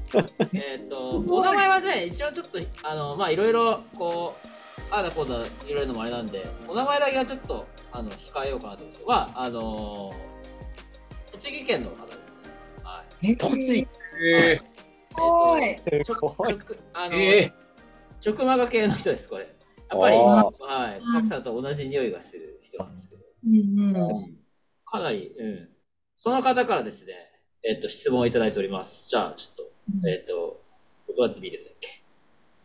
[0.55, 4.49] えっと、お名前はね、一応ちょっと、あの、まあ、いろいろ、こう、
[4.91, 10.11] ああだこうだ、いろいろのもあれなんで、お名前だけはちょっと、あの、控えようかなと思うんですけど、まあ、あの
[11.33, 12.37] 栃木県の方ですね。
[12.83, 13.31] はい。
[13.33, 13.73] え栃木。
[13.79, 13.87] え
[14.25, 14.59] えっ
[15.17, 16.49] とおいちょすごい。
[16.49, 16.59] ちょ
[16.95, 17.53] あの、え
[18.25, 19.45] 直マガ系の人です、これ。
[19.91, 24.39] やっぱり、あはい、カクさんと同じ匂いがする人なんですけど、うん
[24.85, 25.69] かなり、うん。
[26.17, 27.13] その方からですね、
[27.63, 29.09] えっと、質問をいただいております。
[29.09, 29.73] じゃあ、ちょっと、
[30.07, 30.61] えっと、
[31.09, 31.89] どうやって見るんだっけ？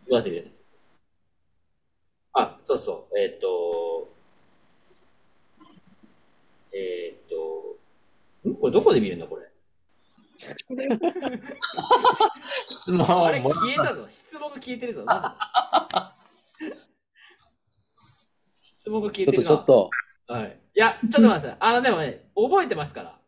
[0.07, 2.41] どうやって見るんですか？
[2.41, 4.09] あ、そうそう、えっと、
[6.73, 8.55] えっと、ん？
[8.55, 9.49] これどこで見るんだ、これ？
[12.67, 14.05] 質問あれ、も消えたぞ。
[14.09, 15.05] 質問が消えてるぞ。
[15.05, 15.37] ま
[16.59, 16.71] ず。
[18.51, 19.49] 質 質問が消えちょってとるな。
[19.49, 19.89] ちょっと、
[20.27, 20.59] はい。
[20.75, 21.57] いや、ちょっと待ってください。
[21.59, 23.19] あの、でもね、覚えてますから。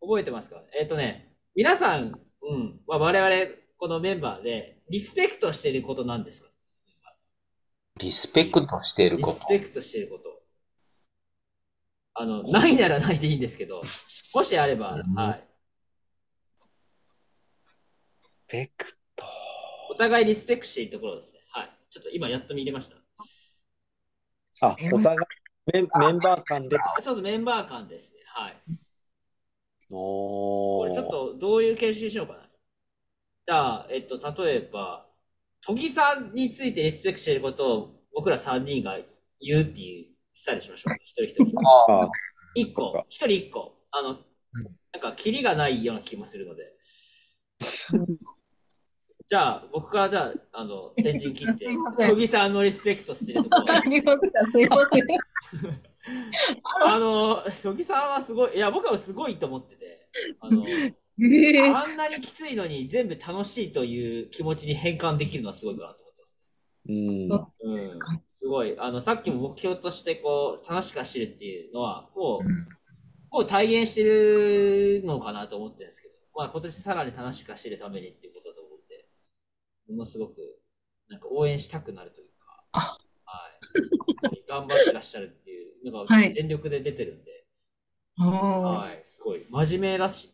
[0.00, 0.62] 覚えてますから。
[0.78, 6.48] えっ、とね、皆さん、うん、まあ、我々、このメンバーで、リスペクトしていることなんですか？
[7.98, 9.38] リスペクトしているリこと？
[9.38, 10.40] スペクトしていること。
[12.14, 13.82] あの、ないならないでいいんですけど、
[14.34, 15.44] もしあれば、うんはい。
[18.48, 19.24] ベクト。
[19.90, 21.40] お互いリスペクトしているところですね。
[21.52, 21.70] はい。
[21.88, 22.96] ちょっと今やっと見れました。
[24.66, 25.18] あ、お互い
[25.72, 26.76] メンメンバー間で。
[27.02, 28.20] ちょっとメンバー間ですね。
[28.26, 28.56] はい。
[29.90, 32.38] おこれちょっとどういう形式にしようかな。
[33.46, 35.06] じゃあ、えっと、例えば、
[35.60, 38.96] 都議さんについてリスペクトしていることを僕ら3人が
[39.40, 40.94] 言うっていうスタイルしましょう。
[41.02, 41.58] 一人一人。
[41.66, 42.08] あ
[42.54, 43.74] 一個、一人一個。
[43.90, 44.18] あの、
[44.92, 46.76] なんか、キリがないような気もするので。
[49.26, 53.74] じゃあ、僕からじゃあ、あの、 先陣切ってすいま、せん都議さんのリスペクトしてるところ。
[53.74, 55.06] ありますかすいません。
[56.84, 60.08] あの、都議さんはすごい、いや、僕はすごいと思ってて、
[60.40, 60.64] あの、
[61.20, 66.38] えーあんなにきついのに全部楽しいという気持ちに変換できるのはすごいかなと思ってます。
[66.88, 67.74] うん。
[67.74, 67.90] うんで
[68.28, 68.78] すごい。
[68.78, 72.48] あの、さっきも目標として、こう、楽しく走るっていうのは、もう、
[73.30, 79.08] もう体現してるのかなと思ってるんですけど、まあ今年さらに楽しく走るためにっていうことだと思うんで、
[79.88, 80.36] ものすごく、
[81.08, 83.48] なんか応援したくなるというか、あは
[84.32, 84.42] い。
[84.48, 85.39] 頑張ってらっしゃる
[85.84, 87.44] のがはい全力で出てるんで、
[88.18, 89.46] あはい、すごい。
[89.48, 90.32] 真面目だしね。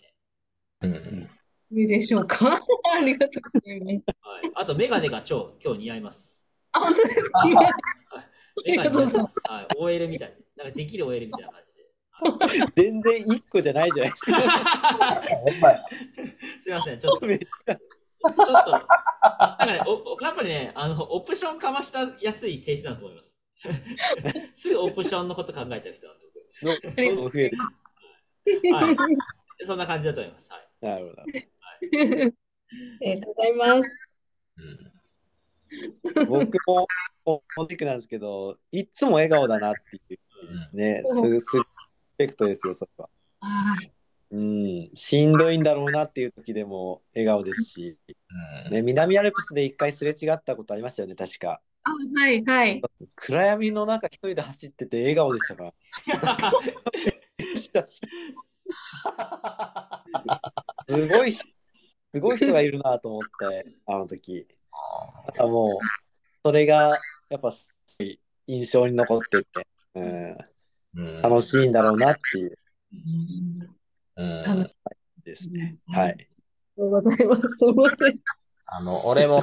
[0.83, 2.61] うんうんーいいでしょうか？
[2.95, 3.95] ありがとうございます。
[4.23, 4.51] はい。
[4.55, 6.47] あと、メガネが超今日似合います。
[6.73, 7.43] あ、本当ですか？
[7.49, 7.61] 今
[8.65, 9.41] メガネ似合ってます。
[9.49, 9.67] はい。
[9.77, 10.37] OL みたいに。
[10.57, 11.73] なんかできる OL みたいな感じ
[12.61, 12.67] で。
[12.83, 14.41] 全然一個じゃないじゃないですか。
[16.63, 17.79] すいません、ちょっと、っちゃ。
[18.25, 18.87] ょっと、なん
[19.59, 23.36] かね、おおやっぱりね、あの、オプションかましたやすい性質だと思います。
[24.53, 27.59] すぐオプションのこと考えちゃう人なんで、どんどん増える。
[28.45, 28.75] 僕。
[28.75, 28.97] はい。
[29.65, 30.51] そんな感じだと思います。
[30.51, 30.69] はい。
[30.81, 31.23] なるほど。
[31.23, 31.41] あり
[33.15, 33.91] がとうございます。
[34.59, 34.97] うん
[36.29, 36.87] 僕も
[37.25, 41.03] 同じくなんですけど、いつも笑顔だなっていうですね。
[41.09, 41.63] すす
[42.17, 43.11] ペクトですよ、それは。
[43.41, 43.77] あ
[44.31, 47.99] うん、しんどいんだろうなっていう時でも笑顔ですし、
[48.67, 51.61] うんね、南アルプスで一回すれ違ったことありましたよね、確か。
[51.87, 52.83] あ、はい、はい。
[53.15, 55.73] 暗闇の中一人で走ってて笑顔でしたから。
[60.89, 64.49] すごい、すごい人がいるなと思って、あの時。
[65.27, 65.87] だからもう、
[66.45, 66.99] それが
[67.29, 70.37] やっぱすごい印象に残ってて、うん、
[70.97, 72.59] うん楽しいんだろうなっていう
[74.17, 74.71] うん
[75.25, 75.77] ですね。
[75.89, 76.11] はい。
[76.11, 76.27] ありが
[76.77, 77.43] とうございます。
[77.43, 78.21] すみません。
[78.79, 79.43] あの、俺も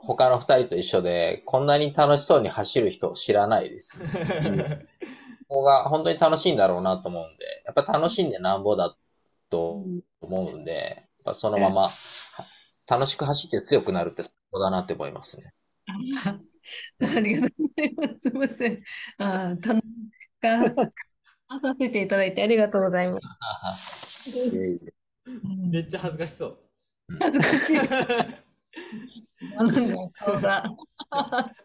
[0.00, 4.00] 他の二人と一緒で、こんなに楽しそうに走る人知らないです。
[5.48, 8.96] ここが本当に楽しいんだろうなと思うんで、やっぱ楽しんでなんぼだ
[9.50, 9.84] と
[10.20, 11.90] 思うんで、やっぱそのまま
[12.88, 15.52] 楽しく走って強くなるって最高だなって思いますね。
[15.86, 16.38] あ
[17.16, 18.20] ありがとうございます。
[18.20, 18.82] すみません。
[19.18, 19.84] あー、楽し
[20.40, 20.74] か
[21.60, 23.26] させていただいてありがとうございます。
[25.70, 26.58] めっちゃ恥ずかしそう。
[27.18, 27.78] 恥ずかしい。
[29.56, 30.64] あなんだ顔が。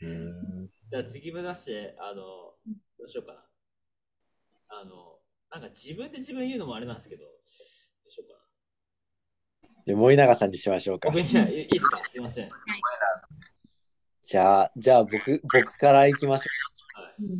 [0.00, 2.22] うんじゃあ次目指して、あの、
[2.98, 3.44] どうしようかな。
[4.68, 5.18] あの、
[5.50, 7.30] なんか自分で自分言うのもあれなんですけど、ど
[8.06, 8.40] うしようかな。
[9.84, 11.20] で森永さんにしましょうか僕。
[11.20, 12.02] にじゃあいいいですか？
[12.04, 12.50] すいません。
[14.22, 17.14] じゃあ、じゃあ僕、僕から行きましょはい。
[17.22, 17.38] うんう。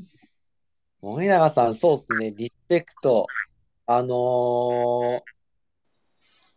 [1.01, 3.27] 森永さん、そうですね、リスペクト。
[3.87, 5.21] あのー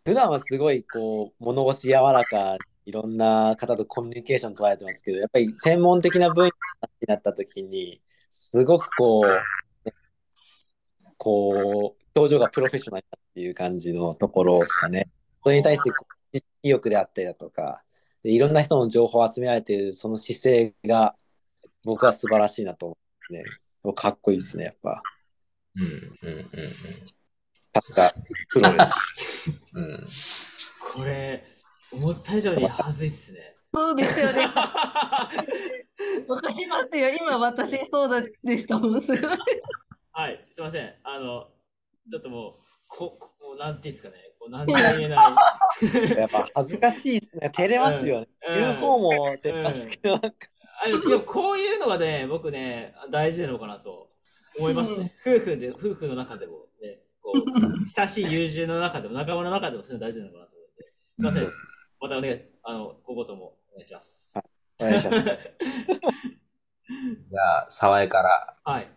[0.04, 6.52] 普段はすごいこう物腰柔らかいろんな方とコミュニケーション取られてますけどやっぱり専門的な分野に
[7.06, 9.26] なった時にすごくこう、
[9.84, 9.94] ね
[11.18, 15.08] こう表情がプロフェッショナルだっていう感じのところですかね。
[15.44, 15.82] それに対し
[16.32, 17.84] て意欲であったりだとか
[18.24, 21.14] いろんな人の情報を集められているその姿勢が
[21.84, 23.44] 僕は素晴らしいなと思ってね
[23.94, 25.00] かっこいいですねやっぱ。
[25.76, 27.21] うんうんうんうん
[27.74, 28.12] さすが
[28.50, 28.92] プロです。
[29.74, 30.04] うんうん
[30.94, 31.42] これ、
[31.90, 33.54] 思った以上に恥ずいっすね。
[33.72, 34.42] そうですよね。
[36.28, 37.08] わかりますよ。
[37.08, 39.00] 今私そうだでしたもん。
[39.00, 39.38] すごい。
[40.12, 40.94] はい、すいません。
[41.02, 41.48] あの、
[42.10, 42.54] ちょっともう、
[42.88, 45.18] こ、こもうなんていうんですかね、こうなんとも言えない。
[46.18, 47.48] やっぱ恥ずかしいですね。
[47.48, 48.28] 照れますよね。
[48.48, 49.10] うん言う方も
[49.42, 50.48] 照れますけど、なんか
[50.84, 54.10] あこういうのがね、僕ね、大事なのかなと
[54.58, 55.10] 思いますね。
[55.26, 56.71] 夫婦で、夫婦の中でもね、
[57.22, 57.44] こう、
[57.96, 60.92] 親しい友人の中でも、仲間の中でもそういうの大事なのかなと思って。
[61.18, 61.48] すいません。
[62.00, 64.34] またお願い、あの、今後ともお願いします。
[64.78, 65.24] お願いします。
[67.30, 68.56] じゃあ、沢井から。
[68.64, 68.88] はい。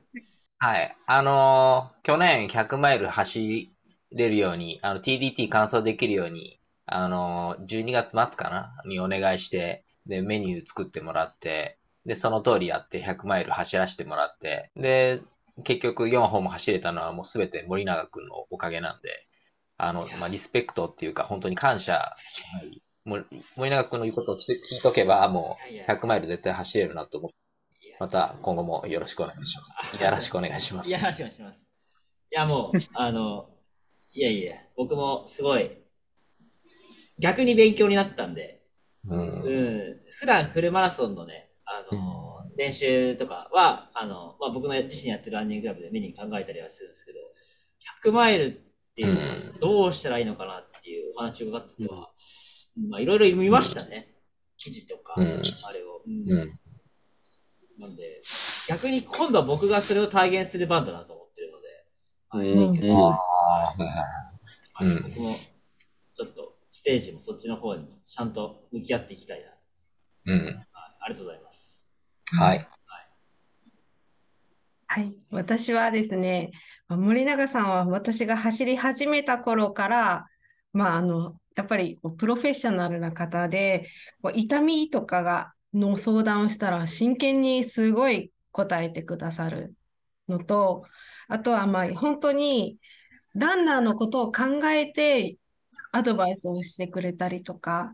[0.57, 0.95] はい。
[1.05, 3.71] あのー去年100マイル走
[4.11, 8.73] れるように、あの、TDT 完走できるように、あのー12月末かな？
[8.85, 15.17] にお願いして、で、メニュー作ってもらって、で、その通りやって100マイル走らせてもらって、で、
[15.63, 19.09] 結局4本も走れたのはもうすべて森永くんのおかげなんで、
[19.77, 22.81] あの、まあ、リスペクトっていうか、本当に感謝しかない。
[23.05, 27.35] もう森永くんの言うことを聞いとけば、もう100マイル絶対走れるなと思って、
[27.99, 30.03] また今後もよろしくお願いします。
[30.03, 30.89] よろしくお願いします。
[30.89, 31.65] いや、話をします。
[32.31, 33.49] いや、もう、 あの、
[34.13, 35.77] いやいや、僕もすごい、
[37.19, 38.63] 逆に勉強になったんで、
[39.07, 47.19] うんうん、普段フルマラソンのね、あの、練習とかは、あの、まあ、僕の自身やってるランニングクラブで見に考えたりはするんですけど、
[48.09, 48.51] 100マイルっ
[48.95, 52.11] ていうのをどうしたらいいのかなっていうお話を伺ってては、
[52.89, 54.15] まあ、いろいろ見ましたね。
[54.57, 55.25] 記事とか、うん。
[55.25, 56.01] あれを。
[56.05, 56.29] うん。
[56.29, 56.59] うん。
[57.79, 58.21] なんで、
[58.67, 61.67] 逆に今度は僕がそれを体現する番だなと思ってるので、
[62.31, 62.57] ああ、はいはい
[64.81, 65.03] うんはい。
[65.03, 65.35] 僕も
[66.15, 70.33] ちょっとステージもそっちの方にちゃんと向き合っていきたいな。
[70.33, 70.45] うん。
[70.45, 70.55] はい。
[71.01, 71.74] ありがとうございます。
[72.33, 72.67] はい。
[74.87, 76.51] はい、私はですね、
[76.87, 80.25] 森永さんは私が走り始めた頃から、
[80.73, 83.89] まあ、あの、やっぱりプロフェッショナルな方で、
[84.33, 89.75] 痛みとかがの相談をしたら真剣にすごい答えてくださる
[90.27, 90.85] のと、
[91.27, 92.77] あとはまあ本当に
[93.33, 95.37] ランナーのことを考えて
[95.91, 97.93] アドバイスをしてくれたりとか、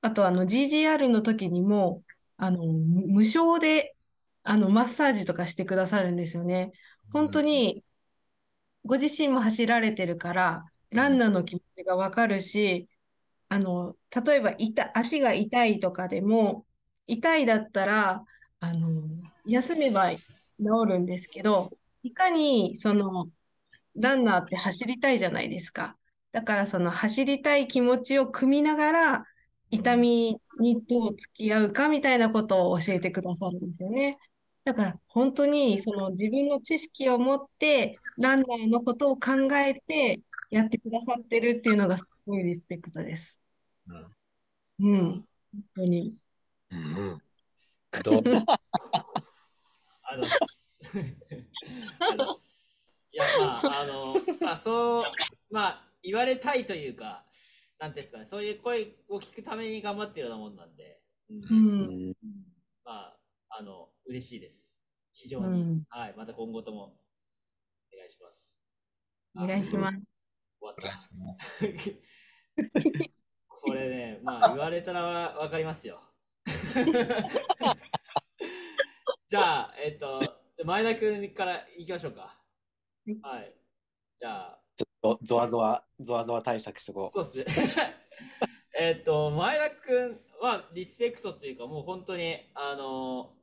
[0.00, 2.02] あとあの GGR の時にも
[2.36, 3.94] あの無償で
[4.42, 6.72] あのマッサージとかしてくださるんですよね。
[7.12, 7.82] 本当に
[8.86, 12.88] ご自身も走られてるから、ランナーの気持ちがわかるし、
[13.48, 16.64] あの、例えば痛足が痛いとかでも、
[17.06, 18.24] 痛いだったら、
[18.60, 19.02] あの、
[19.44, 20.20] 休めば治
[20.86, 23.28] るんですけど、いかにその
[23.96, 25.96] ランナーって走りたいじゃないですか。
[26.32, 29.24] だからその走りたい気持ちを組みながら、
[29.70, 34.18] 痛みにどう付き合うかみたいなことを教えてくださるんですよね。
[34.64, 40.20] だから本当にその自分の知識を持ってランナーのことを考えて
[40.50, 43.40] やってくださってるっていうのがすごいリスペクトです。
[43.88, 44.06] うん
[44.78, 45.26] うん、本
[45.74, 46.14] 当に。
[48.02, 48.22] どう？
[50.02, 50.24] あの、
[52.10, 52.36] あの
[53.12, 55.04] いや、まあ、あの、まあ、そう、
[55.50, 57.24] まあ、言われたいというか、
[57.78, 61.40] なんていうんですかね、そういう声を聞くために頑張ってるようなもんなんで、うんう
[62.10, 62.14] ん、
[62.84, 63.18] まあ、
[63.50, 64.82] あの、嬉しいです。
[65.12, 65.46] 非常に。
[65.46, 66.96] うん、はい、また今後とも
[67.92, 68.58] お願いします。
[69.36, 69.98] お願いします。
[70.60, 70.82] 終わった。
[73.48, 76.00] これね、まあ言われたらわかりますよ。
[79.26, 80.20] じゃあ、えっと、
[80.64, 82.40] 前田君からいきましょうか。
[83.22, 83.52] はい。
[84.14, 84.62] じゃあ、
[85.06, 87.24] ちょっとゾワゾワ、ゾワゾワ対策しとこう。
[87.24, 87.94] そうですね。
[88.78, 93.34] えっと、前田君はリスペクトというか、もう本当に、あの、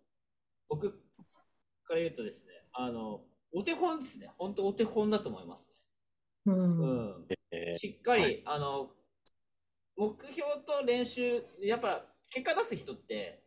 [0.68, 0.92] 僕
[1.84, 4.32] から言うとですね、あの、お手本ですね。
[4.38, 5.76] 本当お手本だと思いますね。
[6.46, 6.86] うん、う
[7.20, 7.28] ん。
[7.52, 8.92] えしっかり、はいあの、
[9.96, 13.44] 目標と練習、やっぱ結果出す人って、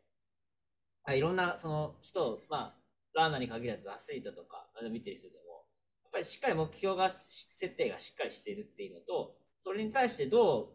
[1.04, 5.34] あいろんなその人を、まあ、ランナーに限らずアスリートとかあの見てる人で
[6.16, 10.68] ぱりしっかり目標が、設定がしっかりしているっていうのと、それに対してどう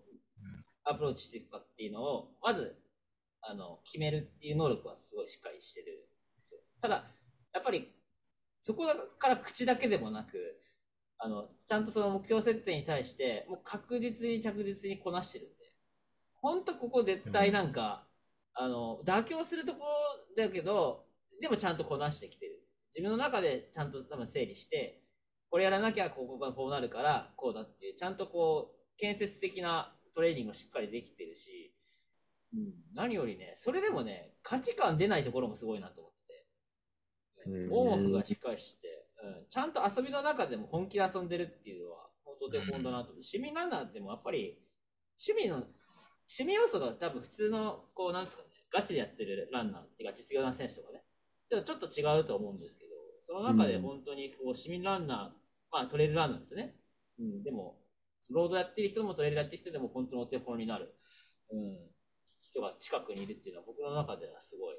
[0.83, 2.75] アプローチしていくかっていうのを、まず、
[3.41, 6.59] あの、決めるっていう能力はすごいしっかりしてるんですよ。
[6.79, 7.05] ただ、
[7.53, 7.91] やっぱり、
[8.59, 8.85] そこ
[9.17, 10.59] から口だけでもなく、
[11.17, 15.55] あの、ちゃんとその目標設定に対して、もう確実に着実にこなしてるんで、
[16.35, 18.05] 本当ここ絶対なんか、
[18.53, 19.79] あの、妥協するとこ
[20.37, 21.05] ろだけど、
[21.39, 22.59] でもちゃんとこなしてきてる。
[22.95, 25.01] 自分の中でちゃんと多分整理して、
[25.51, 31.75] これやらなきゃここがこうなるから、こうだっていう、ちゃんとこう、建設的なトレーニングをしっかりできてるし、
[32.53, 37.73] うん、何よりね、それでもね、価値観出ないところもすごいなと思ってて、うん。
[37.73, 38.87] オンオフがしっかりして、
[39.21, 43.23] うん、ちゃんと遊びの中でも本気で遊んでるっていうのは、本当手本だなと思う。
[43.23, 44.57] 市民ランナーってもやっぱり、
[45.19, 51.03] 趣味の、趣味要素が多分普通の、こう、なんですかね、ガチでやってるランナーっていうか実業団選手とかね、
[51.49, 52.91] ちょっとちょっと違うと思うんですけど、
[53.21, 55.40] その中で本当にこう市民ランナー、
[55.71, 56.75] まあトレイルランナーですね。
[57.19, 57.79] うん、でも、
[58.29, 60.95] ロードやってる人もトレイルやってる人でも本当のお手本になる、
[61.51, 61.79] うん、
[62.39, 64.75] 人が近くにいるっていうのは僕の中ではすごい、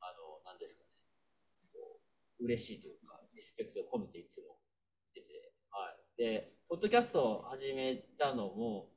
[0.00, 0.88] あの、なんですかね、
[1.72, 2.00] こ
[2.40, 4.58] う嬉しいというか、リスペクトを込めていつも
[5.14, 6.20] 出て、はい。
[6.20, 8.90] で、ポッドキャストを始めたのも、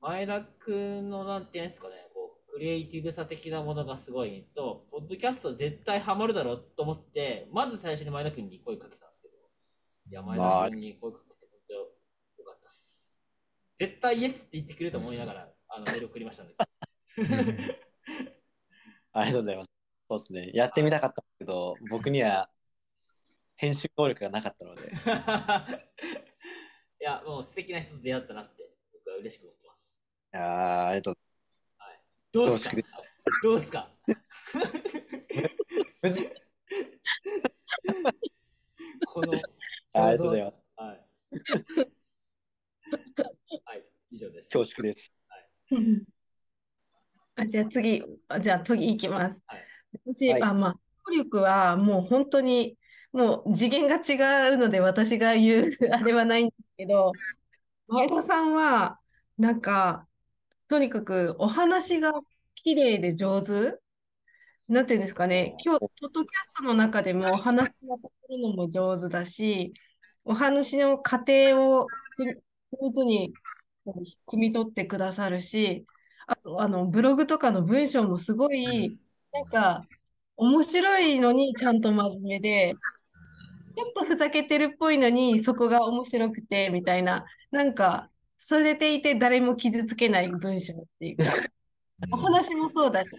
[0.00, 9.05] 前田くんのなんていうんですかね、こう、クリエイティブさ的なものがすごいと、ポッドキャスト絶対ハマるだろうと思って、まず最初に前田君に声かけた
[10.06, 11.84] んですけど、いや、前田君に声かけて本当よ
[12.46, 13.18] かったっす。
[13.76, 16.54] 絶対イエスって言ってくれると思いながら、あの メール送りましたんで。
[19.12, 19.70] ありがとうございます。
[20.08, 20.50] そうですね。
[20.54, 22.50] やってみたかったけど、僕には
[23.56, 24.82] 編集能力がなかったので。
[27.00, 30.02] いや、もう素敵な人と出会ったなって、僕は嬉しく思ってます。
[30.34, 31.16] いやーありがとう
[32.32, 32.76] どうすか？
[33.42, 33.90] どうすか？
[39.06, 39.32] この、
[39.96, 40.54] ありがとうございます。
[40.76, 41.06] はい。
[43.64, 44.50] はい、以上です。
[44.50, 45.12] 恐縮です。
[47.36, 49.42] あじゃあ次、あじゃあ次いきます。
[49.46, 49.66] はい
[50.04, 50.78] 私、はいあ、まあ、
[51.08, 52.76] 能力はもう本当に、
[53.12, 57.12] もう次元が違うので私が言う あれはないんですけど、
[57.88, 59.00] 前田さんは、
[59.38, 60.06] なんか、
[60.68, 62.12] とにかくお話が
[62.54, 63.78] 綺麗で上手
[64.68, 67.72] なんていうんですかね、今日、ポッドキャストの中でもお話が
[68.28, 69.72] 取るのも上手だし、
[70.24, 73.32] お話の過程をく上手に
[74.26, 75.86] 汲み取ってくださるし、
[76.26, 78.98] あと、あの、ブログとかの文章もすごい、
[79.32, 79.82] なんか、
[80.36, 82.74] 面白いのにちゃんと真面目で、
[83.76, 91.24] ちょっとふざけてるっぽいのにそこが面白くて、みたいな、なんか、それでいて誰も傷つけない文章っていうか、
[92.10, 93.16] お話もそうだし、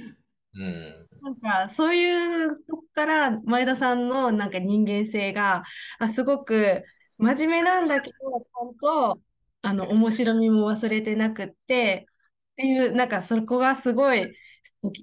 [0.58, 1.08] うん。
[1.22, 1.36] なん
[1.68, 5.64] か、そういうとこから前田さんのなんか人間性が、
[6.00, 6.84] あ、すごく
[7.18, 9.22] 真面目なんだけど、ちゃんと、
[9.62, 12.08] あの、面白みも忘れてなくって、
[12.54, 14.36] っていう、なんかそこがすごい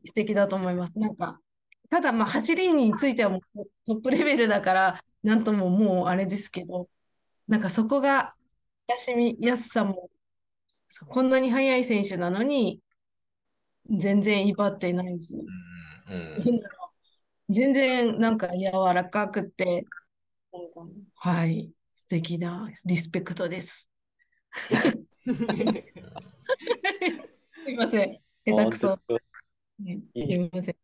[0.05, 0.99] 素敵だと思います。
[0.99, 1.41] なんか、
[1.91, 6.89] ただまあ走りについてはもうトップレベルだから、なんとももうあれですけど、
[7.49, 8.35] なんかそこが、
[8.89, 10.11] 親しみやすさも、
[11.09, 12.81] こんなに速い選手なのに、
[13.91, 15.37] 全然威張ってないし、
[16.09, 16.61] うん。
[17.49, 19.85] 全然なんか柔らかくて、
[21.17, 23.91] はい、素敵なリスペクトです。
[25.25, 25.31] す
[27.71, 28.21] いません。
[28.47, 28.89] 下手くそ。
[28.89, 29.15] 本当
[29.81, 30.77] ねいいすみません。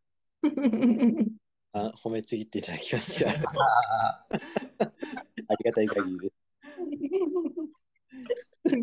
[1.73, 3.31] あ褒めちぎっていただきました。
[3.31, 3.35] あ
[4.81, 4.93] あ
[5.59, 6.33] りがたい限りで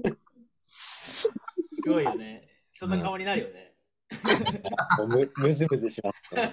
[0.10, 1.32] す。
[1.82, 2.48] すごいよね。
[2.74, 3.54] そんな顔になるよね。
[3.54, 3.67] もう
[5.08, 6.48] むむずむずします、ね。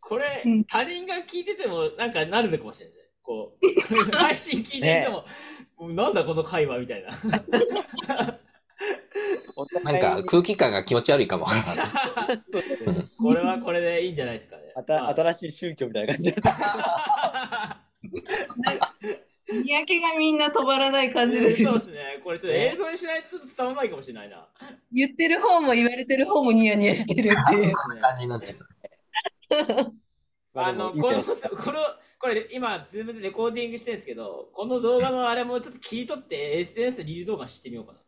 [0.00, 2.98] これうん、他人が聞いててもなんかなるのかもしれない。
[3.22, 3.66] こう、
[4.16, 5.24] 配信聞いてる人も、
[5.76, 7.10] もうなんだこの会話みたいな。
[9.54, 11.46] おなんか空気感が気持ち悪いかも。
[13.18, 14.74] これはこれでいいんじゃないですかね。
[14.74, 16.34] 新しい宗教みたいな感じ
[19.52, 19.62] で。
[19.62, 21.84] にやけがみんな止まらない感じですよそうで。
[21.86, 22.20] すね。
[22.24, 24.48] これちょっと映像にしないとちょっと伝わらないかもしれないな。
[24.92, 27.72] 言ってる方も言われてる方もニヤニヤしてるっていう。
[28.00, 29.92] 感じになっちゃう。
[30.54, 31.78] まあの、この、この、
[32.18, 37.98] これ今、ズームでレコーディングしてるんですけど、この動画のあれもちょっと切り取って SNS でリール動画してみようかな。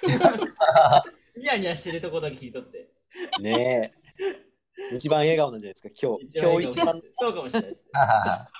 [1.36, 2.90] ニヤニヤしてるところだけ切り取って。
[3.40, 3.92] ね
[4.90, 4.96] え。
[4.96, 6.38] 一番笑顔なんじゃないですか、今日。
[6.38, 7.02] 今日一番。
[7.10, 7.90] そうかもしれないですね。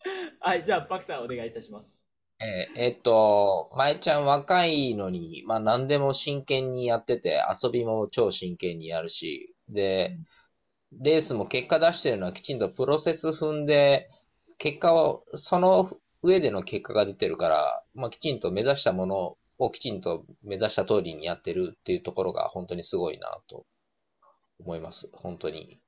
[0.40, 2.04] はい、じゃあ、パクさんお願いいたします。
[2.40, 10.16] えーえっと、舞ちゃん若いのに、まあ何でも真剣にやってて、遊びも超真剣にやるし、で、
[10.92, 14.08] レースも結果出してるのはきちんとプロセス踏んで、
[14.58, 15.90] 結果を、その
[16.22, 23.66] 上での結果が出てるから、まあきちんと目指したものをきちんと目指した通りにやってるっていうところが本当にすごいなと
[24.60, 25.10] 思います。
[25.12, 25.80] 本当に。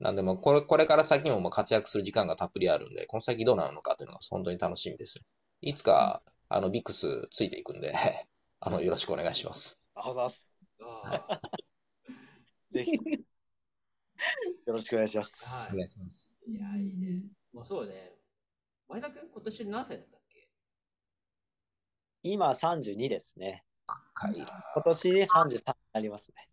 [0.00, 5.20] なんでもこれ、これから先ももう活躍する時間がたっぷりあるんで、この先どうなるのかというのが本当に楽しみです。
[5.60, 7.94] いつか、あの、ビックスついていくんで、
[8.60, 9.78] あの、よろしくお願いします。
[9.94, 10.56] あざっす。
[10.82, 11.40] あ
[12.72, 12.92] ぜひ。
[12.92, 15.32] よろしくお願いします。
[15.44, 16.36] ーはお願いします。
[16.46, 16.52] い。
[16.52, 17.24] いや、いいね。
[17.52, 18.16] もうそうね。
[18.88, 20.48] 前田君、今年何歳だったっけ？
[22.22, 23.64] 今32ですね。
[24.74, 25.60] 今年で33に
[25.92, 26.48] なりますね。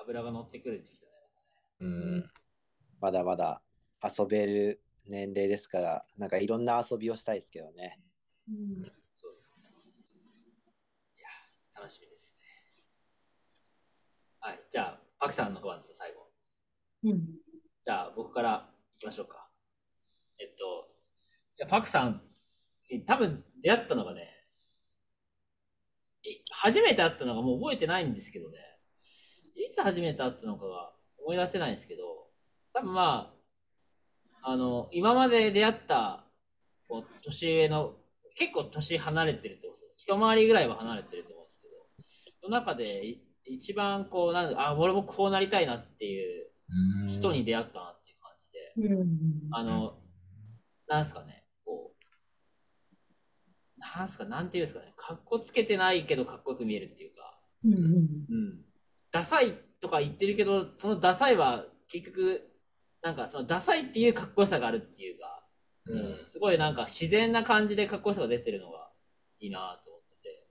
[0.00, 1.07] 油が乗ってくる時期だね。
[1.80, 2.30] うん。
[3.00, 3.62] まだまだ
[4.02, 8.00] 遊べる年齢ですから、なんかいろんな遊びをしたいですけどね。
[8.48, 8.82] うん
[9.16, 9.68] そうっすね。
[11.16, 11.28] いや、
[11.74, 12.46] 楽しみですね。
[14.40, 16.28] はい、じゃあ、パクさんのご番です最後。
[17.04, 17.48] うん
[17.80, 19.48] じゃあ、僕から行きましょうか。
[20.38, 20.88] えっと、
[21.58, 22.22] いやパクさん、
[22.90, 24.28] え多分出会ったのがね、
[26.24, 28.58] え初めて会ったのがもう覚えてないんですけどね、
[28.98, 30.92] いつ初めて会ったのかが
[31.28, 32.04] 思い出せないんですけど、
[32.72, 33.34] 多分ま
[34.42, 36.24] あ、あの、今まで出会った、
[36.88, 37.96] こう、年上の、
[38.34, 40.16] 結構年離れてると思うんですよ。
[40.16, 41.74] 一回りぐらいは離れてると思うんですけど、
[42.40, 46.46] その中でい一番こう、なんあ、俺もこうなりたいなっていう
[47.06, 49.08] 人に出会ったなっていう感じで、うん
[49.50, 49.98] あの、
[50.86, 58.64] なんすかね、こう、なんすか、なんていうんですかね、かっこつけてないけどかっこよく見えるっていうか、うん。
[59.10, 62.50] ダサいとか言ってるけど、そのダサいは結局、
[63.02, 65.44] なんかそのダサいっていうかっこよさがあるっていうか、
[65.86, 66.26] うん。
[66.26, 68.90] すごいなんか自然な感じでかっこよさが出てるのが
[69.40, 70.46] いいなと思ってて、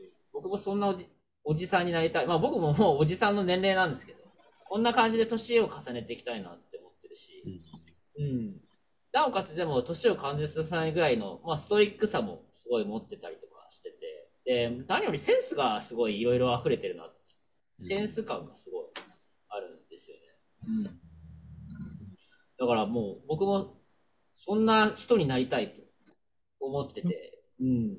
[0.00, 1.06] うん僕もそんなおじ
[1.44, 2.26] おじさんになりたい。
[2.26, 4.18] まあ僕ももうおじさんの年齢なんですけど、
[4.68, 7.44] こんな感じで年を重ねていきたいなって思ってるし、
[8.18, 8.60] うん。
[9.12, 17.13] なおかつでも年を感じさせないぐらいの、まあ、ストイックさもすごい持ってたりとかしてて、で、何よりセンスがすごいいろいろ溢れてるなって
[17.74, 18.84] センス感がすごい
[19.50, 20.90] あるんですよね。
[22.58, 23.80] だからもう僕も
[24.32, 25.82] そんな人になりたいと
[26.60, 27.98] 思ってて、うん。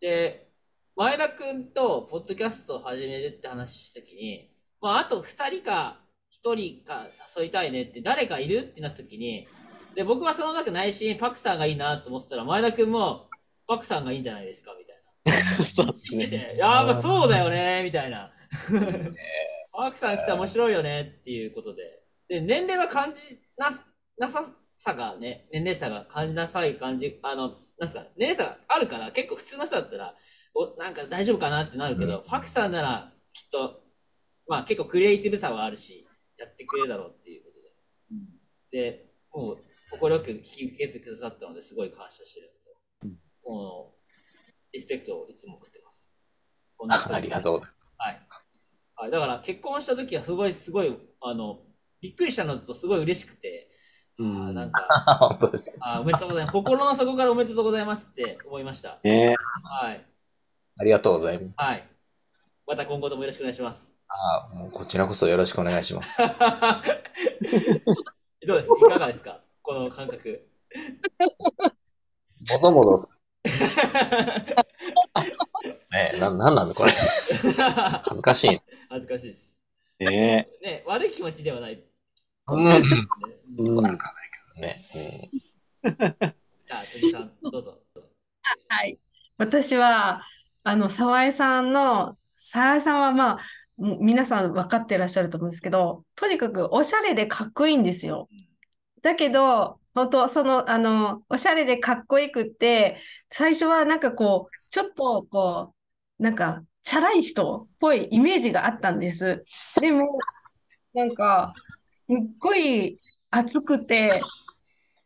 [0.00, 0.48] で、
[0.96, 4.50] 前田くんとポッドキャストを始めるって話したときに、
[4.80, 6.00] まあ、あと2人か
[6.32, 9.46] 1人か誘いたいねって誰かいるってなったときに、
[9.94, 13.28] で、僕はその中内心パクさんがいいなと思ってたら、前田くんも
[13.68, 14.72] パクさんがいいんじゃないですか？
[14.78, 15.64] みたいな。
[15.64, 16.28] そうですね。
[16.28, 18.32] て、やそうだよねみたいな。
[19.72, 22.02] パクさん来たら面白いよねっていうことで。
[22.28, 23.70] で、年齢は感じな
[24.18, 30.16] なささがね、年齢差が感じなさい感じ、あの、なんすか、年齢差があるから、結構普通の人だったら、
[30.54, 33.82] お、なんか大丈夫かなってなるけど、うんパクさんならきっと、
[34.46, 36.06] まあ結構クリエイティブさはあるし、
[36.36, 37.60] やってくれるだろうっていうこと
[38.70, 38.92] で。
[38.92, 39.58] で、もう、
[39.98, 42.50] 快く引き受けてくださったのですごい感謝してる
[43.04, 44.02] のと、もう、
[44.72, 46.16] リスペクトをいつも送ってます。
[47.14, 47.81] ありがとうございます。
[47.98, 48.20] はい。
[48.96, 51.60] はい、だから結婚した時はすごいすごい、あの、
[52.00, 53.70] びっくりしたのとすごい嬉しくて、
[54.18, 54.72] うなんん。
[54.72, 54.82] か、
[55.20, 55.94] 本当ですか。
[55.94, 56.52] あーおめでとうございます。
[56.52, 58.98] 心の底からおめでとうございますって思いました。
[59.02, 59.36] ね
[59.80, 60.06] はい。
[60.78, 61.54] ありがとうございます。
[61.56, 61.88] はい。
[62.66, 63.92] また今後ともよろしくお願いします。
[64.08, 66.20] あもうこちらこそよろしくお願いします。
[68.46, 68.68] どうです？
[68.78, 69.40] いかがですか？
[69.62, 70.48] この感覚。
[72.50, 73.16] もぞもぞす。
[75.92, 76.90] ねえ、な、なんなんだこれ。
[78.02, 78.60] 恥ずかしい。
[78.88, 79.52] 恥ずかしいです。
[80.00, 81.84] ねね、悪い気持ちではない。
[82.48, 82.64] うん。
[82.64, 83.02] そうですね
[83.58, 83.98] うんわかんない
[84.54, 85.30] けどね。
[86.66, 87.78] じゃあ、鳥さん、どうぞ。
[88.68, 88.98] はい。
[89.36, 90.22] 私は、
[90.64, 93.38] あの、沢江さんの、沢江さんはまあ、
[93.76, 98.28] もう皆さん分かってらっしゃると思うんですけど、とにかくおしゃれでかっこいいんですよ。
[99.02, 102.98] だけど、本当その、あの、おしゃれでかっこよくって、
[103.28, 105.81] 最初はなんかこう、ちょっとこう、
[106.22, 109.42] なんか、チャラい人っぽいイメージがあったんです。
[109.80, 110.18] でも、
[110.94, 111.52] なんか、
[111.90, 113.00] すっごい
[113.30, 114.20] 熱くて、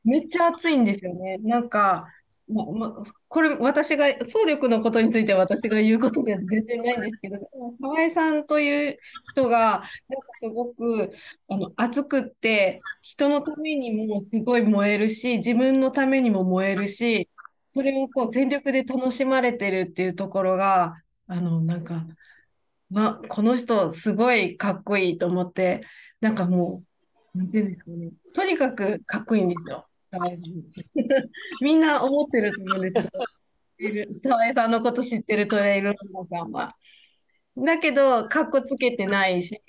[0.05, 1.38] めっちゃ熱いんですよね。
[1.38, 2.06] なんか、
[2.48, 8.98] ま、ま、これ私が、総力のことについて私が言うことでは全然ないんですけど、でも沢井さんという
[9.32, 9.84] 人が、なんか
[10.32, 11.12] すごく
[11.48, 17.30] あの熱くって、人のためにもすごい燃えるし、自分のためにも燃えるし、
[17.64, 20.94] それをこう全力で楽しまれてるっていうところが、
[21.27, 22.07] あの、なんか、
[22.90, 25.81] ま、この人すごいかっこいいと思って、
[26.20, 26.82] なんかも
[27.35, 30.53] う、なんていうんですかね、とにかくかっこいいんですよ、沢井さん。
[31.62, 36.77] みんな思ってると思うんですけど、沢井さんのこと知ってるトレイルランナーさんは。
[37.57, 39.61] だけど、かっこつけてないし、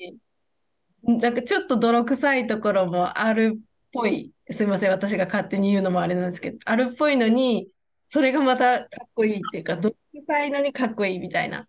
[1.04, 3.60] なんかちょっと泥臭いところもあるっ
[3.92, 4.34] ぽい。
[4.52, 7.70] すいません、私が勝手に言うのもあれなんですけど、あるっぽいのに、
[8.08, 11.68] それがまたかっこいいっていうか、泥臭いのにかっこいいみたいな。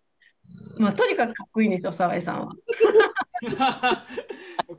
[0.77, 2.55] まあ、とにかくかっこいいんですよ、沢井さんは。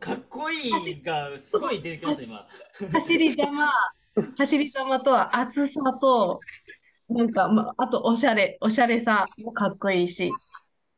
[0.01, 2.47] かっこいいがすごい出てきました、今。
[2.93, 3.71] 走り玉、
[4.37, 6.41] 走り玉とは厚さと、
[7.09, 10.31] なんか、まあ、あとおしゃれ、おしゃれさもかっこいいし、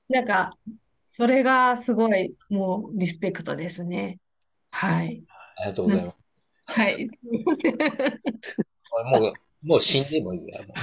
[0.09, 0.57] なんか、
[1.05, 4.19] それがすごい、もうリスペクトですね。
[4.71, 5.25] はい。
[5.57, 6.15] ありがとうございま
[6.67, 6.81] す。
[6.81, 6.93] はい。
[6.95, 7.77] すみません。
[9.21, 9.33] もう、
[9.63, 10.67] もう死んでもいいぐらい。
[10.67, 10.75] も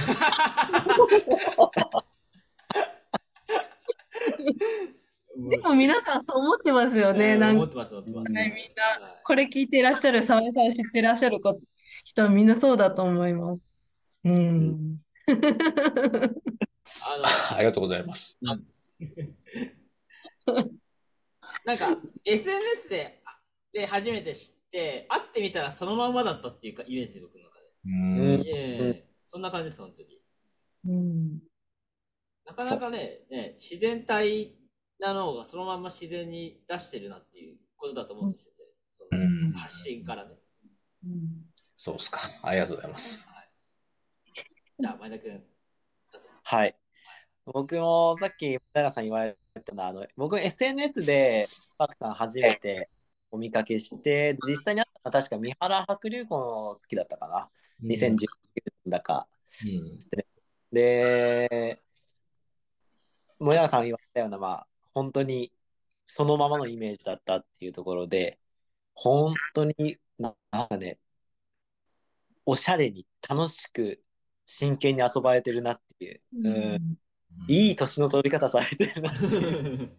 [5.50, 7.36] でも皆さんそう思ってますよね。
[7.36, 8.32] なんか、思ってます、思ってます。
[8.32, 11.60] はいみんなはいこれ聞いてらっしゃる、沢井さん知ってらっしゃる子
[12.04, 13.66] 人はみんなそうだと思います。
[14.24, 15.00] うん。
[15.26, 15.32] あ
[17.56, 18.38] ありがとうございます。
[18.42, 18.58] の、
[21.64, 23.22] なんか、SNS で、
[23.72, 27.49] で初めて知って、会ってみたらそのまんまだったっていうか、イメージ、僕の中
[27.84, 30.20] うんそんな感じです、本当に。
[30.86, 31.38] うん。
[32.44, 34.56] なかなかね、ね自然体
[34.98, 38.64] なのがそのまんま自然に出してるなっていうことだと思うんですよね。
[38.88, 40.36] そのうん発信からね。
[41.04, 42.18] うんそうっすか。
[42.42, 43.26] ありがとうございます。
[43.28, 43.48] はい、
[44.78, 45.42] じゃあ、前田君。
[46.42, 46.76] はい。
[47.46, 51.46] 僕もさっき長さん言われたのはあの僕 SNS で
[51.78, 52.90] パクさん初めて
[53.30, 57.50] お見かけして実際にあったのは確か三原白龍湖の月だったかな、
[57.82, 58.26] 2019
[58.84, 59.26] 年だか。
[60.72, 61.82] で
[63.38, 65.52] もやさん言われたようなまあ本当に
[66.06, 68.38] そのままのイメージだったっていうところで
[68.94, 70.34] 本当になん
[70.68, 70.98] かね
[72.46, 74.02] おしゃれに楽しく
[74.46, 76.46] 真剣に遊ばれてるなっていう、うん。
[76.46, 76.98] うん。
[77.46, 79.90] いい年の取り方されてるなっていう。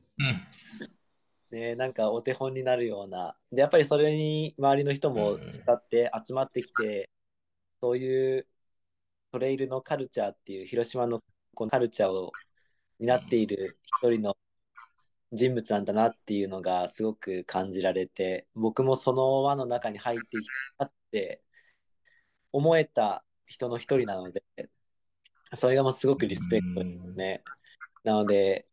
[1.51, 1.57] うん。
[1.57, 3.37] ね、なんかお手本になるような。
[3.51, 7.09] で、やっぱりそれに周りの人も使って集まってきて、
[7.81, 8.47] そういう
[9.31, 11.21] トレイルのカルチャーっていう広島の
[11.55, 12.31] このカルチャーを
[12.99, 14.37] 担っている一人の
[15.31, 20.47] 人物なんだなっていうのがすごく感じられて、僕もその輪の中に入ってき
[20.77, 21.41] たって
[22.51, 24.43] 思えた人の一人なので、
[25.53, 27.43] それがもうすごくリスペクトですね。
[28.03, 28.67] なので、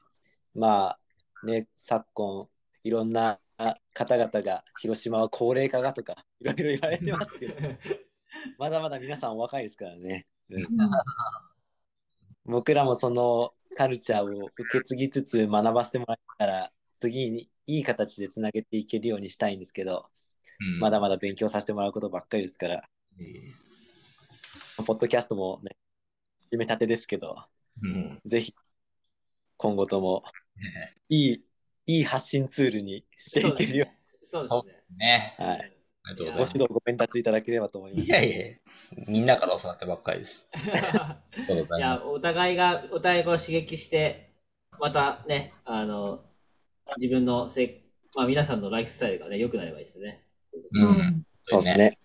[0.55, 0.99] ま
[1.43, 2.49] あね、昨今、
[2.83, 3.41] いろんな
[3.95, 7.55] 方々が広島は高齢化がとかいろいろ言われてますけど、
[8.59, 10.27] まだまだ皆さんお若いですからね。
[10.51, 10.63] うん。
[12.45, 20.09] 僕らもそのカルチャーを受け継ぎつつ学ばせてもらえたら、次にいい形でつなげていけるようにしたいんですけど、
[20.61, 20.81] うん。
[20.81, 22.89] まだまだ勉強させてもらうことばっかりですから、
[24.85, 25.77] ポッドキャストもね、
[26.51, 27.37] 始めたてですけど、
[27.83, 28.21] うん。
[28.25, 28.55] ぜひ
[29.57, 30.25] 今後とも
[31.09, 31.45] いい、
[31.87, 33.87] いい発信ツールにしていけるよ
[34.23, 35.35] そうですね。
[35.39, 35.78] はい、あ
[36.09, 36.53] りがとうございごます。
[36.55, 38.07] 指導ご鞭達いただければと思います。
[38.07, 38.47] いやいや、
[39.07, 40.49] みんなから教わったばっかりです。
[41.79, 44.31] いや、お互いが、お互いを刺激して、
[44.81, 46.25] またね、あの、
[46.97, 47.83] 自分のせい、
[48.17, 50.25] まあ皆さんのライフスタイルがね、良くなればいいですね。
[50.73, 51.27] うん。
[51.45, 51.99] そうですね。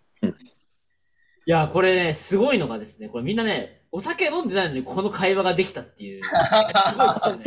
[1.45, 6.23] いや、これね、すごいのがですね、これみんなね、お酒飲んでないのにこの会話ができたっていう。
[6.23, 7.45] すごいですよね。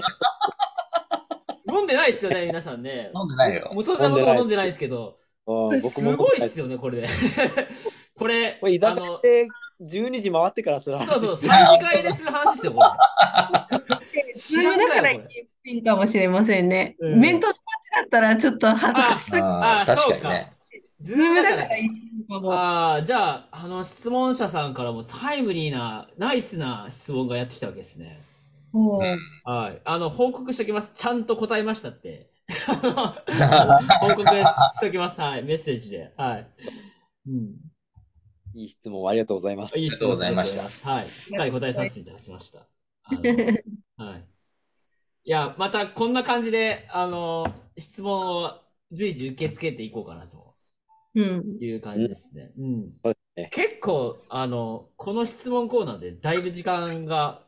[1.69, 3.11] 飲んでないですよね、皆さんね。
[3.15, 3.71] 飲んでないよ。
[3.75, 7.09] 元さん僕も飲んでないですけど、うんすごいっすよね、これで。
[8.19, 9.49] これ、これ居酒あの屋で
[9.83, 12.89] 12時回ってからする話そうそう、3次会でする話ですよ、これ。
[14.35, 15.23] それだからい
[15.65, 16.97] いかもしれませんね。
[16.99, 19.45] うん面と向かってだったらちょっと恥ずかしすぎる。
[19.45, 20.53] ああ、あ確かにそうね。
[21.01, 21.89] ズズームだかかららいい
[22.29, 22.53] のかも。
[22.53, 28.21] ああ、じゃあ、あの、質問者さんからもタイムリーな、ナイスな質問がやってきたわけですね。
[29.45, 29.81] はい。
[29.85, 30.93] あの、報告しておきます。
[30.95, 32.29] ちゃんと答えましたって。
[34.01, 35.21] 報告しておきます。
[35.21, 35.43] はい。
[35.43, 36.13] メッセージで。
[36.17, 36.49] はい。
[37.29, 37.55] うん。
[38.55, 39.73] いい質問ありがとうございます。
[39.75, 41.09] ありがとうございましたはい。
[41.09, 42.67] しっかり答えさせていただきました。
[44.03, 44.25] はい。
[45.25, 47.45] いや、またこんな感じで、あの、
[47.77, 48.61] 質問を
[48.93, 50.55] 随時受け付けていこうかなと
[51.15, 51.59] うん。
[51.61, 52.53] いう感じですね。
[52.57, 52.93] うん。
[53.05, 53.17] そう。
[53.51, 57.45] 結構、あの、この質問コーナーでだいぶ時間が、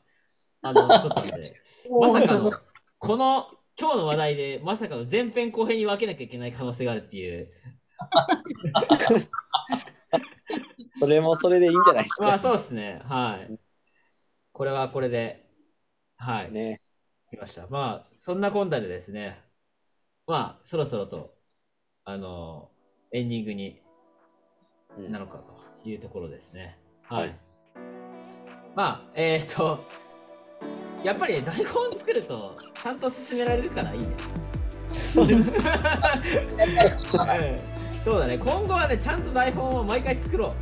[0.63, 1.63] あの、 取ったので、
[2.01, 2.51] まさかの、
[2.99, 3.47] この、
[3.79, 7.49] 今日の話題で、まさかの前編後編に分けなきゃいけない可能性があるっていう。
[10.99, 12.27] それもそれでいいんじゃないですか。
[12.27, 13.01] まあそうですね。
[13.05, 13.59] はい。
[14.53, 15.47] これはこれで、
[16.17, 16.51] はい。
[16.51, 16.81] ね。
[17.31, 17.67] 来ました。
[17.69, 19.45] まあ、そんなこんなでですね、
[20.27, 21.35] まあ、そろそろと、
[22.05, 22.71] あの、
[23.13, 23.81] エンディングに
[24.97, 26.79] うんなのかというところですね。
[27.03, 27.23] はい。
[27.23, 27.39] はい
[28.79, 29.85] まあ、えっ、と、
[31.05, 34.07] やっぱりね、台本作ると、ちゃんと進められるからいいね。
[35.17, 35.45] うん
[38.03, 40.53] そうだね、今後はね、ちゃんと台本を毎回作ろう。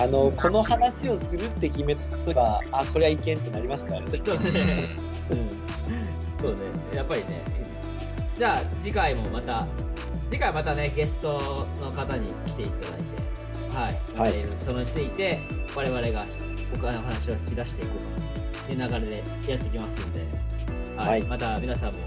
[0.00, 4.06] あの、この話をするって決めたら、あ、これはいけんってなりますからね。
[4.08, 4.88] そうね。
[5.30, 5.48] うん。
[6.40, 6.60] そうね。
[6.94, 7.44] やっぱりね。
[8.34, 9.66] じゃあ次回もまた、
[10.30, 14.00] 次回またね、ゲストの方に来ていただいて、はい。
[14.16, 15.40] またいそれについて、
[15.76, 16.24] 我々が
[16.74, 18.21] 他の話を引き出していこうかなと
[18.70, 20.20] いう流れでやっていきますんで、
[20.96, 21.08] はい。
[21.08, 22.00] はいまた皆さんも、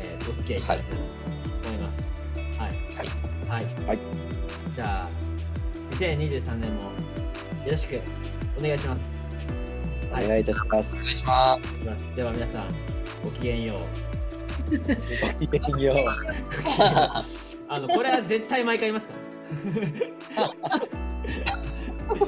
[0.00, 1.08] えーお付き合いいただければ
[1.62, 2.22] と思います。
[2.58, 2.70] はい。
[3.48, 3.64] はい。
[3.86, 3.98] はい
[4.74, 5.08] じゃあ、
[5.96, 6.90] 2023年もよ
[7.72, 8.00] ろしく
[8.58, 9.46] お願いします。
[10.12, 10.96] お願いいたします。
[10.96, 11.58] お願いしま
[11.96, 12.14] す。
[12.14, 12.68] では皆さん、
[13.22, 13.78] ごきげんよう。
[14.70, 15.96] ごきげんよう。
[17.68, 19.14] あの、これは絶対毎回言いますか
[20.36, 20.50] ら。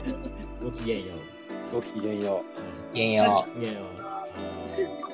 [0.62, 1.74] ごきげんよう。
[1.74, 2.61] ごきげんよう。
[2.93, 5.11] げんよう。